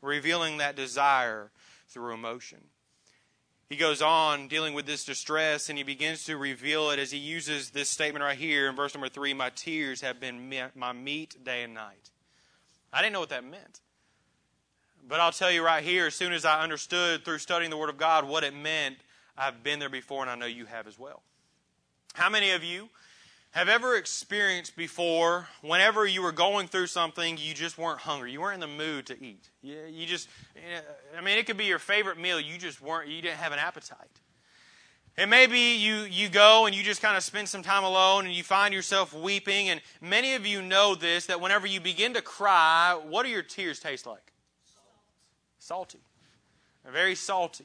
Revealing 0.00 0.56
that 0.56 0.74
desire 0.74 1.50
through 1.88 2.14
emotion. 2.14 2.60
He 3.68 3.76
goes 3.76 4.00
on 4.00 4.48
dealing 4.48 4.72
with 4.72 4.86
this 4.86 5.04
distress 5.04 5.68
and 5.68 5.76
he 5.76 5.84
begins 5.84 6.24
to 6.24 6.38
reveal 6.38 6.88
it 6.88 6.98
as 6.98 7.10
he 7.10 7.18
uses 7.18 7.70
this 7.70 7.90
statement 7.90 8.24
right 8.24 8.38
here 8.38 8.70
in 8.70 8.74
verse 8.74 8.94
number 8.94 9.10
three 9.10 9.34
My 9.34 9.50
tears 9.50 10.00
have 10.00 10.18
been 10.18 10.50
my 10.74 10.94
meat 10.94 11.36
day 11.44 11.62
and 11.62 11.74
night. 11.74 12.10
I 12.90 13.02
didn't 13.02 13.12
know 13.12 13.20
what 13.20 13.28
that 13.28 13.44
meant. 13.44 13.80
But 15.08 15.20
I'll 15.20 15.32
tell 15.32 15.50
you 15.50 15.64
right 15.64 15.82
here, 15.82 16.06
as 16.06 16.14
soon 16.14 16.32
as 16.32 16.44
I 16.44 16.62
understood 16.62 17.24
through 17.24 17.38
studying 17.38 17.70
the 17.70 17.76
Word 17.76 17.90
of 17.90 17.98
God 17.98 18.26
what 18.26 18.44
it 18.44 18.54
meant, 18.54 18.96
I've 19.36 19.62
been 19.62 19.78
there 19.78 19.88
before 19.88 20.22
and 20.22 20.30
I 20.30 20.34
know 20.34 20.46
you 20.46 20.66
have 20.66 20.86
as 20.86 20.98
well. 20.98 21.22
How 22.14 22.28
many 22.28 22.50
of 22.50 22.62
you 22.62 22.88
have 23.52 23.68
ever 23.68 23.96
experienced 23.96 24.76
before, 24.76 25.48
whenever 25.62 26.06
you 26.06 26.22
were 26.22 26.32
going 26.32 26.68
through 26.68 26.86
something, 26.86 27.36
you 27.38 27.54
just 27.54 27.78
weren't 27.78 28.00
hungry? 28.00 28.32
You 28.32 28.40
weren't 28.40 28.54
in 28.54 28.60
the 28.60 28.66
mood 28.66 29.06
to 29.06 29.24
eat. 29.24 29.48
You, 29.62 30.06
just, 30.06 30.28
eh, 30.56 30.80
I 31.16 31.20
mean, 31.20 31.38
it 31.38 31.46
could 31.46 31.56
be 31.56 31.64
your 31.64 31.80
favorite 31.80 32.18
meal. 32.18 32.38
You 32.38 32.58
just 32.58 32.80
weren't, 32.80 33.08
you 33.08 33.20
didn't 33.22 33.38
have 33.38 33.52
an 33.52 33.58
appetite. 33.58 34.20
And 35.16 35.28
maybe 35.28 35.58
you, 35.58 36.02
you 36.02 36.28
go 36.28 36.66
and 36.66 36.74
you 36.74 36.82
just 36.82 37.02
kind 37.02 37.16
of 37.16 37.22
spend 37.22 37.48
some 37.48 37.62
time 37.62 37.82
alone 37.82 38.26
and 38.26 38.34
you 38.34 38.44
find 38.44 38.72
yourself 38.72 39.12
weeping. 39.12 39.68
And 39.68 39.80
many 40.00 40.34
of 40.34 40.46
you 40.46 40.62
know 40.62 40.94
this 40.94 41.26
that 41.26 41.40
whenever 41.40 41.66
you 41.66 41.80
begin 41.80 42.14
to 42.14 42.22
cry, 42.22 42.98
what 43.08 43.24
do 43.24 43.30
your 43.30 43.42
tears 43.42 43.80
taste 43.80 44.06
like? 44.06 44.32
Salty. 45.70 46.00
very 46.90 47.14
salty. 47.14 47.64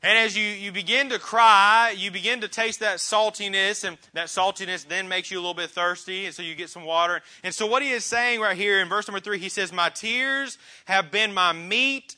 And 0.00 0.16
as 0.16 0.36
you, 0.36 0.44
you 0.44 0.70
begin 0.70 1.08
to 1.08 1.18
cry, 1.18 1.92
you 1.96 2.12
begin 2.12 2.40
to 2.42 2.48
taste 2.48 2.78
that 2.78 2.98
saltiness, 2.98 3.82
and 3.82 3.98
that 4.12 4.28
saltiness 4.28 4.86
then 4.86 5.08
makes 5.08 5.28
you 5.28 5.36
a 5.36 5.40
little 5.40 5.54
bit 5.54 5.70
thirsty, 5.70 6.26
and 6.26 6.32
so 6.32 6.40
you 6.44 6.54
get 6.54 6.70
some 6.70 6.84
water. 6.84 7.20
And 7.42 7.52
so, 7.52 7.66
what 7.66 7.82
he 7.82 7.90
is 7.90 8.04
saying 8.04 8.38
right 8.40 8.56
here 8.56 8.80
in 8.80 8.88
verse 8.88 9.08
number 9.08 9.18
three, 9.18 9.40
he 9.40 9.48
says, 9.48 9.72
My 9.72 9.88
tears 9.88 10.56
have 10.84 11.10
been 11.10 11.34
my 11.34 11.52
meat 11.52 12.14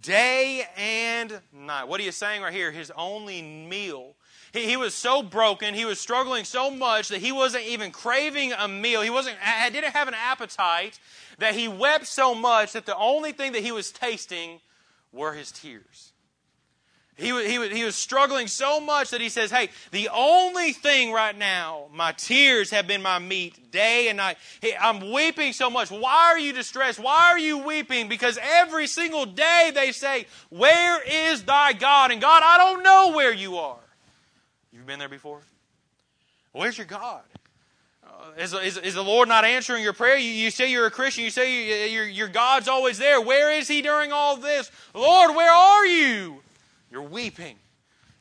day 0.00 0.62
and 0.76 1.40
night. 1.52 1.88
What 1.88 2.00
he 2.00 2.06
is 2.06 2.16
saying 2.16 2.42
right 2.42 2.52
here, 2.52 2.70
his 2.70 2.92
only 2.96 3.42
meal 3.42 4.14
he, 4.56 4.66
he 4.66 4.76
was 4.76 4.94
so 4.94 5.22
broken, 5.22 5.74
he 5.74 5.84
was 5.84 6.00
struggling 6.00 6.44
so 6.44 6.70
much 6.70 7.08
that 7.08 7.20
he 7.20 7.32
wasn't 7.32 7.64
even 7.64 7.90
craving 7.90 8.52
a 8.52 8.66
meal. 8.66 9.02
He 9.02 9.10
wasn't, 9.10 9.36
didn't 9.70 9.92
have 9.92 10.08
an 10.08 10.14
appetite, 10.14 10.98
that 11.38 11.54
he 11.54 11.68
wept 11.68 12.06
so 12.06 12.34
much 12.34 12.72
that 12.72 12.86
the 12.86 12.96
only 12.96 13.32
thing 13.32 13.52
that 13.52 13.62
he 13.62 13.72
was 13.72 13.90
tasting 13.90 14.60
were 15.12 15.32
his 15.32 15.52
tears. 15.52 16.12
He 17.18 17.32
was, 17.32 17.46
he, 17.46 17.58
was, 17.58 17.70
he 17.70 17.82
was 17.82 17.96
struggling 17.96 18.46
so 18.46 18.78
much 18.78 19.10
that 19.10 19.22
he 19.22 19.30
says, 19.30 19.50
Hey, 19.50 19.70
the 19.90 20.10
only 20.12 20.72
thing 20.72 21.12
right 21.12 21.36
now, 21.36 21.86
my 21.90 22.12
tears 22.12 22.70
have 22.70 22.86
been 22.86 23.00
my 23.00 23.18
meat 23.18 23.70
day 23.70 24.08
and 24.08 24.18
night. 24.18 24.36
Hey, 24.60 24.76
I'm 24.78 25.12
weeping 25.12 25.54
so 25.54 25.70
much. 25.70 25.90
Why 25.90 26.32
are 26.32 26.38
you 26.38 26.52
distressed? 26.52 26.98
Why 26.98 27.30
are 27.30 27.38
you 27.38 27.56
weeping? 27.56 28.10
Because 28.10 28.38
every 28.42 28.86
single 28.86 29.24
day 29.24 29.72
they 29.74 29.92
say, 29.92 30.26
Where 30.50 31.00
is 31.02 31.42
thy 31.44 31.72
God? 31.72 32.10
And 32.10 32.20
God, 32.20 32.42
I 32.44 32.58
don't 32.58 32.82
know 32.82 33.12
where 33.16 33.32
you 33.32 33.56
are. 33.56 33.78
Been 34.86 34.98
there 34.98 35.08
before? 35.08 35.40
Where's 36.52 36.78
your 36.78 36.86
God? 36.86 37.22
Uh, 38.04 38.08
is, 38.38 38.54
is, 38.54 38.76
is, 38.78 38.94
the 38.94 39.02
Lord 39.02 39.28
not 39.28 39.44
answering 39.44 39.82
your 39.82 39.92
prayer? 39.92 40.16
You, 40.16 40.30
you 40.30 40.50
say 40.52 40.70
you're 40.70 40.86
a 40.86 40.90
Christian. 40.92 41.24
You 41.24 41.30
say 41.30 41.88
you, 41.88 41.92
your, 41.92 42.04
your 42.06 42.28
God's 42.28 42.68
always 42.68 42.98
there. 42.98 43.20
Where 43.20 43.52
is 43.52 43.66
He 43.66 43.82
during 43.82 44.12
all 44.12 44.36
this? 44.36 44.70
Lord, 44.94 45.34
where 45.34 45.52
are 45.52 45.84
you? 45.84 46.40
You're 46.90 47.02
weeping. 47.02 47.56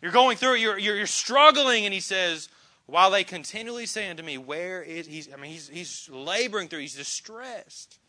You're 0.02 0.12
going 0.12 0.38
through 0.38 0.56
it. 0.56 0.60
You're, 0.60 0.78
you're, 0.80 0.96
you're 0.96 1.08
struggling. 1.08 1.86
And 1.86 1.94
he 1.94 2.00
says, 2.00 2.50
while 2.88 3.12
they 3.12 3.24
continually 3.24 3.86
say 3.86 4.10
unto 4.10 4.24
me, 4.24 4.38
Where 4.38 4.82
is 4.82 5.06
he? 5.06 5.32
I 5.32 5.38
mean, 5.38 5.52
he's, 5.52 5.70
he's 5.70 6.10
laboring 6.12 6.68
through, 6.68 6.80
he's 6.80 6.96
distressed. 6.96 8.00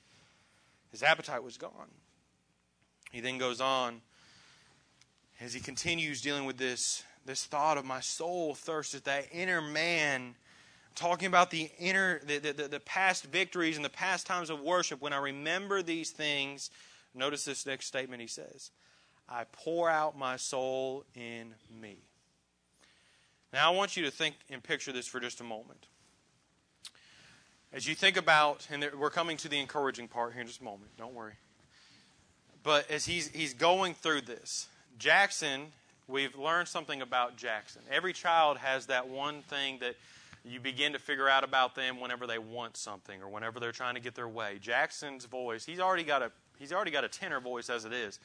His 0.90 1.02
appetite 1.02 1.42
was 1.42 1.58
gone. 1.58 1.90
He 3.12 3.20
then 3.20 3.36
goes 3.36 3.60
on 3.60 4.00
as 5.40 5.52
he 5.52 5.60
continues 5.60 6.22
dealing 6.22 6.46
with 6.46 6.56
this, 6.56 7.02
this 7.26 7.44
thought 7.44 7.76
of 7.76 7.84
my 7.84 8.00
soul 8.00 8.54
thirsts 8.54 8.94
at 8.94 9.04
that 9.04 9.26
inner 9.32 9.60
man, 9.60 10.34
talking 10.94 11.26
about 11.26 11.50
the 11.50 11.70
inner, 11.78 12.20
the, 12.24 12.38
the, 12.38 12.68
the 12.68 12.80
past 12.80 13.24
victories 13.24 13.76
and 13.76 13.84
the 13.84 13.90
past 13.90 14.26
times 14.26 14.48
of 14.48 14.60
worship. 14.60 15.00
When 15.02 15.12
I 15.12 15.18
remember 15.18 15.82
these 15.82 16.10
things, 16.10 16.70
notice 17.14 17.44
this 17.44 17.66
next 17.66 17.86
statement 17.86 18.22
he 18.22 18.28
says. 18.28 18.70
I 19.28 19.44
pour 19.52 19.90
out 19.90 20.16
my 20.16 20.36
soul 20.36 21.04
in 21.14 21.54
me. 21.80 21.96
Now, 23.52 23.72
I 23.72 23.74
want 23.74 23.96
you 23.96 24.04
to 24.04 24.10
think 24.10 24.36
and 24.50 24.62
picture 24.62 24.92
this 24.92 25.06
for 25.06 25.20
just 25.20 25.40
a 25.40 25.44
moment. 25.44 25.86
As 27.72 27.86
you 27.86 27.94
think 27.94 28.16
about, 28.16 28.66
and 28.70 28.86
we're 28.98 29.10
coming 29.10 29.36
to 29.38 29.48
the 29.48 29.58
encouraging 29.58 30.08
part 30.08 30.32
here 30.32 30.40
in 30.40 30.46
just 30.46 30.60
a 30.60 30.64
moment, 30.64 30.96
don't 30.96 31.14
worry. 31.14 31.34
But 32.62 32.90
as 32.90 33.06
he's, 33.06 33.28
he's 33.28 33.54
going 33.54 33.94
through 33.94 34.22
this, 34.22 34.68
Jackson, 34.98 35.72
we've 36.08 36.36
learned 36.36 36.68
something 36.68 37.02
about 37.02 37.36
Jackson. 37.36 37.82
Every 37.90 38.12
child 38.12 38.58
has 38.58 38.86
that 38.86 39.08
one 39.08 39.42
thing 39.42 39.78
that 39.80 39.96
you 40.44 40.60
begin 40.60 40.92
to 40.92 40.98
figure 40.98 41.28
out 41.28 41.44
about 41.44 41.74
them 41.74 42.00
whenever 42.00 42.26
they 42.26 42.38
want 42.38 42.76
something 42.76 43.20
or 43.20 43.28
whenever 43.28 43.58
they're 43.58 43.72
trying 43.72 43.94
to 43.94 44.00
get 44.00 44.14
their 44.14 44.28
way. 44.28 44.58
Jackson's 44.60 45.24
voice, 45.24 45.64
he's 45.64 45.80
already 45.80 46.04
got 46.04 46.22
a 46.22 46.30
he's 46.58 46.72
already 46.72 46.90
got 46.90 47.04
a 47.04 47.08
tenor 47.08 47.40
voice 47.40 47.68
as 47.68 47.84
it 47.84 47.92
is. 47.92 48.20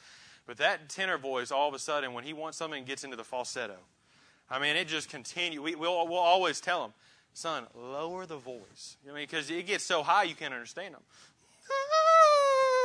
But 0.46 0.56
that 0.58 0.88
tenor 0.88 1.18
voice, 1.18 1.50
all 1.52 1.68
of 1.68 1.74
a 1.74 1.78
sudden, 1.78 2.14
when 2.14 2.24
he 2.24 2.32
wants 2.32 2.58
something, 2.58 2.84
gets 2.84 3.04
into 3.04 3.16
the 3.16 3.24
falsetto. 3.24 3.76
I 4.50 4.58
mean, 4.58 4.76
it 4.76 4.88
just 4.88 5.08
continues. 5.08 5.60
We, 5.60 5.74
will 5.76 6.06
we'll 6.08 6.18
always 6.18 6.60
tell 6.60 6.84
him, 6.84 6.92
son, 7.32 7.64
lower 7.74 8.26
the 8.26 8.36
voice. 8.36 8.96
I 9.04 9.12
mean, 9.12 9.22
because 9.22 9.50
it 9.50 9.66
gets 9.66 9.84
so 9.84 10.02
high 10.02 10.24
you 10.24 10.34
can't 10.34 10.52
understand 10.52 10.94
him. 10.94 11.02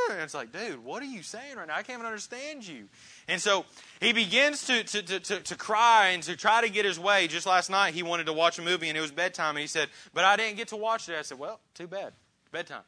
And 0.09 0.21
it's 0.21 0.33
like, 0.33 0.53
dude, 0.53 0.85
what 0.85 1.03
are 1.03 1.07
you 1.07 1.21
saying 1.21 1.57
right 1.57 1.67
now? 1.67 1.73
I 1.73 1.83
can't 1.83 1.99
even 1.99 2.05
understand 2.05 2.65
you. 2.65 2.87
And 3.27 3.41
so 3.41 3.65
he 3.99 4.13
begins 4.13 4.65
to, 4.67 4.83
to, 4.83 5.19
to, 5.19 5.39
to, 5.39 5.55
cry 5.55 6.09
and 6.09 6.23
to 6.23 6.37
try 6.37 6.61
to 6.61 6.69
get 6.69 6.85
his 6.85 6.99
way. 6.99 7.27
Just 7.27 7.45
last 7.45 7.69
night, 7.69 7.93
he 7.93 8.03
wanted 8.03 8.27
to 8.27 8.33
watch 8.33 8.57
a 8.57 8.61
movie 8.61 8.87
and 8.87 8.97
it 8.97 9.01
was 9.01 9.11
bedtime. 9.11 9.55
And 9.55 9.59
he 9.59 9.67
said, 9.67 9.89
but 10.13 10.23
I 10.23 10.37
didn't 10.37 10.55
get 10.55 10.69
to 10.69 10.77
watch 10.77 11.09
it. 11.09 11.15
I 11.17 11.23
said, 11.23 11.37
well, 11.37 11.59
too 11.73 11.87
bad. 11.87 12.13
Bedtime. 12.51 12.83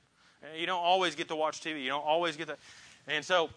You 0.58 0.66
don't 0.66 0.82
always 0.82 1.16
get 1.16 1.28
to 1.28 1.36
watch 1.36 1.62
TV. 1.62 1.84
You 1.84 1.90
don't 1.90 2.06
always 2.06 2.38
get 2.38 2.48
to. 2.48 2.58
And 3.08 3.26
so 3.26 3.50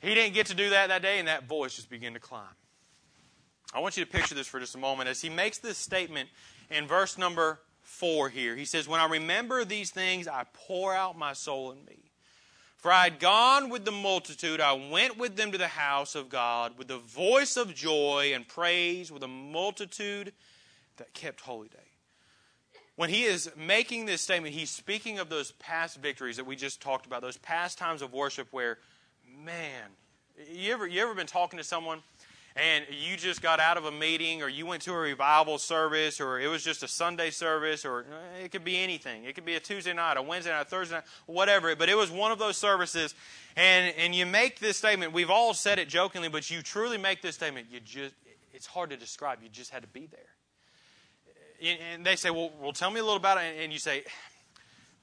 he 0.00 0.14
didn't 0.14 0.34
get 0.34 0.46
to 0.46 0.54
do 0.54 0.70
that 0.70 0.88
that 0.88 1.02
day, 1.02 1.18
and 1.18 1.26
that 1.26 1.44
voice 1.44 1.74
just 1.74 1.90
began 1.90 2.12
to 2.14 2.20
climb. 2.20 2.44
I 3.74 3.80
want 3.80 3.96
you 3.96 4.04
to 4.04 4.10
picture 4.10 4.34
this 4.34 4.46
for 4.46 4.60
just 4.60 4.74
a 4.74 4.78
moment 4.78 5.08
as 5.08 5.20
he 5.20 5.28
makes 5.28 5.58
this 5.58 5.76
statement 5.76 6.28
in 6.70 6.86
verse 6.86 7.18
number 7.18 7.60
four 7.82 8.28
here. 8.28 8.54
He 8.54 8.64
says, 8.64 8.88
When 8.88 9.00
I 9.00 9.06
remember 9.06 9.64
these 9.64 9.90
things, 9.90 10.28
I 10.28 10.44
pour 10.52 10.94
out 10.94 11.18
my 11.18 11.32
soul 11.32 11.72
in 11.72 11.84
me. 11.84 12.07
For 12.78 12.92
I 12.92 13.04
had 13.04 13.18
gone 13.18 13.70
with 13.70 13.84
the 13.84 13.90
multitude, 13.90 14.60
I 14.60 14.72
went 14.72 15.18
with 15.18 15.36
them 15.36 15.50
to 15.50 15.58
the 15.58 15.66
house 15.68 16.14
of 16.14 16.28
God 16.28 16.78
with 16.78 16.86
the 16.86 16.98
voice 16.98 17.56
of 17.56 17.74
joy 17.74 18.30
and 18.34 18.46
praise, 18.46 19.10
with 19.10 19.24
a 19.24 19.28
multitude 19.28 20.32
that 20.96 21.12
kept 21.12 21.40
holy 21.40 21.68
day. 21.68 21.78
When 22.94 23.10
he 23.10 23.24
is 23.24 23.50
making 23.56 24.06
this 24.06 24.22
statement, 24.22 24.54
he's 24.54 24.70
speaking 24.70 25.18
of 25.18 25.28
those 25.28 25.52
past 25.52 25.98
victories 25.98 26.36
that 26.36 26.46
we 26.46 26.54
just 26.54 26.80
talked 26.80 27.04
about, 27.04 27.20
those 27.20 27.36
past 27.36 27.78
times 27.78 28.00
of 28.00 28.12
worship 28.12 28.48
where 28.52 28.78
man, 29.44 29.84
you 30.52 30.72
ever 30.72 30.86
you 30.86 31.02
ever 31.02 31.14
been 31.14 31.26
talking 31.26 31.58
to 31.58 31.64
someone 31.64 32.00
and 32.58 32.84
you 32.90 33.16
just 33.16 33.40
got 33.40 33.60
out 33.60 33.76
of 33.76 33.84
a 33.84 33.92
meeting 33.92 34.42
or 34.42 34.48
you 34.48 34.66
went 34.66 34.82
to 34.82 34.92
a 34.92 34.98
revival 34.98 35.58
service 35.58 36.20
or 36.20 36.40
it 36.40 36.48
was 36.48 36.64
just 36.64 36.82
a 36.82 36.88
Sunday 36.88 37.30
service 37.30 37.84
or 37.84 38.00
eh, 38.00 38.44
it 38.44 38.52
could 38.52 38.64
be 38.64 38.78
anything. 38.78 39.24
It 39.24 39.34
could 39.34 39.44
be 39.44 39.54
a 39.54 39.60
Tuesday 39.60 39.92
night, 39.92 40.16
a 40.16 40.22
Wednesday 40.22 40.50
night, 40.50 40.62
a 40.62 40.64
Thursday 40.64 40.96
night, 40.96 41.04
whatever. 41.26 41.74
But 41.76 41.88
it 41.88 41.96
was 41.96 42.10
one 42.10 42.32
of 42.32 42.38
those 42.38 42.56
services 42.56 43.14
and 43.56 43.94
and 43.96 44.14
you 44.14 44.26
make 44.26 44.58
this 44.58 44.76
statement. 44.76 45.12
We've 45.12 45.30
all 45.30 45.54
said 45.54 45.78
it 45.78 45.88
jokingly, 45.88 46.28
but 46.28 46.50
you 46.50 46.62
truly 46.62 46.98
make 46.98 47.22
this 47.22 47.36
statement. 47.36 47.68
You 47.70 47.80
just 47.80 48.14
it's 48.52 48.66
hard 48.66 48.90
to 48.90 48.96
describe. 48.96 49.38
You 49.42 49.48
just 49.48 49.70
had 49.70 49.82
to 49.82 49.88
be 49.88 50.06
there. 50.06 50.20
And 51.60 52.06
they 52.06 52.14
say, 52.14 52.30
"Well, 52.30 52.52
well, 52.60 52.72
tell 52.72 52.90
me 52.90 53.00
a 53.00 53.02
little 53.02 53.16
about 53.16 53.38
it." 53.38 53.56
And 53.60 53.72
you 53.72 53.80
say, 53.80 54.04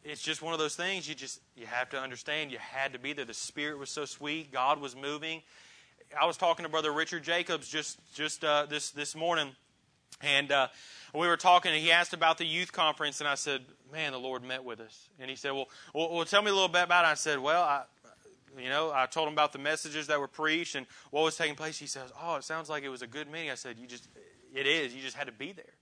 it's 0.05 0.21
just 0.21 0.41
one 0.41 0.53
of 0.53 0.59
those 0.59 0.75
things 0.75 1.09
you 1.09 1.15
just 1.15 1.41
you 1.55 1.65
have 1.65 1.89
to 1.89 1.99
understand 1.99 2.51
you 2.51 2.59
had 2.59 2.93
to 2.93 2.99
be 2.99 3.11
there 3.11 3.25
the 3.25 3.33
spirit 3.33 3.77
was 3.77 3.89
so 3.89 4.05
sweet 4.05 4.51
god 4.51 4.79
was 4.79 4.95
moving 4.95 5.41
i 6.19 6.25
was 6.25 6.37
talking 6.37 6.63
to 6.63 6.69
brother 6.69 6.91
richard 6.91 7.23
jacobs 7.23 7.67
just 7.67 7.99
just 8.13 8.43
uh, 8.43 8.65
this 8.65 8.91
this 8.91 9.15
morning 9.15 9.51
and 10.21 10.51
uh, 10.51 10.67
we 11.13 11.27
were 11.27 11.37
talking 11.37 11.71
and 11.71 11.81
he 11.81 11.91
asked 11.91 12.13
about 12.13 12.37
the 12.37 12.45
youth 12.45 12.71
conference 12.71 13.19
and 13.19 13.27
i 13.27 13.35
said 13.35 13.61
man 13.91 14.11
the 14.11 14.19
lord 14.19 14.43
met 14.43 14.63
with 14.63 14.79
us. 14.79 15.09
And 15.19 15.29
he 15.29 15.35
said 15.35 15.51
well 15.51 15.67
well, 15.93 16.11
well 16.11 16.25
tell 16.25 16.41
me 16.41 16.51
a 16.51 16.53
little 16.53 16.69
bit 16.69 16.83
about 16.83 17.05
it. 17.05 17.09
I 17.09 17.13
said 17.13 17.39
well 17.39 17.63
i 17.63 17.83
you 18.61 18.69
know 18.69 18.91
i 18.93 19.05
told 19.05 19.27
him 19.27 19.33
about 19.33 19.53
the 19.53 19.59
messages 19.59 20.07
that 20.07 20.19
were 20.19 20.27
preached 20.27 20.75
and 20.75 20.85
what 21.11 21.23
was 21.23 21.37
taking 21.37 21.55
place. 21.55 21.77
He 21.77 21.87
says 21.87 22.11
oh 22.21 22.35
it 22.35 22.43
sounds 22.43 22.69
like 22.69 22.83
it 22.83 22.89
was 22.89 23.01
a 23.01 23.07
good 23.07 23.29
meeting. 23.29 23.51
I 23.51 23.55
said 23.55 23.77
you 23.79 23.87
just 23.87 24.07
it 24.53 24.67
is. 24.67 24.93
You 24.93 25.01
just 25.01 25.17
had 25.17 25.27
to 25.27 25.33
be 25.33 25.51
there 25.51 25.73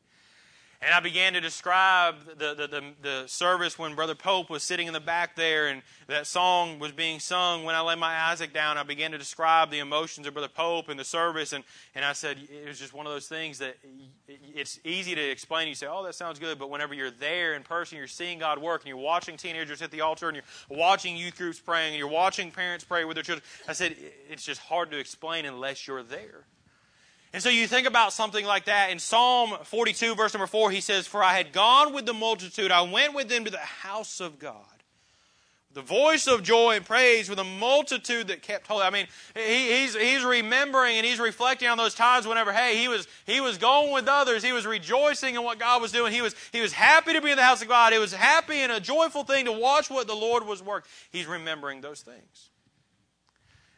and 0.84 0.94
I 0.94 1.00
began 1.00 1.34
to 1.34 1.42
describe 1.42 2.16
the, 2.38 2.54
the, 2.54 2.68
the, 2.68 2.84
the, 3.02 3.24
service 3.28 3.80
when 3.80 3.96
Brother 3.96 4.16
Pope 4.16 4.50
was 4.50 4.64
sitting 4.64 4.88
in 4.88 4.94
the 4.94 5.00
back 5.00 5.36
there 5.36 5.68
and 5.68 5.82
that 6.08 6.28
song 6.28 6.78
was 6.78 6.92
being 6.92 7.20
sung. 7.20 7.64
When 7.64 7.74
I 7.74 7.82
laid 7.82 8.00
my 8.00 8.14
Isaac 8.14 8.54
down, 8.54 8.78
I 8.78 8.84
began 8.84 9.12
to 9.12 9.18
describe 9.18 9.72
the 9.72 9.80
emotions 9.80 10.28
of 10.28 10.34
Brother 10.34 10.50
Pope 10.50 10.90
and 10.90 11.00
the 11.00 11.06
service. 11.06 11.54
And, 11.54 11.64
and 11.96 12.04
I 12.04 12.14
said, 12.14 12.38
it 12.50 12.68
was 12.68 12.80
just 12.80 12.94
one 12.94 13.06
of 13.06 13.14
those 13.14 13.28
things 13.28 13.60
that 13.60 13.78
it's 14.28 14.80
easy 14.84 15.16
to 15.16 15.22
explain. 15.22 15.68
You 15.68 15.76
say, 15.76 15.88
oh, 15.90 16.04
that 16.04 16.16
sounds 16.16 16.40
good. 16.40 16.60
But 16.60 16.70
whenever 16.70 16.94
you're 16.94 17.12
there 17.12 17.54
in 17.54 17.64
person, 17.64 17.98
you're 17.98 18.08
seeing 18.08 18.40
God 18.40 18.60
work 18.60 18.82
and 18.82 18.90
you're 18.90 18.98
watching 18.98 19.38
teenagers 19.38 19.82
at 19.82 19.92
the 19.92 20.02
altar 20.02 20.28
and 20.28 20.36
you're 20.36 20.78
watching 20.78 21.16
youth 21.16 21.38
groups 21.38 21.60
praying 21.60 21.94
and 21.94 22.00
you're 22.00 22.08
watching 22.08 22.52
parents 22.52 22.84
pray 22.84 23.06
with 23.06 23.16
their 23.16 23.24
children. 23.24 23.44
I 23.68 23.74
said, 23.74 23.96
it's 24.30 24.44
just 24.44 24.60
hard 24.62 24.92
to 24.92 24.98
explain 24.98 25.46
unless 25.46 25.88
you're 25.88 26.04
there. 26.04 26.46
And 27.34 27.42
so 27.42 27.50
you 27.50 27.68
think 27.68 27.88
about 27.88 28.14
something 28.14 28.46
like 28.46 28.66
that. 28.66 28.92
In 28.92 29.00
Psalm 29.00 29.58
42, 29.64 30.14
verse 30.14 30.36
number 30.36 30.46
4, 30.46 30.70
he 30.70 30.82
says, 30.82 31.08
For 31.08 31.24
I 31.24 31.34
had 31.34 31.52
gone 31.52 31.92
with 31.92 32.06
the 32.06 32.14
multitude, 32.14 32.72
I 32.72 32.84
went 32.84 33.16
with 33.16 33.28
them 33.28 33.44
to 33.46 33.52
the 33.52 33.58
house 33.58 34.20
of 34.20 34.38
God. 34.38 34.58
The 35.74 35.82
voice 35.82 36.28
of 36.28 36.44
joy 36.44 36.76
and 36.76 36.86
praise 36.86 37.28
with 37.28 37.40
a 37.40 37.44
multitude 37.44 38.28
that 38.28 38.44
kept 38.44 38.68
holy. 38.68 38.84
I 38.84 38.92
mean, 38.92 39.08
he, 39.36 39.82
he's, 39.82 39.96
he's 39.96 40.24
remembering 40.24 40.98
and 40.98 41.06
he's 41.06 41.20
reflecting 41.20 41.68
on 41.68 41.80
those 41.80 41.96
times 41.96 42.28
whenever, 42.28 42.54
hey, 42.54 42.78
he 42.78 42.88
was, 42.88 43.08
he 43.26 43.42
was 43.42 43.58
going 43.58 43.92
with 43.92 44.08
others. 44.08 44.44
He 44.44 44.52
was 44.52 44.68
rejoicing 44.68 45.34
in 45.34 45.42
what 45.42 45.58
God 45.58 45.82
was 45.82 45.92
doing. 45.92 46.14
He 46.14 46.22
was, 46.22 46.36
he 46.52 46.62
was 46.62 46.74
happy 46.74 47.14
to 47.14 47.22
be 47.22 47.32
in 47.32 47.38
the 47.38 47.44
house 47.44 47.64
of 47.64 47.70
God. 47.70 47.92
It 47.92 47.98
was 47.98 48.14
happy 48.14 48.58
and 48.58 48.72
a 48.72 48.80
joyful 48.80 49.24
thing 49.24 49.46
to 49.46 49.52
watch 49.52 49.90
what 49.90 50.06
the 50.06 50.14
Lord 50.14 50.46
was 50.46 50.62
working. 50.62 50.92
He's 51.12 51.26
remembering 51.26 51.82
those 51.82 52.02
things. 52.02 52.52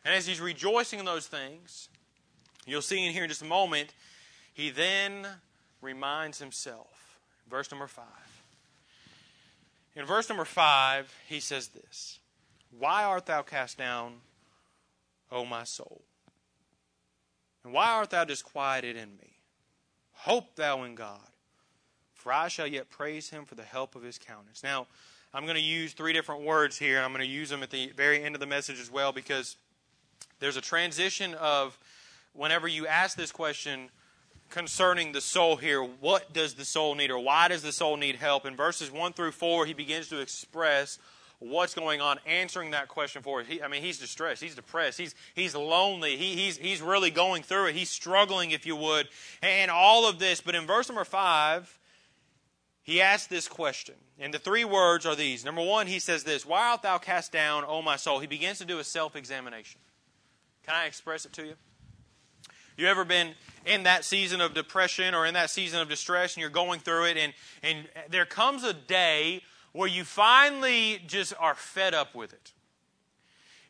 And 0.04 0.14
as 0.14 0.28
he's 0.28 0.42
rejoicing 0.42 1.00
in 1.00 1.06
those 1.06 1.28
things, 1.28 1.88
You'll 2.66 2.82
see 2.82 3.06
in 3.06 3.14
here 3.14 3.24
in 3.24 3.30
just 3.30 3.42
a 3.42 3.46
moment, 3.46 3.94
he 4.54 4.70
then 4.70 5.28
reminds 5.82 6.40
himself. 6.40 7.20
Verse 7.50 7.70
number 7.72 7.88
5. 7.88 8.06
In 9.96 10.06
verse 10.06 10.28
number 10.28 10.46
5, 10.46 11.14
he 11.28 11.40
says 11.40 11.70
this 11.70 12.20
Why 12.78 13.04
art 13.04 13.28
thou 13.28 13.44
cast 13.44 13.78
down, 13.78 14.16
O 15.32 15.46
my 15.46 15.64
soul? 15.64 16.02
And 17.64 17.74
why 17.74 17.92
art 17.92 18.10
thou 18.10 18.24
disquieted 18.24 18.96
in 18.96 19.16
me? 19.18 19.38
Hope 20.14 20.56
thou 20.56 20.84
in 20.84 20.96
God, 20.96 21.20
for 22.14 22.32
I 22.32 22.48
shall 22.48 22.68
yet 22.68 22.90
praise 22.90 23.30
him 23.30 23.46
for 23.46 23.56
the 23.56 23.64
help 23.64 23.96
of 23.96 24.04
his 24.04 24.18
countenance. 24.18 24.64
Now, 24.64 24.88
I'm 25.34 25.44
going 25.44 25.56
to 25.56 25.62
use 25.62 25.94
three 25.94 26.14
different 26.14 26.44
words 26.44 26.78
here, 26.78 26.98
and 26.98 27.06
I'm 27.06 27.12
going 27.12 27.26
to 27.26 27.32
use 27.32 27.50
them 27.50 27.62
at 27.62 27.70
the 27.70 27.92
very 27.96 28.24
end 28.24 28.36
of 28.36 28.40
the 28.40 28.48
message 28.48 28.80
as 28.80 28.90
well 28.90 29.12
because 29.12 29.58
there's 30.40 30.58
a 30.58 30.62
transition 30.62 31.34
of 31.36 31.78
whenever 32.36 32.68
you 32.68 32.88
ask 32.88 33.18
this 33.18 33.32
question, 33.32 33.90
concerning 34.50 35.12
the 35.12 35.22
soul 35.22 35.56
here. 35.56 35.84
What 35.84 36.34
does 36.34 36.54
the 36.54 36.66
soul 36.66 36.96
need, 36.96 37.12
or 37.12 37.20
why 37.20 37.48
does 37.48 37.62
the 37.62 37.72
soul 37.72 37.98
need 37.98 38.16
help? 38.16 38.46
In 38.46 38.56
verses 38.56 38.92
1 38.92 39.14
through 39.14 39.32
4, 39.32 39.66
he 39.66 39.74
begins 39.74 40.08
to 40.10 40.20
express 40.20 41.00
what's 41.40 41.74
going 41.74 42.02
on, 42.02 42.20
answering 42.26 42.72
that 42.72 42.88
question 42.88 43.22
for 43.22 43.42
us. 43.42 43.48
He, 43.48 43.62
I 43.62 43.68
mean, 43.68 43.82
he's 43.82 44.00
distressed. 44.00 44.42
He's 44.42 44.56
depressed. 44.56 44.98
He's, 44.98 45.16
he's 45.34 45.56
lonely. 45.56 46.16
He, 46.16 46.36
he's, 46.36 46.58
he's 46.58 46.82
really 46.82 47.12
going 47.12 47.44
through 47.44 47.68
it. 47.68 47.76
He's 47.76 47.90
struggling, 47.90 48.52
if 48.52 48.66
you 48.66 48.76
would, 48.76 49.10
and 49.42 49.70
all 49.70 50.08
of 50.08 50.20
this. 50.20 50.42
But 50.42 50.56
in 50.56 50.66
verse 50.66 50.88
number 50.88 51.04
5, 51.04 51.80
he 52.82 53.02
asks 53.02 53.28
this 53.28 53.48
question. 53.48 53.96
And 54.18 54.34
the 54.34 54.40
three 54.40 54.64
words 54.64 55.06
are 55.06 55.16
these. 55.16 55.44
Number 55.44 55.62
one, 55.62 55.88
he 55.88 56.00
says 56.00 56.24
this 56.24 56.46
Why 56.46 56.70
art 56.70 56.84
thou 56.84 56.98
cast 56.98 57.34
down, 57.34 57.66
O 57.68 57.82
my 57.82 57.98
soul? 57.98 58.20
He 58.20 58.28
begins 58.28 58.60
to 58.60 58.66
do 58.66 58.80
a 58.80 58.84
self 58.84 59.16
examination. 59.16 59.82
Can 60.66 60.76
I 60.76 60.86
express 60.86 61.26
it 61.26 61.34
to 61.34 61.46
you? 61.46 61.56
You 62.78 62.88
ever 62.88 63.06
been 63.06 63.34
in 63.66 63.84
that 63.84 64.04
season 64.04 64.42
of 64.42 64.54
depression 64.54 65.16
or 65.16 65.26
in 65.26 65.34
that 65.34 65.50
season 65.50 65.80
of 65.80 65.90
distress 65.90 66.36
and 66.36 66.42
you're 66.42 66.50
going 66.50 66.80
through 66.80 67.06
it, 67.06 67.18
and, 67.18 67.34
and 67.64 67.88
there 68.10 68.26
comes 68.26 68.64
a 68.64 68.74
day 68.74 69.42
where 69.72 69.88
you 69.88 70.04
finally 70.04 71.02
just 71.08 71.34
are 71.40 71.56
fed 71.56 71.94
up 71.94 72.16
with 72.16 72.34
it. 72.34 72.52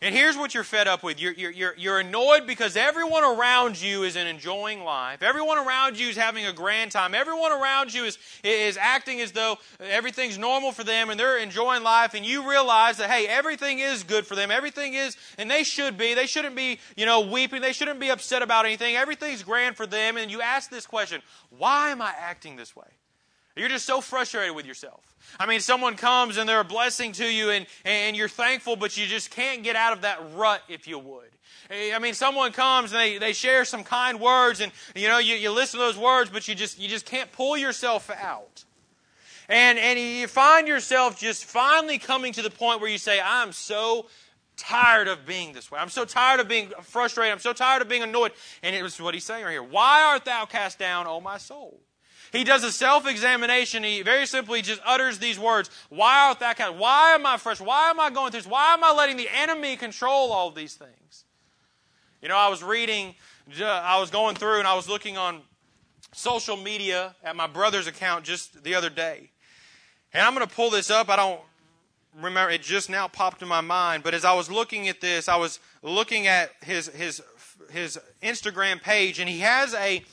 And 0.01 0.13
here's 0.13 0.36
what 0.36 0.53
you're 0.53 0.65
fed 0.65 0.88
up 0.88 1.03
with. 1.03 1.21
You're, 1.21 1.31
you're, 1.34 1.73
you're, 1.77 1.99
annoyed 1.99 2.45
because 2.45 2.75
everyone 2.75 3.23
around 3.23 3.81
you 3.81 4.03
is 4.03 4.17
enjoying 4.17 4.84
life. 4.84 5.23
Everyone 5.23 5.58
around 5.58 5.97
you 5.97 6.10
is 6.10 6.17
having 6.17 6.45
a 6.45 6.51
grand 6.51 6.91
time. 6.91 7.15
Everyone 7.15 7.51
around 7.51 7.93
you 7.93 8.03
is, 8.03 8.17
is 8.43 8.77
acting 8.77 9.21
as 9.21 9.31
though 9.31 9.58
everything's 9.79 10.38
normal 10.38 10.73
for 10.73 10.84
them 10.84 11.10
and 11.10 11.19
they're 11.19 11.38
enjoying 11.38 11.81
life. 11.81 12.13
And 12.13 12.25
you 12.25 12.49
realize 12.49 12.97
that, 12.97 13.10
hey, 13.10 13.25
everything 13.27 13.79
is 13.79 14.03
good 14.03 14.27
for 14.27 14.36
them. 14.36 14.51
Everything 14.51 14.95
is, 14.95 15.15
and 15.38 15.49
they 15.49 15.63
should 15.63 15.97
be. 15.97 16.13
They 16.13 16.27
shouldn't 16.27 16.55
be, 16.55 16.79
you 16.97 17.05
know, 17.05 17.21
weeping. 17.21 17.62
They 17.62 17.73
shouldn't 17.73 17.99
be 17.99 18.10
upset 18.10 18.41
about 18.41 18.65
anything. 18.65 18.95
Everything's 18.95 19.43
grand 19.43 19.77
for 19.77 19.88
them. 19.88 20.17
And 20.17 20.29
you 20.29 20.41
ask 20.41 20.69
this 20.69 20.86
question 20.86 21.21
why 21.58 21.89
am 21.89 22.01
I 22.01 22.13
acting 22.19 22.58
this 22.58 22.75
way? 22.75 22.88
You're 23.55 23.69
just 23.69 23.85
so 23.85 24.01
frustrated 24.01 24.55
with 24.55 24.65
yourself. 24.65 25.15
I 25.39 25.45
mean, 25.45 25.61
someone 25.61 25.95
comes 25.95 26.37
and 26.37 26.47
they're 26.47 26.59
a 26.59 26.65
blessing 26.65 27.13
to 27.13 27.25
you 27.25 27.51
and, 27.51 27.65
and 27.85 28.15
you're 28.15 28.29
thankful, 28.29 28.75
but 28.75 28.97
you 28.97 29.05
just 29.05 29.31
can't 29.31 29.63
get 29.63 29.75
out 29.75 29.93
of 29.93 30.01
that 30.01 30.19
rut, 30.35 30.61
if 30.67 30.87
you 30.87 30.99
would. 30.99 31.29
Eh, 31.69 31.95
I 31.95 31.99
mean, 31.99 32.13
someone 32.13 32.51
comes 32.51 32.91
and 32.91 32.99
they, 32.99 33.17
they 33.17 33.33
share 33.33 33.63
some 33.63 33.83
kind 33.83 34.19
words 34.19 34.59
and, 34.59 34.71
you 34.93 35.07
know, 35.07 35.19
you, 35.19 35.35
you 35.35 35.51
listen 35.51 35.79
to 35.79 35.85
those 35.85 35.97
words, 35.97 36.29
but 36.29 36.47
you 36.47 36.55
just, 36.55 36.79
you 36.79 36.89
just 36.89 37.05
can't 37.05 37.31
pull 37.31 37.55
yourself 37.55 38.09
out. 38.09 38.65
And, 39.47 39.79
and 39.79 39.97
you 39.99 40.27
find 40.27 40.67
yourself 40.67 41.19
just 41.19 41.45
finally 41.45 41.97
coming 41.97 42.33
to 42.33 42.41
the 42.41 42.49
point 42.49 42.81
where 42.81 42.89
you 42.89 42.97
say, 42.97 43.21
I'm 43.23 43.51
so 43.51 44.07
tired 44.57 45.07
of 45.07 45.25
being 45.25 45.53
this 45.53 45.71
way. 45.71 45.79
I'm 45.79 45.89
so 45.89 46.03
tired 46.03 46.39
of 46.39 46.47
being 46.47 46.71
frustrated. 46.81 47.31
I'm 47.31 47.39
so 47.39 47.53
tired 47.53 47.81
of 47.81 47.87
being 47.87 48.03
annoyed. 48.03 48.31
And 48.63 48.75
it 48.75 48.83
was 48.83 48.99
what 48.99 49.13
he's 49.13 49.23
saying 49.23 49.45
right 49.45 49.51
here. 49.51 49.63
Why 49.63 50.03
art 50.03 50.25
thou 50.25 50.45
cast 50.45 50.79
down, 50.79 51.07
O 51.07 51.21
my 51.21 51.37
soul? 51.37 51.79
He 52.35 52.43
does 52.43 52.65
a 52.65 52.71
self 52.71 53.07
examination. 53.07 53.83
He 53.83 54.01
very 54.01 54.25
simply 54.25 54.61
just 54.61 54.81
utters 54.85 55.19
these 55.19 55.39
words 55.39 55.69
Why 55.89 56.35
art? 56.39 56.75
Why 56.77 57.11
am 57.13 57.25
I 57.25 57.37
fresh? 57.37 57.61
Why 57.61 57.89
am 57.89 57.99
I 57.99 58.09
going 58.09 58.31
through 58.31 58.41
this? 58.41 58.47
Why 58.47 58.73
am 58.73 58.83
I 58.83 58.91
letting 58.91 59.15
the 59.15 59.29
enemy 59.33 59.77
control 59.77 60.33
all 60.33 60.51
these 60.51 60.73
things? 60.73 61.23
You 62.21 62.27
know, 62.27 62.35
I 62.35 62.49
was 62.49 62.61
reading, 62.61 63.15
I 63.61 63.99
was 63.99 64.09
going 64.09 64.35
through 64.35 64.59
and 64.59 64.67
I 64.67 64.73
was 64.73 64.89
looking 64.89 65.17
on 65.17 65.41
social 66.11 66.57
media 66.57 67.15
at 67.23 67.35
my 67.35 67.47
brother's 67.47 67.87
account 67.87 68.25
just 68.25 68.63
the 68.63 68.75
other 68.75 68.89
day. 68.89 69.29
And 70.13 70.21
I'm 70.21 70.33
going 70.33 70.45
to 70.45 70.53
pull 70.53 70.69
this 70.69 70.89
up. 70.89 71.09
I 71.09 71.15
don't 71.15 71.39
remember, 72.19 72.51
it 72.51 72.63
just 72.63 72.89
now 72.89 73.07
popped 73.07 73.43
in 73.43 73.47
my 73.47 73.61
mind. 73.61 74.03
But 74.03 74.13
as 74.13 74.25
I 74.25 74.33
was 74.33 74.49
looking 74.51 74.89
at 74.89 74.99
this, 74.99 75.29
I 75.29 75.35
was 75.35 75.59
looking 75.83 76.27
at 76.27 76.51
his, 76.63 76.87
his, 76.87 77.21
his 77.69 77.99
Instagram 78.23 78.81
page, 78.81 79.19
and 79.19 79.29
he 79.29 79.39
has 79.39 79.73
a 79.75 80.03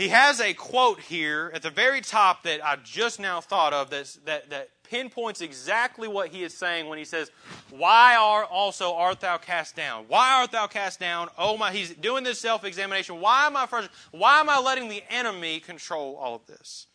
he 0.00 0.08
has 0.08 0.40
a 0.40 0.54
quote 0.54 0.98
here 0.98 1.50
at 1.52 1.60
the 1.60 1.68
very 1.68 2.00
top 2.00 2.44
that 2.44 2.64
I 2.64 2.76
just 2.82 3.20
now 3.20 3.40
thought 3.40 3.74
of 3.74 3.90
that, 3.90 4.48
that 4.48 4.70
pinpoints 4.82 5.42
exactly 5.42 6.08
what 6.08 6.30
he 6.30 6.42
is 6.42 6.54
saying 6.54 6.88
when 6.88 6.96
he 6.96 7.04
says, 7.04 7.30
Why 7.68 8.16
are 8.16 8.44
also 8.44 8.94
art 8.94 9.20
thou 9.20 9.36
cast 9.36 9.76
down? 9.76 10.06
Why 10.08 10.40
art 10.40 10.52
thou 10.52 10.66
cast 10.66 11.00
down? 11.00 11.28
Oh 11.36 11.58
my, 11.58 11.70
he's 11.70 11.94
doing 11.94 12.24
this 12.24 12.40
self 12.40 12.64
examination. 12.64 13.20
Why 13.20 13.46
am 13.46 13.56
I 13.56 13.66
frustrated? 13.66 13.96
Why 14.10 14.40
am 14.40 14.48
I 14.48 14.58
letting 14.58 14.88
the 14.88 15.02
enemy 15.10 15.60
control 15.60 16.16
all 16.16 16.34
of 16.34 16.46
this? 16.46 16.86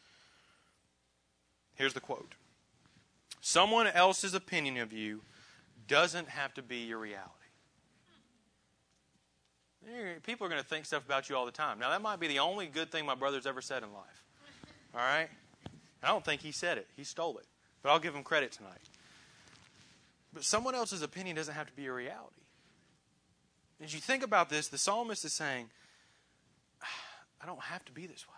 Here's 1.75 1.93
the 1.93 1.99
quote 1.99 2.33
Someone 3.39 3.85
else's 3.85 4.33
opinion 4.33 4.77
of 4.77 4.91
you 4.91 5.21
doesn't 5.87 6.29
have 6.29 6.55
to 6.55 6.63
be 6.63 6.77
your 6.77 6.97
reality. 6.97 7.44
People 10.23 10.47
are 10.47 10.49
going 10.49 10.61
to 10.61 10.67
think 10.67 10.85
stuff 10.85 11.05
about 11.05 11.29
you 11.29 11.35
all 11.35 11.45
the 11.45 11.51
time. 11.51 11.79
Now, 11.79 11.89
that 11.91 12.01
might 12.01 12.19
be 12.19 12.27
the 12.27 12.39
only 12.39 12.65
good 12.65 12.91
thing 12.91 13.05
my 13.05 13.15
brother's 13.15 13.45
ever 13.45 13.61
said 13.61 13.83
in 13.83 13.93
life. 13.93 14.23
All 14.95 14.99
right? 14.99 15.27
I 16.01 16.07
don't 16.07 16.25
think 16.25 16.41
he 16.41 16.51
said 16.51 16.77
it, 16.77 16.87
he 16.95 17.03
stole 17.03 17.37
it. 17.37 17.45
But 17.83 17.91
I'll 17.91 17.99
give 17.99 18.15
him 18.15 18.23
credit 18.23 18.51
tonight. 18.51 18.81
But 20.33 20.43
someone 20.43 20.73
else's 20.75 21.01
opinion 21.01 21.35
doesn't 21.35 21.53
have 21.53 21.67
to 21.67 21.73
be 21.73 21.85
a 21.85 21.93
reality. 21.93 22.41
As 23.83 23.93
you 23.93 23.99
think 23.99 24.23
about 24.23 24.49
this, 24.49 24.69
the 24.69 24.77
psalmist 24.77 25.23
is 25.23 25.33
saying, 25.33 25.69
I 27.41 27.45
don't 27.45 27.61
have 27.61 27.85
to 27.85 27.91
be 27.91 28.07
this 28.07 28.25
way. 28.27 28.33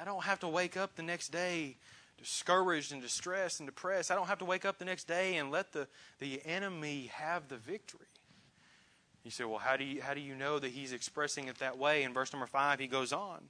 I 0.00 0.04
don't 0.04 0.22
have 0.22 0.38
to 0.40 0.48
wake 0.48 0.76
up 0.76 0.94
the 0.94 1.02
next 1.02 1.30
day 1.30 1.76
discouraged 2.18 2.92
and 2.92 3.00
distressed 3.00 3.60
and 3.60 3.68
depressed. 3.68 4.10
I 4.10 4.14
don't 4.14 4.26
have 4.26 4.38
to 4.40 4.44
wake 4.44 4.64
up 4.64 4.78
the 4.78 4.84
next 4.84 5.06
day 5.06 5.36
and 5.36 5.50
let 5.50 5.72
the, 5.72 5.86
the 6.18 6.44
enemy 6.44 7.10
have 7.14 7.48
the 7.48 7.56
victory. 7.56 8.06
You 9.28 9.32
say, 9.32 9.44
well, 9.44 9.58
how 9.58 9.76
do 9.76 9.84
you, 9.84 10.00
how 10.00 10.14
do 10.14 10.22
you 10.22 10.34
know 10.34 10.58
that 10.58 10.70
he's 10.70 10.94
expressing 10.94 11.48
it 11.48 11.58
that 11.58 11.76
way? 11.76 12.02
In 12.02 12.14
verse 12.14 12.32
number 12.32 12.46
5, 12.46 12.80
he 12.80 12.86
goes 12.86 13.12
on. 13.12 13.40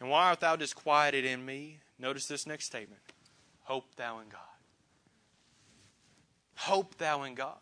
And 0.00 0.08
why 0.08 0.28
art 0.28 0.40
thou 0.40 0.56
disquieted 0.56 1.26
in 1.26 1.44
me? 1.44 1.80
Notice 1.98 2.24
this 2.24 2.46
next 2.46 2.64
statement 2.64 3.02
Hope 3.64 3.94
thou 3.96 4.20
in 4.20 4.30
God. 4.30 4.40
Hope 6.54 6.96
thou 6.96 7.24
in 7.24 7.34
God. 7.34 7.58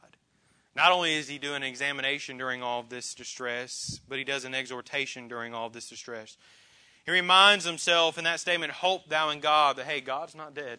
Not 0.77 0.93
only 0.93 1.17
is 1.17 1.27
he 1.27 1.39
doing 1.39 1.57
an 1.57 1.63
examination 1.65 2.39
during 2.39 2.63
all 2.63 2.79
of 2.79 2.89
this 2.89 3.15
distress, 3.15 3.99
but 4.09 4.19
he 4.19 4.23
does 4.23 4.45
an 4.45 4.55
exhortation 4.55 5.27
during 5.27 5.55
all 5.55 5.67
of 5.67 5.73
this 5.73 5.89
distress. 5.89 6.37
He 7.05 7.11
reminds 7.11 7.65
himself 7.65 8.17
in 8.17 8.23
that 8.23 8.39
statement, 8.39 8.71
Hope 8.71 9.09
thou 9.09 9.31
in 9.31 9.41
God, 9.41 9.75
that, 9.75 9.87
hey, 9.87 10.01
God's 10.01 10.37
not 10.37 10.55
dead. 10.55 10.79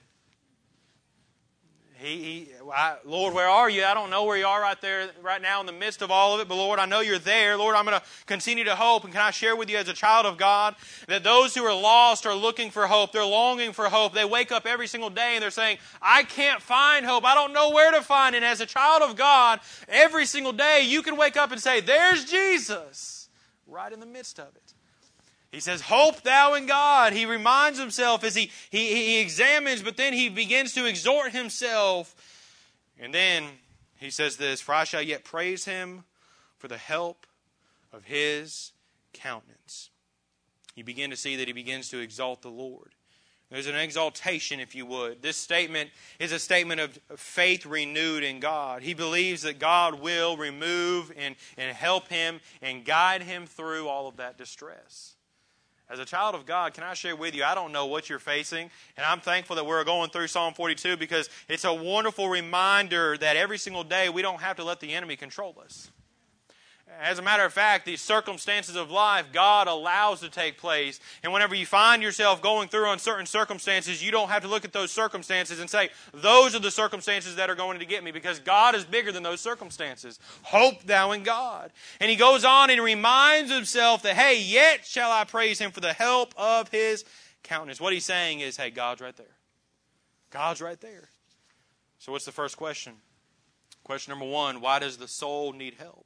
He, 2.02 2.16
he 2.24 2.50
I, 2.74 2.96
Lord, 3.04 3.34
where 3.34 3.48
are 3.50 3.70
you? 3.70 3.84
I 3.84 3.94
don't 3.94 4.10
know 4.10 4.24
where 4.24 4.38
you 4.38 4.46
are 4.46 4.62
right 4.62 4.80
there, 4.80 5.10
right 5.22 5.42
now 5.42 5.60
in 5.60 5.66
the 5.66 5.74
midst 5.74 6.02
of 6.02 6.12
all 6.12 6.34
of 6.34 6.40
it, 6.40 6.48
but 6.48 6.56
Lord, 6.56 6.80
I 6.80 6.86
know 6.86 7.02
you're 7.02 7.20
there. 7.20 7.58
Lord, 7.58 7.76
I'm 7.76 7.86
going 7.86 8.00
to 8.00 8.06
continue 8.26 8.64
to 8.64 8.76
hope. 8.76 9.04
And 9.04 9.12
can 9.12 9.22
I 9.22 9.32
share 9.32 9.56
with 9.56 9.70
you 9.70 9.78
as 9.78 9.90
a 9.90 9.94
child 9.94 10.26
of 10.26 10.38
God 10.38 10.76
that 11.08 11.24
those 11.24 11.56
who 11.56 11.64
are 11.64 11.74
lost 11.74 12.26
are 12.26 12.36
looking 12.36 12.72
for 12.72 12.88
hope? 12.88 13.12
They're 13.12 13.26
longing 13.26 13.74
for 13.74 13.90
hope. 13.90 14.14
They 14.14 14.24
wake 14.24 14.52
up 14.52 14.66
every 14.66 14.88
single 14.88 15.10
day 15.10 15.34
and 15.34 15.44
they're 15.44 15.52
saying, 15.52 15.78
I 16.02 16.24
can't 16.24 16.62
find 16.62 17.06
hope. 17.06 17.26
I 17.26 17.36
don't 17.36 17.54
know 17.54 17.72
where 17.72 17.92
to 17.92 18.02
find 18.02 18.34
it. 18.34 18.38
And 18.38 18.46
as 18.46 18.62
a 18.62 18.66
child 18.66 19.02
of 19.02 19.18
God, 19.18 19.60
every 19.90 20.26
single 20.26 20.54
day 20.54 20.84
you 20.86 21.02
can 21.02 21.18
wake 21.18 21.36
up 21.36 21.52
and 21.52 21.60
say, 21.60 21.82
There's 21.82 22.24
Jesus 22.24 23.30
right 23.68 23.92
in 23.92 24.00
the 24.00 24.06
midst 24.06 24.40
of 24.40 24.56
it. 24.56 24.74
He 25.52 25.60
says, 25.60 25.82
Hope 25.82 26.22
thou 26.22 26.54
in 26.54 26.68
God. 26.68 27.14
He 27.14 27.26
reminds 27.26 27.80
himself 27.80 28.24
as 28.24 28.36
he, 28.36 28.52
he, 28.70 28.94
he 28.94 29.20
examines, 29.20 29.82
but 29.82 29.98
then 29.98 30.14
he 30.14 30.30
begins 30.30 30.74
to 30.76 30.86
exhort 30.86 31.32
himself. 31.32 32.16
And 33.00 33.14
then 33.14 33.46
he 33.98 34.10
says 34.10 34.38
this 34.38 34.62
For 34.62 34.74
I 34.74 34.84
shall 34.84 35.02
yet 35.02 35.24
praise 35.24 35.66
him 35.66 36.04
for 36.58 36.68
the 36.68 36.78
help 36.78 37.26
of 37.92 38.04
his 38.04 38.74
countenance. 39.14 39.90
You 40.76 40.84
begin 40.84 41.10
to 41.10 41.18
see 41.18 41.36
that 41.38 41.48
he 41.48 41.54
begins 41.54 41.90
to 41.90 42.00
exalt 42.00 42.42
the 42.42 42.50
Lord. 42.50 42.94
There's 43.50 43.66
an 43.66 43.76
exaltation, 43.76 44.60
if 44.60 44.76
you 44.76 44.86
would. 44.86 45.24
This 45.24 45.36
statement 45.36 45.90
is 46.20 46.32
a 46.32 46.38
statement 46.38 46.80
of 46.80 47.00
faith 47.16 47.66
renewed 47.66 48.24
in 48.24 48.40
God. 48.40 48.84
He 48.84 48.94
believes 48.94 49.42
that 49.42 49.58
God 49.58 50.00
will 50.00 50.38
remove 50.38 51.12
and, 51.18 51.36
and 51.58 51.76
help 51.76 52.10
him 52.10 52.42
and 52.62 52.86
guide 52.86 53.24
him 53.24 53.48
through 53.48 53.88
all 53.88 54.08
of 54.08 54.18
that 54.18 54.38
distress. 54.38 55.16
As 55.90 55.98
a 55.98 56.06
child 56.06 56.36
of 56.36 56.46
God, 56.46 56.76
can 56.76 56.84
I 56.84 56.94
share 56.94 57.16
with 57.16 57.34
you? 57.34 57.44
I 57.44 57.56
don't 57.56 57.72
know 57.72 57.88
what 57.88 58.10
you're 58.10 58.20
facing, 58.20 58.70
and 58.96 59.06
I'm 59.06 59.20
thankful 59.20 59.56
that 59.56 59.66
we're 59.66 59.84
going 59.84 60.12
through 60.12 60.28
Psalm 60.28 60.54
42 60.54 60.98
because 60.98 61.30
it's 61.48 61.66
a 61.66 61.74
wonderful 61.74 62.30
reminder 62.30 63.18
that 63.18 63.36
every 63.36 63.58
single 63.58 63.84
day 63.84 64.08
we 64.08 64.22
don't 64.22 64.40
have 64.40 64.58
to 64.58 64.64
let 64.64 64.80
the 64.80 64.94
enemy 64.94 65.16
control 65.16 65.56
us. 65.64 65.90
As 67.02 67.18
a 67.18 67.22
matter 67.22 67.46
of 67.46 67.54
fact, 67.54 67.86
these 67.86 68.02
circumstances 68.02 68.76
of 68.76 68.92
life 68.92 69.28
God 69.32 69.68
allows 69.68 70.20
to 70.20 70.30
take 70.30 70.58
place. 70.58 71.00
And 71.24 71.32
whenever 71.32 71.56
you 71.56 71.66
find 71.66 72.04
yourself 72.04 72.42
going 72.42 72.68
through 72.68 72.90
uncertain 72.90 73.26
circumstances, 73.26 74.04
you 74.04 74.12
don't 74.12 74.30
have 74.30 74.42
to 74.42 74.48
look 74.48 74.66
at 74.66 74.74
those 74.74 74.92
circumstances 74.92 75.60
and 75.60 75.70
say, 75.70 75.90
those 76.14 76.56
are 76.56 76.60
the 76.60 76.72
circumstances 76.72 77.38
that 77.38 77.50
are 77.50 77.56
going 77.56 77.80
to 77.80 77.86
get 77.86 78.04
me 78.04 78.12
because 78.12 78.40
God 78.40 78.76
is 78.76 78.84
bigger 78.84 79.12
than 79.12 79.24
those 79.24 79.40
circumstances. 79.40 80.20
Hope 80.44 80.84
thou 80.84 81.14
in 81.14 81.24
God. 81.24 81.72
And 82.02 82.10
he 82.10 82.18
goes 82.18 82.44
on 82.44 82.70
and 82.70 82.82
reminds 82.82 83.52
himself 83.52 84.02
that, 84.04 84.16
hey, 84.16 84.42
yet 84.42 84.86
shall 84.86 85.12
I 85.12 85.24
praise 85.24 85.60
him 85.60 85.72
for 85.72 85.80
the 85.80 85.94
help 85.94 86.34
of 86.38 86.70
his 86.70 87.06
countenance. 87.44 87.80
What 87.80 87.94
he's 87.94 88.06
saying 88.06 88.42
is, 88.42 88.58
hey, 88.58 88.72
God's 88.72 89.02
right 89.02 89.16
there. 89.16 89.38
God's 90.32 90.62
right 90.62 90.80
there. 90.80 91.10
So, 91.98 92.12
what's 92.12 92.26
the 92.26 92.32
first 92.32 92.58
question? 92.58 92.94
Question 93.84 94.12
number 94.12 94.26
one 94.26 94.62
why 94.62 94.80
does 94.80 94.98
the 94.98 95.08
soul 95.08 95.54
need 95.54 95.76
help? 95.80 96.06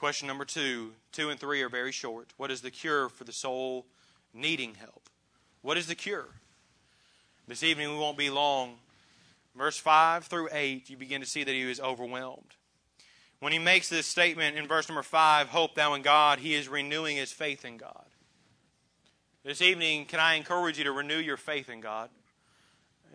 Question 0.00 0.28
number 0.28 0.46
two. 0.46 0.92
Two 1.12 1.28
and 1.28 1.38
three 1.38 1.60
are 1.60 1.68
very 1.68 1.92
short. 1.92 2.32
What 2.38 2.50
is 2.50 2.62
the 2.62 2.70
cure 2.70 3.10
for 3.10 3.24
the 3.24 3.34
soul 3.34 3.84
needing 4.32 4.76
help? 4.76 5.10
What 5.60 5.76
is 5.76 5.88
the 5.88 5.94
cure? 5.94 6.28
This 7.46 7.62
evening 7.62 7.90
we 7.90 7.98
won't 7.98 8.16
be 8.16 8.30
long. 8.30 8.76
Verse 9.54 9.76
5 9.76 10.24
through 10.24 10.48
8, 10.52 10.88
you 10.88 10.96
begin 10.96 11.20
to 11.20 11.26
see 11.26 11.44
that 11.44 11.54
he 11.54 11.66
was 11.66 11.80
overwhelmed. 11.80 12.54
When 13.40 13.52
he 13.52 13.58
makes 13.58 13.90
this 13.90 14.06
statement 14.06 14.56
in 14.56 14.66
verse 14.66 14.88
number 14.88 15.02
5, 15.02 15.48
hope 15.48 15.74
thou 15.74 15.92
in 15.92 16.00
God, 16.00 16.38
he 16.38 16.54
is 16.54 16.66
renewing 16.66 17.18
his 17.18 17.30
faith 17.30 17.66
in 17.66 17.76
God. 17.76 18.06
This 19.44 19.60
evening, 19.60 20.06
can 20.06 20.18
I 20.18 20.36
encourage 20.36 20.78
you 20.78 20.84
to 20.84 20.92
renew 20.92 21.18
your 21.18 21.36
faith 21.36 21.68
in 21.68 21.82
God? 21.82 22.08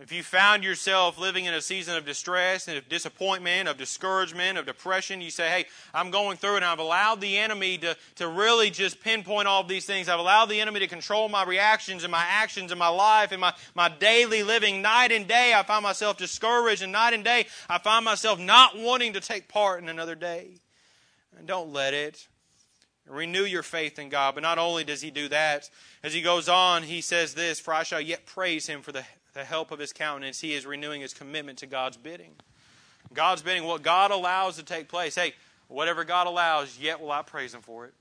If 0.01 0.11
you 0.11 0.23
found 0.23 0.65
yourself 0.65 1.17
living 1.17 1.45
in 1.45 1.53
a 1.53 1.61
season 1.61 1.95
of 1.95 2.05
distress 2.05 2.67
and 2.67 2.77
of 2.77 2.89
disappointment, 2.89 3.69
of 3.69 3.77
discouragement, 3.77 4.57
of 4.57 4.65
depression, 4.65 5.21
you 5.21 5.29
say, 5.29 5.47
Hey, 5.47 5.65
I'm 5.93 6.11
going 6.11 6.35
through 6.35 6.55
it 6.55 6.57
and 6.57 6.65
I've 6.65 6.79
allowed 6.79 7.21
the 7.21 7.37
enemy 7.37 7.77
to, 7.77 7.95
to 8.15 8.27
really 8.27 8.69
just 8.69 8.99
pinpoint 8.99 9.47
all 9.47 9.61
of 9.61 9.69
these 9.69 9.85
things. 9.85 10.09
I've 10.09 10.19
allowed 10.19 10.47
the 10.47 10.59
enemy 10.59 10.81
to 10.81 10.87
control 10.87 11.29
my 11.29 11.45
reactions 11.45 12.03
and 12.03 12.11
my 12.11 12.25
actions 12.27 12.73
and 12.73 12.79
my 12.79 12.89
life 12.89 13.31
and 13.31 13.39
my, 13.39 13.53
my 13.73 13.87
daily 13.87 14.43
living. 14.43 14.81
Night 14.81 15.13
and 15.13 15.29
day, 15.29 15.53
I 15.55 15.63
find 15.63 15.83
myself 15.83 16.17
discouraged, 16.17 16.81
and 16.81 16.91
night 16.91 17.13
and 17.13 17.23
day, 17.23 17.47
I 17.69 17.77
find 17.77 18.03
myself 18.03 18.37
not 18.37 18.77
wanting 18.77 19.13
to 19.13 19.21
take 19.21 19.47
part 19.47 19.81
in 19.81 19.87
another 19.87 20.15
day. 20.15 20.59
And 21.37 21.47
don't 21.47 21.71
let 21.71 21.93
it. 21.93 22.27
Renew 23.07 23.43
your 23.43 23.63
faith 23.63 23.97
in 23.97 24.09
God. 24.09 24.35
But 24.35 24.43
not 24.43 24.57
only 24.57 24.83
does 24.83 25.01
he 25.01 25.11
do 25.11 25.29
that, 25.29 25.69
as 26.03 26.13
he 26.13 26.21
goes 26.21 26.49
on, 26.49 26.83
he 26.83 26.99
says 26.99 27.33
this 27.33 27.61
For 27.61 27.73
I 27.73 27.83
shall 27.83 28.01
yet 28.01 28.25
praise 28.25 28.67
him 28.67 28.81
for 28.81 28.91
the 28.91 29.05
the 29.35 29.43
help 29.43 29.69
of 29.69 29.77
his 29.77 29.93
countenance, 29.93 30.39
he 30.39 30.53
is 30.53 30.65
renewing 30.65 31.01
his 31.01 31.13
commitment 31.13 31.59
to 31.59 31.67
God's 31.67 31.97
bidding. 31.97 32.31
God's 33.13 33.43
bidding, 33.43 33.65
what 33.65 33.83
God 33.83 34.09
allows 34.09 34.55
to 34.55 34.63
take 34.63 34.87
place. 34.87 35.13
Hey, 35.13 35.33
whatever 35.67 36.03
God 36.03 36.25
allows, 36.25 36.79
yet 36.79 36.99
will 36.99 37.11
I 37.11 37.21
praise 37.21 37.53
him 37.53 37.61
for 37.61 37.85
it. 37.85 37.93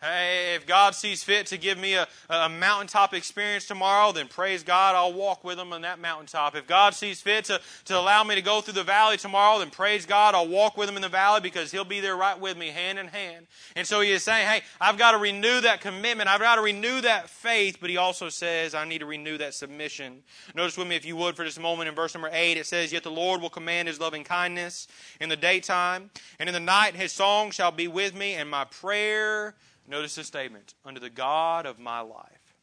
Hey, 0.00 0.54
if 0.54 0.64
God 0.64 0.94
sees 0.94 1.24
fit 1.24 1.46
to 1.46 1.58
give 1.58 1.76
me 1.76 1.94
a, 1.94 2.06
a 2.30 2.48
mountaintop 2.48 3.12
experience 3.12 3.66
tomorrow, 3.66 4.12
then 4.12 4.28
praise 4.28 4.62
God, 4.62 4.94
I'll 4.94 5.12
walk 5.12 5.42
with 5.42 5.58
Him 5.58 5.72
on 5.72 5.80
that 5.82 5.98
mountaintop. 5.98 6.54
If 6.54 6.68
God 6.68 6.94
sees 6.94 7.20
fit 7.20 7.46
to, 7.46 7.60
to 7.86 7.98
allow 7.98 8.22
me 8.22 8.36
to 8.36 8.40
go 8.40 8.60
through 8.60 8.74
the 8.74 8.84
valley 8.84 9.16
tomorrow, 9.16 9.58
then 9.58 9.70
praise 9.70 10.06
God, 10.06 10.36
I'll 10.36 10.46
walk 10.46 10.76
with 10.76 10.88
Him 10.88 10.94
in 10.94 11.02
the 11.02 11.08
valley 11.08 11.40
because 11.40 11.72
He'll 11.72 11.84
be 11.84 11.98
there 11.98 12.14
right 12.14 12.38
with 12.38 12.56
me, 12.56 12.68
hand 12.68 13.00
in 13.00 13.08
hand. 13.08 13.48
And 13.74 13.84
so 13.84 14.00
He 14.00 14.12
is 14.12 14.22
saying, 14.22 14.46
hey, 14.46 14.62
I've 14.80 14.98
got 14.98 15.12
to 15.12 15.18
renew 15.18 15.62
that 15.62 15.80
commitment. 15.80 16.28
I've 16.28 16.38
got 16.38 16.54
to 16.54 16.62
renew 16.62 17.00
that 17.00 17.28
faith, 17.28 17.78
but 17.80 17.90
He 17.90 17.96
also 17.96 18.28
says, 18.28 18.76
I 18.76 18.84
need 18.84 18.98
to 18.98 19.06
renew 19.06 19.36
that 19.38 19.54
submission. 19.54 20.22
Notice 20.54 20.78
with 20.78 20.86
me, 20.86 20.94
if 20.94 21.04
you 21.04 21.16
would, 21.16 21.34
for 21.34 21.44
a 21.44 21.60
moment, 21.60 21.88
in 21.88 21.96
verse 21.96 22.14
number 22.14 22.30
8, 22.32 22.56
it 22.56 22.66
says, 22.66 22.92
Yet 22.92 23.02
the 23.02 23.10
Lord 23.10 23.42
will 23.42 23.50
command 23.50 23.88
His 23.88 23.98
loving 23.98 24.22
kindness 24.22 24.86
in 25.20 25.28
the 25.28 25.36
daytime, 25.36 26.10
and 26.38 26.48
in 26.48 26.52
the 26.52 26.60
night 26.60 26.94
His 26.94 27.10
song 27.10 27.50
shall 27.50 27.72
be 27.72 27.88
with 27.88 28.14
me, 28.14 28.34
and 28.34 28.48
my 28.48 28.64
prayer 28.64 29.56
Notice 29.88 30.16
the 30.16 30.24
statement 30.24 30.74
under 30.84 31.00
the 31.00 31.08
God 31.08 31.64
of 31.64 31.78
my 31.78 32.00
life. 32.00 32.54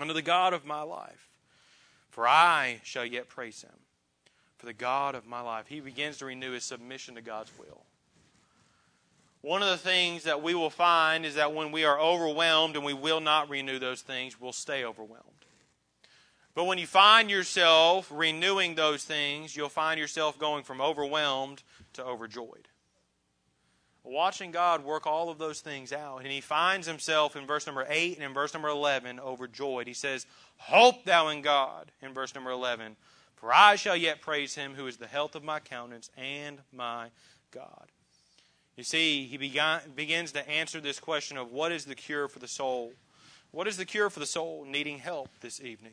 Under 0.00 0.12
the 0.12 0.22
God 0.22 0.52
of 0.52 0.66
my 0.66 0.82
life. 0.82 1.28
For 2.10 2.26
I 2.26 2.80
shall 2.82 3.06
yet 3.06 3.28
praise 3.28 3.62
him. 3.62 3.70
For 4.58 4.66
the 4.66 4.72
God 4.72 5.14
of 5.14 5.26
my 5.26 5.40
life. 5.40 5.68
He 5.68 5.80
begins 5.80 6.18
to 6.18 6.26
renew 6.26 6.52
his 6.52 6.64
submission 6.64 7.14
to 7.14 7.22
God's 7.22 7.52
will. 7.58 7.84
One 9.40 9.62
of 9.62 9.68
the 9.68 9.76
things 9.76 10.24
that 10.24 10.42
we 10.42 10.54
will 10.54 10.70
find 10.70 11.24
is 11.24 11.36
that 11.36 11.54
when 11.54 11.72
we 11.72 11.84
are 11.84 12.00
overwhelmed 12.00 12.76
and 12.76 12.84
we 12.84 12.94
will 12.94 13.20
not 13.20 13.48
renew 13.48 13.78
those 13.78 14.02
things, 14.02 14.40
we'll 14.40 14.52
stay 14.52 14.84
overwhelmed. 14.84 15.26
But 16.54 16.64
when 16.64 16.78
you 16.78 16.86
find 16.86 17.30
yourself 17.30 18.10
renewing 18.12 18.74
those 18.74 19.04
things, 19.04 19.56
you'll 19.56 19.68
find 19.68 19.98
yourself 19.98 20.38
going 20.38 20.64
from 20.64 20.80
overwhelmed 20.80 21.62
to 21.94 22.04
overjoyed 22.04 22.68
watching 24.04 24.50
God 24.50 24.84
work 24.84 25.06
all 25.06 25.28
of 25.30 25.38
those 25.38 25.60
things 25.60 25.92
out. 25.92 26.18
And 26.18 26.32
he 26.32 26.40
finds 26.40 26.86
himself 26.86 27.36
in 27.36 27.46
verse 27.46 27.66
number 27.66 27.86
8 27.88 28.16
and 28.16 28.24
in 28.24 28.34
verse 28.34 28.52
number 28.52 28.68
11 28.68 29.20
overjoyed. 29.20 29.86
He 29.86 29.94
says, 29.94 30.26
Hope 30.56 31.04
thou 31.04 31.28
in 31.28 31.42
God, 31.42 31.92
in 32.02 32.12
verse 32.12 32.34
number 32.34 32.50
11, 32.50 32.96
for 33.36 33.52
I 33.52 33.76
shall 33.76 33.96
yet 33.96 34.20
praise 34.20 34.54
him 34.54 34.74
who 34.74 34.86
is 34.86 34.96
the 34.96 35.06
health 35.06 35.34
of 35.34 35.44
my 35.44 35.60
countenance 35.60 36.10
and 36.16 36.58
my 36.72 37.08
God. 37.50 37.86
You 38.76 38.84
see, 38.84 39.26
he 39.26 39.36
begins 39.36 40.32
to 40.32 40.48
answer 40.48 40.80
this 40.80 40.98
question 40.98 41.36
of 41.36 41.52
what 41.52 41.72
is 41.72 41.84
the 41.84 41.94
cure 41.94 42.26
for 42.26 42.38
the 42.38 42.48
soul? 42.48 42.92
What 43.50 43.68
is 43.68 43.76
the 43.76 43.84
cure 43.84 44.08
for 44.08 44.20
the 44.20 44.26
soul 44.26 44.64
needing 44.66 44.98
help 44.98 45.28
this 45.40 45.60
evening? 45.60 45.92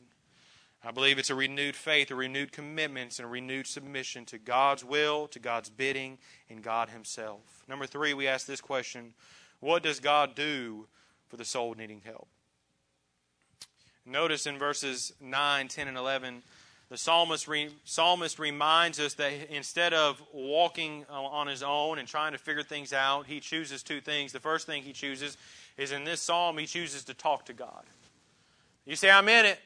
I 0.83 0.91
believe 0.91 1.19
it's 1.19 1.29
a 1.29 1.35
renewed 1.35 1.75
faith, 1.75 2.09
a 2.09 2.15
renewed 2.15 2.53
commitment, 2.53 3.19
and 3.19 3.25
a 3.25 3.29
renewed 3.29 3.67
submission 3.67 4.25
to 4.25 4.37
God's 4.37 4.83
will, 4.83 5.27
to 5.27 5.39
God's 5.39 5.69
bidding, 5.69 6.17
and 6.49 6.63
God 6.63 6.89
Himself. 6.89 7.63
Number 7.67 7.85
three, 7.85 8.13
we 8.13 8.27
ask 8.27 8.47
this 8.47 8.61
question 8.61 9.13
What 9.59 9.83
does 9.83 9.99
God 9.99 10.35
do 10.35 10.87
for 11.27 11.35
the 11.35 11.45
soul 11.45 11.75
needing 11.77 12.01
help? 12.05 12.27
Notice 14.05 14.47
in 14.47 14.57
verses 14.57 15.13
9, 15.21 15.67
10, 15.67 15.87
and 15.87 15.97
11, 15.97 16.41
the 16.89 16.97
psalmist, 16.97 17.47
re, 17.47 17.69
psalmist 17.83 18.39
reminds 18.39 18.99
us 18.99 19.13
that 19.15 19.31
instead 19.51 19.93
of 19.93 20.19
walking 20.33 21.05
on 21.09 21.45
his 21.45 21.61
own 21.61 21.99
and 21.99 22.07
trying 22.07 22.31
to 22.31 22.39
figure 22.39 22.63
things 22.63 22.93
out, 22.93 23.27
he 23.27 23.39
chooses 23.39 23.83
two 23.83 24.01
things. 24.01 24.31
The 24.31 24.39
first 24.39 24.65
thing 24.65 24.81
he 24.81 24.93
chooses 24.93 25.37
is 25.77 25.91
in 25.91 26.03
this 26.03 26.21
psalm, 26.21 26.57
he 26.57 26.65
chooses 26.65 27.03
to 27.03 27.13
talk 27.13 27.45
to 27.45 27.53
God. 27.53 27.83
You 28.85 28.95
say, 28.95 29.11
I'm 29.11 29.29
in 29.29 29.45
it. 29.45 29.59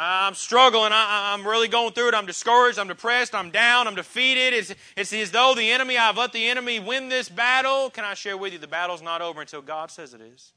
I'm 0.00 0.34
struggling. 0.34 0.92
I, 0.92 1.34
am 1.34 1.44
really 1.44 1.66
going 1.66 1.92
through 1.92 2.08
it. 2.08 2.14
I'm 2.14 2.24
discouraged. 2.24 2.78
I'm 2.78 2.86
depressed. 2.86 3.34
I'm 3.34 3.50
down. 3.50 3.88
I'm 3.88 3.96
defeated. 3.96 4.54
It's, 4.54 4.72
it's 4.96 5.12
as 5.12 5.32
though 5.32 5.54
the 5.56 5.72
enemy, 5.72 5.98
I've 5.98 6.16
let 6.16 6.32
the 6.32 6.46
enemy 6.46 6.78
win 6.78 7.08
this 7.08 7.28
battle. 7.28 7.90
Can 7.90 8.04
I 8.04 8.14
share 8.14 8.36
with 8.36 8.52
you, 8.52 8.60
the 8.60 8.68
battle's 8.68 9.02
not 9.02 9.22
over 9.22 9.40
until 9.40 9.60
God 9.60 9.90
says 9.90 10.14
it 10.14 10.20
is. 10.20 10.52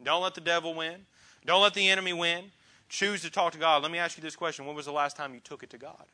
Don't 0.00 0.22
let 0.22 0.36
the 0.36 0.40
devil 0.40 0.74
win. 0.74 1.06
Don't 1.44 1.60
let 1.60 1.74
the 1.74 1.88
enemy 1.88 2.12
win. 2.12 2.52
Choose 2.88 3.22
to 3.22 3.30
talk 3.30 3.52
to 3.54 3.58
God. 3.58 3.82
Let 3.82 3.90
me 3.90 3.98
ask 3.98 4.16
you 4.16 4.22
this 4.22 4.36
question 4.36 4.64
When 4.64 4.76
was 4.76 4.86
the 4.86 4.92
last 4.92 5.16
time 5.16 5.34
you 5.34 5.40
took 5.40 5.64
it 5.64 5.70
to 5.70 5.78
God? 5.78 6.04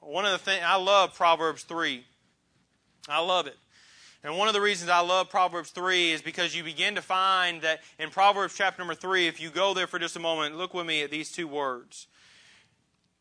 One 0.00 0.24
of 0.24 0.32
the 0.32 0.38
things, 0.38 0.62
I 0.64 0.76
love 0.76 1.14
Proverbs 1.14 1.64
3. 1.64 2.02
I 3.10 3.20
love 3.20 3.46
it. 3.46 3.56
And 4.22 4.36
one 4.36 4.48
of 4.48 4.54
the 4.54 4.60
reasons 4.60 4.90
I 4.90 5.00
love 5.00 5.30
Proverbs 5.30 5.70
3 5.70 6.12
is 6.12 6.20
because 6.20 6.54
you 6.54 6.62
begin 6.62 6.94
to 6.94 7.02
find 7.02 7.62
that 7.62 7.80
in 7.98 8.10
Proverbs 8.10 8.54
chapter 8.54 8.80
number 8.80 8.94
3, 8.94 9.26
if 9.26 9.40
you 9.40 9.48
go 9.48 9.72
there 9.72 9.86
for 9.86 9.98
just 9.98 10.16
a 10.16 10.20
moment, 10.20 10.58
look 10.58 10.74
with 10.74 10.86
me 10.86 11.02
at 11.02 11.10
these 11.10 11.32
two 11.32 11.48
words. 11.48 12.06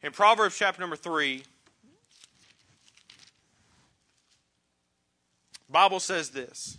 In 0.04 0.12
Proverbs 0.12 0.58
chapter 0.58 0.82
number 0.82 0.98
3, 0.98 1.44
Bible 5.70 6.00
says 6.00 6.32
this. 6.32 6.78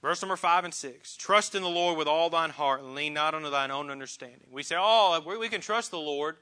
Verse 0.00 0.20
number 0.20 0.36
5 0.36 0.64
and 0.64 0.74
6. 0.74 1.16
Trust 1.16 1.54
in 1.54 1.62
the 1.62 1.68
Lord 1.68 1.96
with 1.96 2.06
all 2.06 2.28
thine 2.28 2.50
heart 2.50 2.82
and 2.82 2.94
lean 2.94 3.14
not 3.14 3.34
unto 3.34 3.50
thine 3.50 3.70
own 3.70 3.90
understanding. 3.90 4.46
We 4.52 4.62
say, 4.62 4.76
oh, 4.78 5.20
we 5.40 5.48
can 5.48 5.62
trust 5.62 5.90
the 5.90 5.98
Lord. 5.98 6.36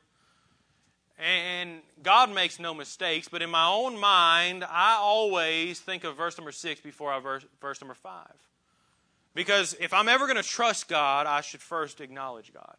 And 1.22 1.82
God 2.02 2.34
makes 2.34 2.58
no 2.58 2.74
mistakes, 2.74 3.28
but 3.28 3.42
in 3.42 3.50
my 3.50 3.68
own 3.68 3.98
mind, 3.98 4.64
I 4.68 4.96
always 5.00 5.78
think 5.78 6.02
of 6.02 6.16
verse 6.16 6.36
number 6.36 6.50
six 6.50 6.80
before 6.80 7.12
I 7.12 7.20
verse, 7.20 7.44
verse 7.60 7.80
number 7.80 7.94
five. 7.94 8.34
Because 9.32 9.76
if 9.80 9.92
I'm 9.94 10.08
ever 10.08 10.26
going 10.26 10.36
to 10.36 10.42
trust 10.42 10.88
God, 10.88 11.26
I 11.26 11.40
should 11.40 11.60
first 11.60 12.00
acknowledge 12.00 12.52
God. 12.52 12.76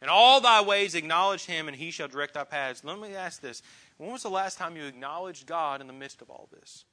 In 0.00 0.08
all 0.08 0.40
thy 0.40 0.62
ways 0.62 0.94
acknowledge 0.94 1.44
him, 1.44 1.68
and 1.68 1.76
he 1.76 1.90
shall 1.90 2.08
direct 2.08 2.32
thy 2.32 2.44
paths. 2.44 2.82
Let 2.82 2.98
me 2.98 3.14
ask 3.14 3.42
this. 3.42 3.62
When 3.98 4.10
was 4.10 4.22
the 4.22 4.30
last 4.30 4.56
time 4.56 4.74
you 4.74 4.84
acknowledged 4.84 5.46
God 5.46 5.82
in 5.82 5.86
the 5.86 5.92
midst 5.92 6.22
of 6.22 6.30
all 6.30 6.48
this? 6.50 6.86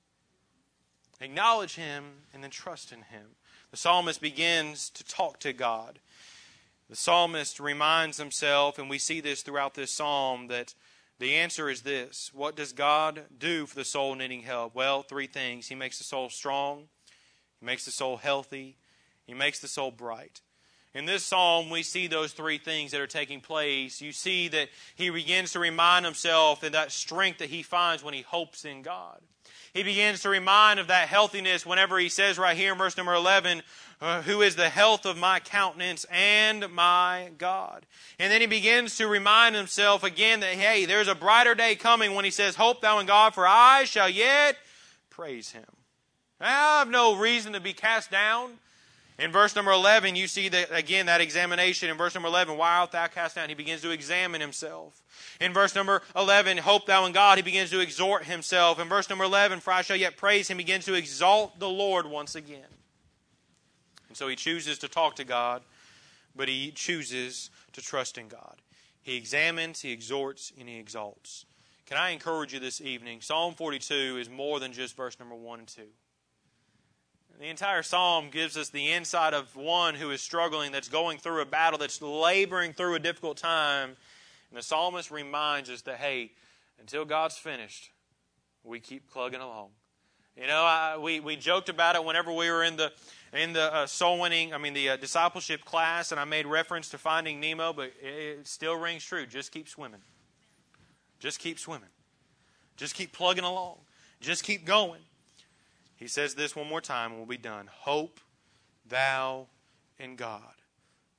Acknowledge 1.21 1.75
him 1.75 2.03
and 2.34 2.43
then 2.43 2.51
trust 2.51 2.91
in 2.91 3.03
him. 3.03 3.27
The 3.71 3.77
psalmist 3.77 4.21
begins 4.21 4.89
to 4.89 5.06
talk 5.06 5.39
to 5.39 5.53
God. 5.53 5.99
The 6.89 6.95
psalmist 6.95 7.60
reminds 7.60 8.17
himself, 8.17 8.80
and 8.80 8.89
we 8.89 8.97
see 8.97 9.19
this 9.19 9.41
throughout 9.41 9.73
this 9.73 9.91
psalm, 9.91 10.47
that 10.47 10.73
the 11.19 11.36
answer 11.36 11.69
is 11.69 11.82
this 11.82 12.32
What 12.34 12.56
does 12.56 12.71
God 12.73 13.23
do 13.38 13.65
for 13.65 13.76
the 13.76 13.86
soul 13.86 14.15
needing 14.15 14.43
help? 14.43 14.73
Well, 14.73 15.04
three 15.04 15.28
things. 15.28 15.67
He 15.67 15.76
makes 15.76 15.97
the 15.97 16.04
soul 16.04 16.30
strong, 16.30 16.88
He 17.60 17.65
makes 17.65 17.86
the 17.86 17.91
soul 17.91 18.17
healthy, 18.17 18.78
He 19.26 19.34
makes 19.34 19.60
the 19.60 19.67
soul 19.67 19.91
bright. 19.91 20.41
In 20.93 21.06
this 21.06 21.23
psalm, 21.23 21.69
we 21.69 21.84
see 21.84 22.08
those 22.08 22.32
three 22.32 22.58
things 22.58 22.91
that 22.91 23.02
are 23.02 23.06
taking 23.06 23.39
place. 23.39 24.02
You 24.02 24.12
see 24.12 24.47
that 24.47 24.69
he 24.95 25.12
begins 25.12 25.52
to 25.52 25.60
remind 25.60 26.06
himself 26.06 26.63
of 26.63 26.71
that 26.71 26.91
strength 26.91 27.38
that 27.38 27.50
he 27.50 27.62
finds 27.62 28.04
when 28.04 28.15
he 28.15 28.21
hopes 28.21 28.65
in 28.65 28.82
God. 28.82 29.21
He 29.73 29.84
begins 29.84 30.21
to 30.21 30.30
remind 30.30 30.80
of 30.80 30.88
that 30.88 31.08
healthiness 31.08 31.65
whenever 31.65 31.99
he 31.99 32.10
says 32.10 32.38
right 32.38 32.58
here 32.58 32.71
in 32.71 32.77
verse 32.77 32.97
number 32.97 33.13
11, 33.13 33.62
uh, 33.99 34.21
who 34.21 34.41
is 34.41 34.56
the 34.56 34.69
health 34.69 35.06
of 35.06 35.17
my 35.17 35.39
countenance 35.39 36.06
and 36.12 36.71
my 36.71 37.32
God. 37.38 37.86
And 38.19 38.32
then 38.32 38.41
he 38.41 38.47
begins 38.47 38.97
to 38.97 39.08
remind 39.08 39.56
himself 39.56 40.03
again 40.03 40.39
that, 40.41 40.53
hey, 40.53 40.86
there's 40.86 41.08
a 41.08 41.15
brighter 41.15 41.56
day 41.56 41.75
coming 41.75 42.13
when 42.13 42.25
he 42.25 42.32
says, 42.32 42.56
Hope 42.56 42.82
thou 42.82 42.99
in 42.99 43.08
God, 43.08 43.34
for 43.34 43.47
I 43.47 43.86
shall 43.86 44.09
yet 44.09 44.57
praise 45.09 45.51
him. 45.51 45.65
I 46.39 46.80
have 46.80 46.89
no 46.89 47.15
reason 47.15 47.53
to 47.53 47.59
be 47.59 47.74
cast 47.74 48.11
down. 48.11 48.59
In 49.20 49.32
verse 49.32 49.55
number 49.55 49.72
11, 49.72 50.15
you 50.15 50.28
see 50.28 50.47
that 50.49 50.70
again 50.72 51.07
that 51.07 51.22
examination. 51.22 51.89
In 51.89 51.97
verse 51.97 52.13
number 52.13 52.30
11, 52.30 52.55
why 52.55 52.78
art 52.78 52.91
thou 52.91 53.07
cast 53.07 53.36
down? 53.36 53.49
He 53.49 53.55
begins 53.55 53.82
to 53.82 53.89
examine 53.89 54.41
himself. 54.41 55.01
In 55.41 55.53
verse 55.53 55.74
number 55.74 56.03
11, 56.15 56.57
hope 56.59 56.86
thou 56.86 57.05
in 57.05 57.13
God. 57.13 57.39
He 57.39 57.41
begins 57.41 57.72
to 57.72 57.80
exhort 57.80 58.26
himself. 58.26 58.80
In 58.80 58.88
verse 58.88 59.09
number 59.09 59.24
11, 59.24 59.59
for 59.61 59.74
I 59.74 59.82
shall 59.82 59.95
yet 59.95 60.18
praise 60.18 60.49
him. 60.49 60.57
Begins 60.57 60.86
to 60.86 60.93
exalt 60.93 61.59
the 61.59 61.70
Lord 61.70 62.05
once 62.05 62.36
again. 62.36 62.68
And 64.07 64.15
so 64.15 64.28
he 64.28 64.36
chooses 64.36 64.78
to 64.80 64.88
talk 64.88 65.15
to 65.15 65.24
God, 65.24 65.63
but 66.36 66.47
he 66.47 66.72
chooses 66.72 67.49
to 67.74 67.82
trust 67.82 68.20
in 68.20 68.28
God. 68.28 68.57
He 69.01 69.15
examines, 69.15 69.82
he 69.82 69.91
exhorts, 69.91 70.53
and 70.59 70.70
he 70.70 70.78
exalts. 70.78 71.45
Can 71.88 71.97
I 71.97 72.09
encourage 72.09 72.53
you 72.53 72.59
this 72.59 72.82
evening? 72.82 73.22
Psalm 73.22 73.55
42 73.55 74.18
is 74.20 74.30
more 74.30 74.59
than 74.59 74.74
just 74.74 74.95
verse 74.95 75.18
number 75.20 75.36
1 75.36 75.59
and 75.59 75.68
2. 75.68 75.82
The 77.40 77.48
entire 77.48 77.84
psalm 77.84 78.30
gives 78.32 78.58
us 78.58 78.70
the 78.70 78.94
insight 78.94 79.36
of 79.36 79.56
one 79.56 79.94
who 79.94 80.10
is 80.10 80.22
struggling, 80.22 80.72
that's 80.72 80.90
going 80.90 81.20
through 81.20 81.42
a 81.42 81.46
battle, 81.46 81.78
that's 81.78 82.02
laboring 82.02 82.74
through 82.74 82.96
a 82.96 83.00
difficult 83.00 83.38
time. 83.38 83.90
And 84.50 84.58
the 84.58 84.64
psalmist 84.64 85.12
reminds 85.12 85.70
us 85.70 85.82
that, 85.84 85.98
hey, 85.98 86.32
until 86.80 87.06
God's 87.06 87.38
finished, 87.38 87.92
we 88.64 88.80
keep 88.80 89.08
plugging 89.12 89.42
along. 89.42 89.70
You 90.36 90.48
know, 90.48 90.64
I, 90.64 90.98
we, 90.98 91.20
we 91.20 91.36
joked 91.36 91.70
about 91.70 91.96
it 91.96 92.04
whenever 92.04 92.32
we 92.32 92.50
were 92.50 92.64
in 92.64 92.76
the 92.76 92.92
in 93.34 93.52
the 93.52 93.74
uh, 93.74 93.86
soul 93.86 94.22
winning, 94.22 94.54
I 94.54 94.58
mean 94.58 94.74
the 94.74 94.90
uh, 94.90 94.96
discipleship 94.96 95.66
class, 95.66 96.12
and 96.12 96.20
I 96.20 96.24
made 96.24 96.46
reference 96.46 96.90
to 96.90 96.98
Finding 96.98 97.42
Nemo, 97.42 97.74
but 97.74 97.92
it, 98.02 98.40
it 98.40 98.48
still 98.48 98.78
rings 98.78 99.04
true. 99.04 99.26
Just 99.26 99.52
keep 99.52 99.68
swimming. 99.68 100.00
Just 101.20 101.40
keep 101.40 101.60
swimming. 101.60 101.90
Just 102.78 102.96
keep 102.96 103.12
plugging 103.12 103.44
along. 103.44 103.80
Just 104.22 104.44
keep 104.44 104.66
going. 104.66 105.02
He 105.98 106.08
says 106.08 106.36
this 106.36 106.56
one 106.56 106.70
more 106.70 106.80
time 106.80 107.12
and 107.12 107.20
we'll 107.20 107.28
be 107.28 107.38
done. 107.38 107.70
Hope 107.72 108.20
thou 108.88 109.48
in 110.00 110.16
God, 110.16 110.54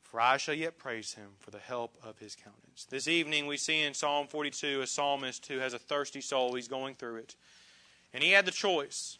for 0.02 0.20
I 0.20 0.36
shall 0.36 0.54
yet 0.54 0.78
praise 0.78 1.14
him 1.14 1.30
for 1.40 1.50
the 1.50 1.58
help 1.58 1.96
of 2.02 2.18
his 2.18 2.36
countenance. 2.36 2.86
This 2.88 3.08
evening 3.08 3.46
we 3.46 3.56
see 3.56 3.82
in 3.82 3.92
Psalm 3.92 4.28
42 4.28 4.80
a 4.80 4.86
psalmist 4.86 5.46
who 5.48 5.58
has 5.58 5.74
a 5.74 5.78
thirsty 5.78 6.20
soul. 6.20 6.54
He's 6.54 6.68
going 6.68 6.94
through 6.94 7.16
it. 7.16 7.34
And 8.14 8.22
he 8.22 8.30
had 8.30 8.46
the 8.46 8.52
choice 8.52 9.18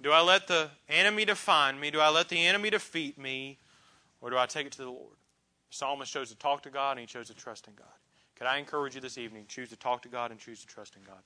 do 0.00 0.10
I 0.10 0.20
let 0.20 0.48
the 0.48 0.68
enemy 0.88 1.24
define 1.24 1.78
me? 1.78 1.92
Do 1.92 2.00
I 2.00 2.08
let 2.08 2.28
the 2.28 2.44
enemy 2.44 2.70
defeat 2.70 3.16
me? 3.16 3.58
Or 4.20 4.30
do 4.30 4.36
I 4.36 4.46
take 4.46 4.66
it 4.66 4.72
to 4.72 4.78
the 4.78 4.90
Lord? 4.90 5.16
The 5.70 5.76
psalmist 5.76 6.12
chose 6.12 6.28
to 6.30 6.36
talk 6.36 6.62
to 6.64 6.70
God 6.70 6.92
and 6.92 7.00
he 7.00 7.06
chose 7.06 7.28
to 7.28 7.34
trust 7.34 7.68
in 7.68 7.74
God. 7.74 7.86
Could 8.36 8.48
I 8.48 8.58
encourage 8.58 8.96
you 8.96 9.00
this 9.00 9.16
evening? 9.16 9.44
Choose 9.46 9.68
to 9.68 9.76
talk 9.76 10.02
to 10.02 10.08
God 10.08 10.32
and 10.32 10.40
choose 10.40 10.60
to 10.60 10.66
trust 10.66 10.96
in 10.96 11.02
God. 11.02 11.20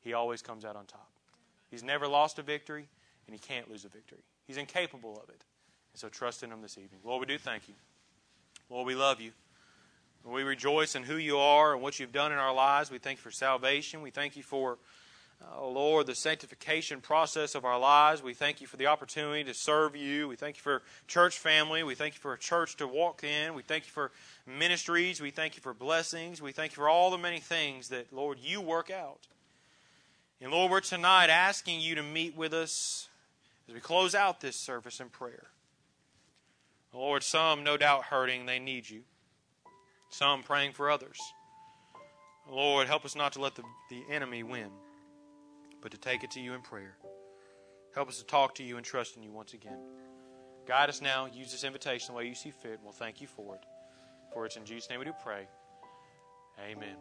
He 0.00 0.14
always 0.14 0.40
comes 0.40 0.64
out 0.64 0.76
on 0.76 0.86
top. 0.86 1.10
He's 1.70 1.82
never 1.82 2.08
lost 2.08 2.38
a 2.38 2.42
victory 2.42 2.88
and 3.32 3.40
he 3.40 3.48
can't 3.48 3.70
lose 3.70 3.86
a 3.86 3.88
victory. 3.88 4.22
He's 4.46 4.58
incapable 4.58 5.12
of 5.22 5.30
it. 5.30 5.42
And 5.92 6.00
so 6.00 6.08
trust 6.10 6.42
in 6.42 6.52
him 6.52 6.60
this 6.60 6.76
evening. 6.76 7.00
Lord, 7.02 7.20
we 7.20 7.26
do 7.26 7.38
thank 7.38 7.66
you. 7.66 7.74
Lord, 8.68 8.86
we 8.86 8.94
love 8.94 9.22
you. 9.22 9.32
We 10.24 10.42
rejoice 10.42 10.94
in 10.94 11.02
who 11.02 11.16
you 11.16 11.38
are 11.38 11.72
and 11.72 11.82
what 11.82 11.98
you've 11.98 12.12
done 12.12 12.30
in 12.30 12.38
our 12.38 12.52
lives. 12.52 12.90
We 12.90 12.98
thank 12.98 13.18
you 13.18 13.22
for 13.22 13.30
salvation. 13.30 14.02
We 14.02 14.10
thank 14.10 14.36
you 14.36 14.42
for, 14.42 14.76
uh, 15.42 15.66
Lord, 15.66 16.06
the 16.06 16.14
sanctification 16.14 17.00
process 17.00 17.54
of 17.54 17.64
our 17.64 17.78
lives. 17.78 18.22
We 18.22 18.34
thank 18.34 18.60
you 18.60 18.66
for 18.66 18.76
the 18.76 18.86
opportunity 18.86 19.44
to 19.44 19.54
serve 19.54 19.96
you. 19.96 20.28
We 20.28 20.36
thank 20.36 20.56
you 20.56 20.62
for 20.62 20.82
church 21.08 21.38
family. 21.38 21.82
We 21.82 21.94
thank 21.94 22.14
you 22.14 22.20
for 22.20 22.34
a 22.34 22.38
church 22.38 22.76
to 22.76 22.86
walk 22.86 23.24
in. 23.24 23.54
We 23.54 23.62
thank 23.62 23.86
you 23.86 23.92
for 23.92 24.12
ministries. 24.46 25.22
We 25.22 25.30
thank 25.30 25.56
you 25.56 25.62
for 25.62 25.72
blessings. 25.72 26.42
We 26.42 26.52
thank 26.52 26.72
you 26.72 26.76
for 26.76 26.88
all 26.88 27.10
the 27.10 27.18
many 27.18 27.40
things 27.40 27.88
that, 27.88 28.12
Lord, 28.12 28.38
you 28.38 28.60
work 28.60 28.90
out. 28.90 29.26
And 30.42 30.50
Lord, 30.50 30.70
we're 30.70 30.80
tonight 30.80 31.30
asking 31.30 31.80
you 31.80 31.94
to 31.94 32.02
meet 32.02 32.36
with 32.36 32.52
us 32.52 33.08
as 33.72 33.74
we 33.74 33.80
close 33.80 34.14
out 34.14 34.40
this 34.40 34.56
service 34.56 35.00
in 35.00 35.08
prayer. 35.08 35.46
Lord, 36.92 37.22
some 37.22 37.64
no 37.64 37.78
doubt 37.78 38.04
hurting, 38.04 38.44
they 38.44 38.58
need 38.58 38.88
you. 38.88 39.00
Some 40.10 40.42
praying 40.42 40.74
for 40.74 40.90
others. 40.90 41.18
Lord, 42.50 42.86
help 42.86 43.06
us 43.06 43.16
not 43.16 43.32
to 43.32 43.40
let 43.40 43.54
the, 43.54 43.62
the 43.88 44.02
enemy 44.10 44.42
win, 44.42 44.68
but 45.80 45.90
to 45.92 45.96
take 45.96 46.22
it 46.22 46.30
to 46.32 46.40
you 46.40 46.52
in 46.52 46.60
prayer. 46.60 46.98
Help 47.94 48.08
us 48.08 48.18
to 48.18 48.26
talk 48.26 48.54
to 48.56 48.62
you 48.62 48.76
and 48.76 48.84
trust 48.84 49.16
in 49.16 49.22
you 49.22 49.32
once 49.32 49.54
again. 49.54 49.78
Guide 50.66 50.90
us 50.90 51.00
now. 51.00 51.26
Use 51.32 51.50
this 51.50 51.64
invitation 51.64 52.12
the 52.12 52.18
way 52.18 52.26
you 52.26 52.34
see 52.34 52.50
fit. 52.50 52.72
and 52.72 52.82
We'll 52.82 52.92
thank 52.92 53.22
you 53.22 53.26
for 53.26 53.54
it. 53.54 53.62
For 54.34 54.44
it's 54.44 54.56
in 54.56 54.66
Jesus' 54.66 54.90
name 54.90 54.98
we 54.98 55.06
do 55.06 55.14
pray. 55.22 55.48
Amen. 56.60 56.96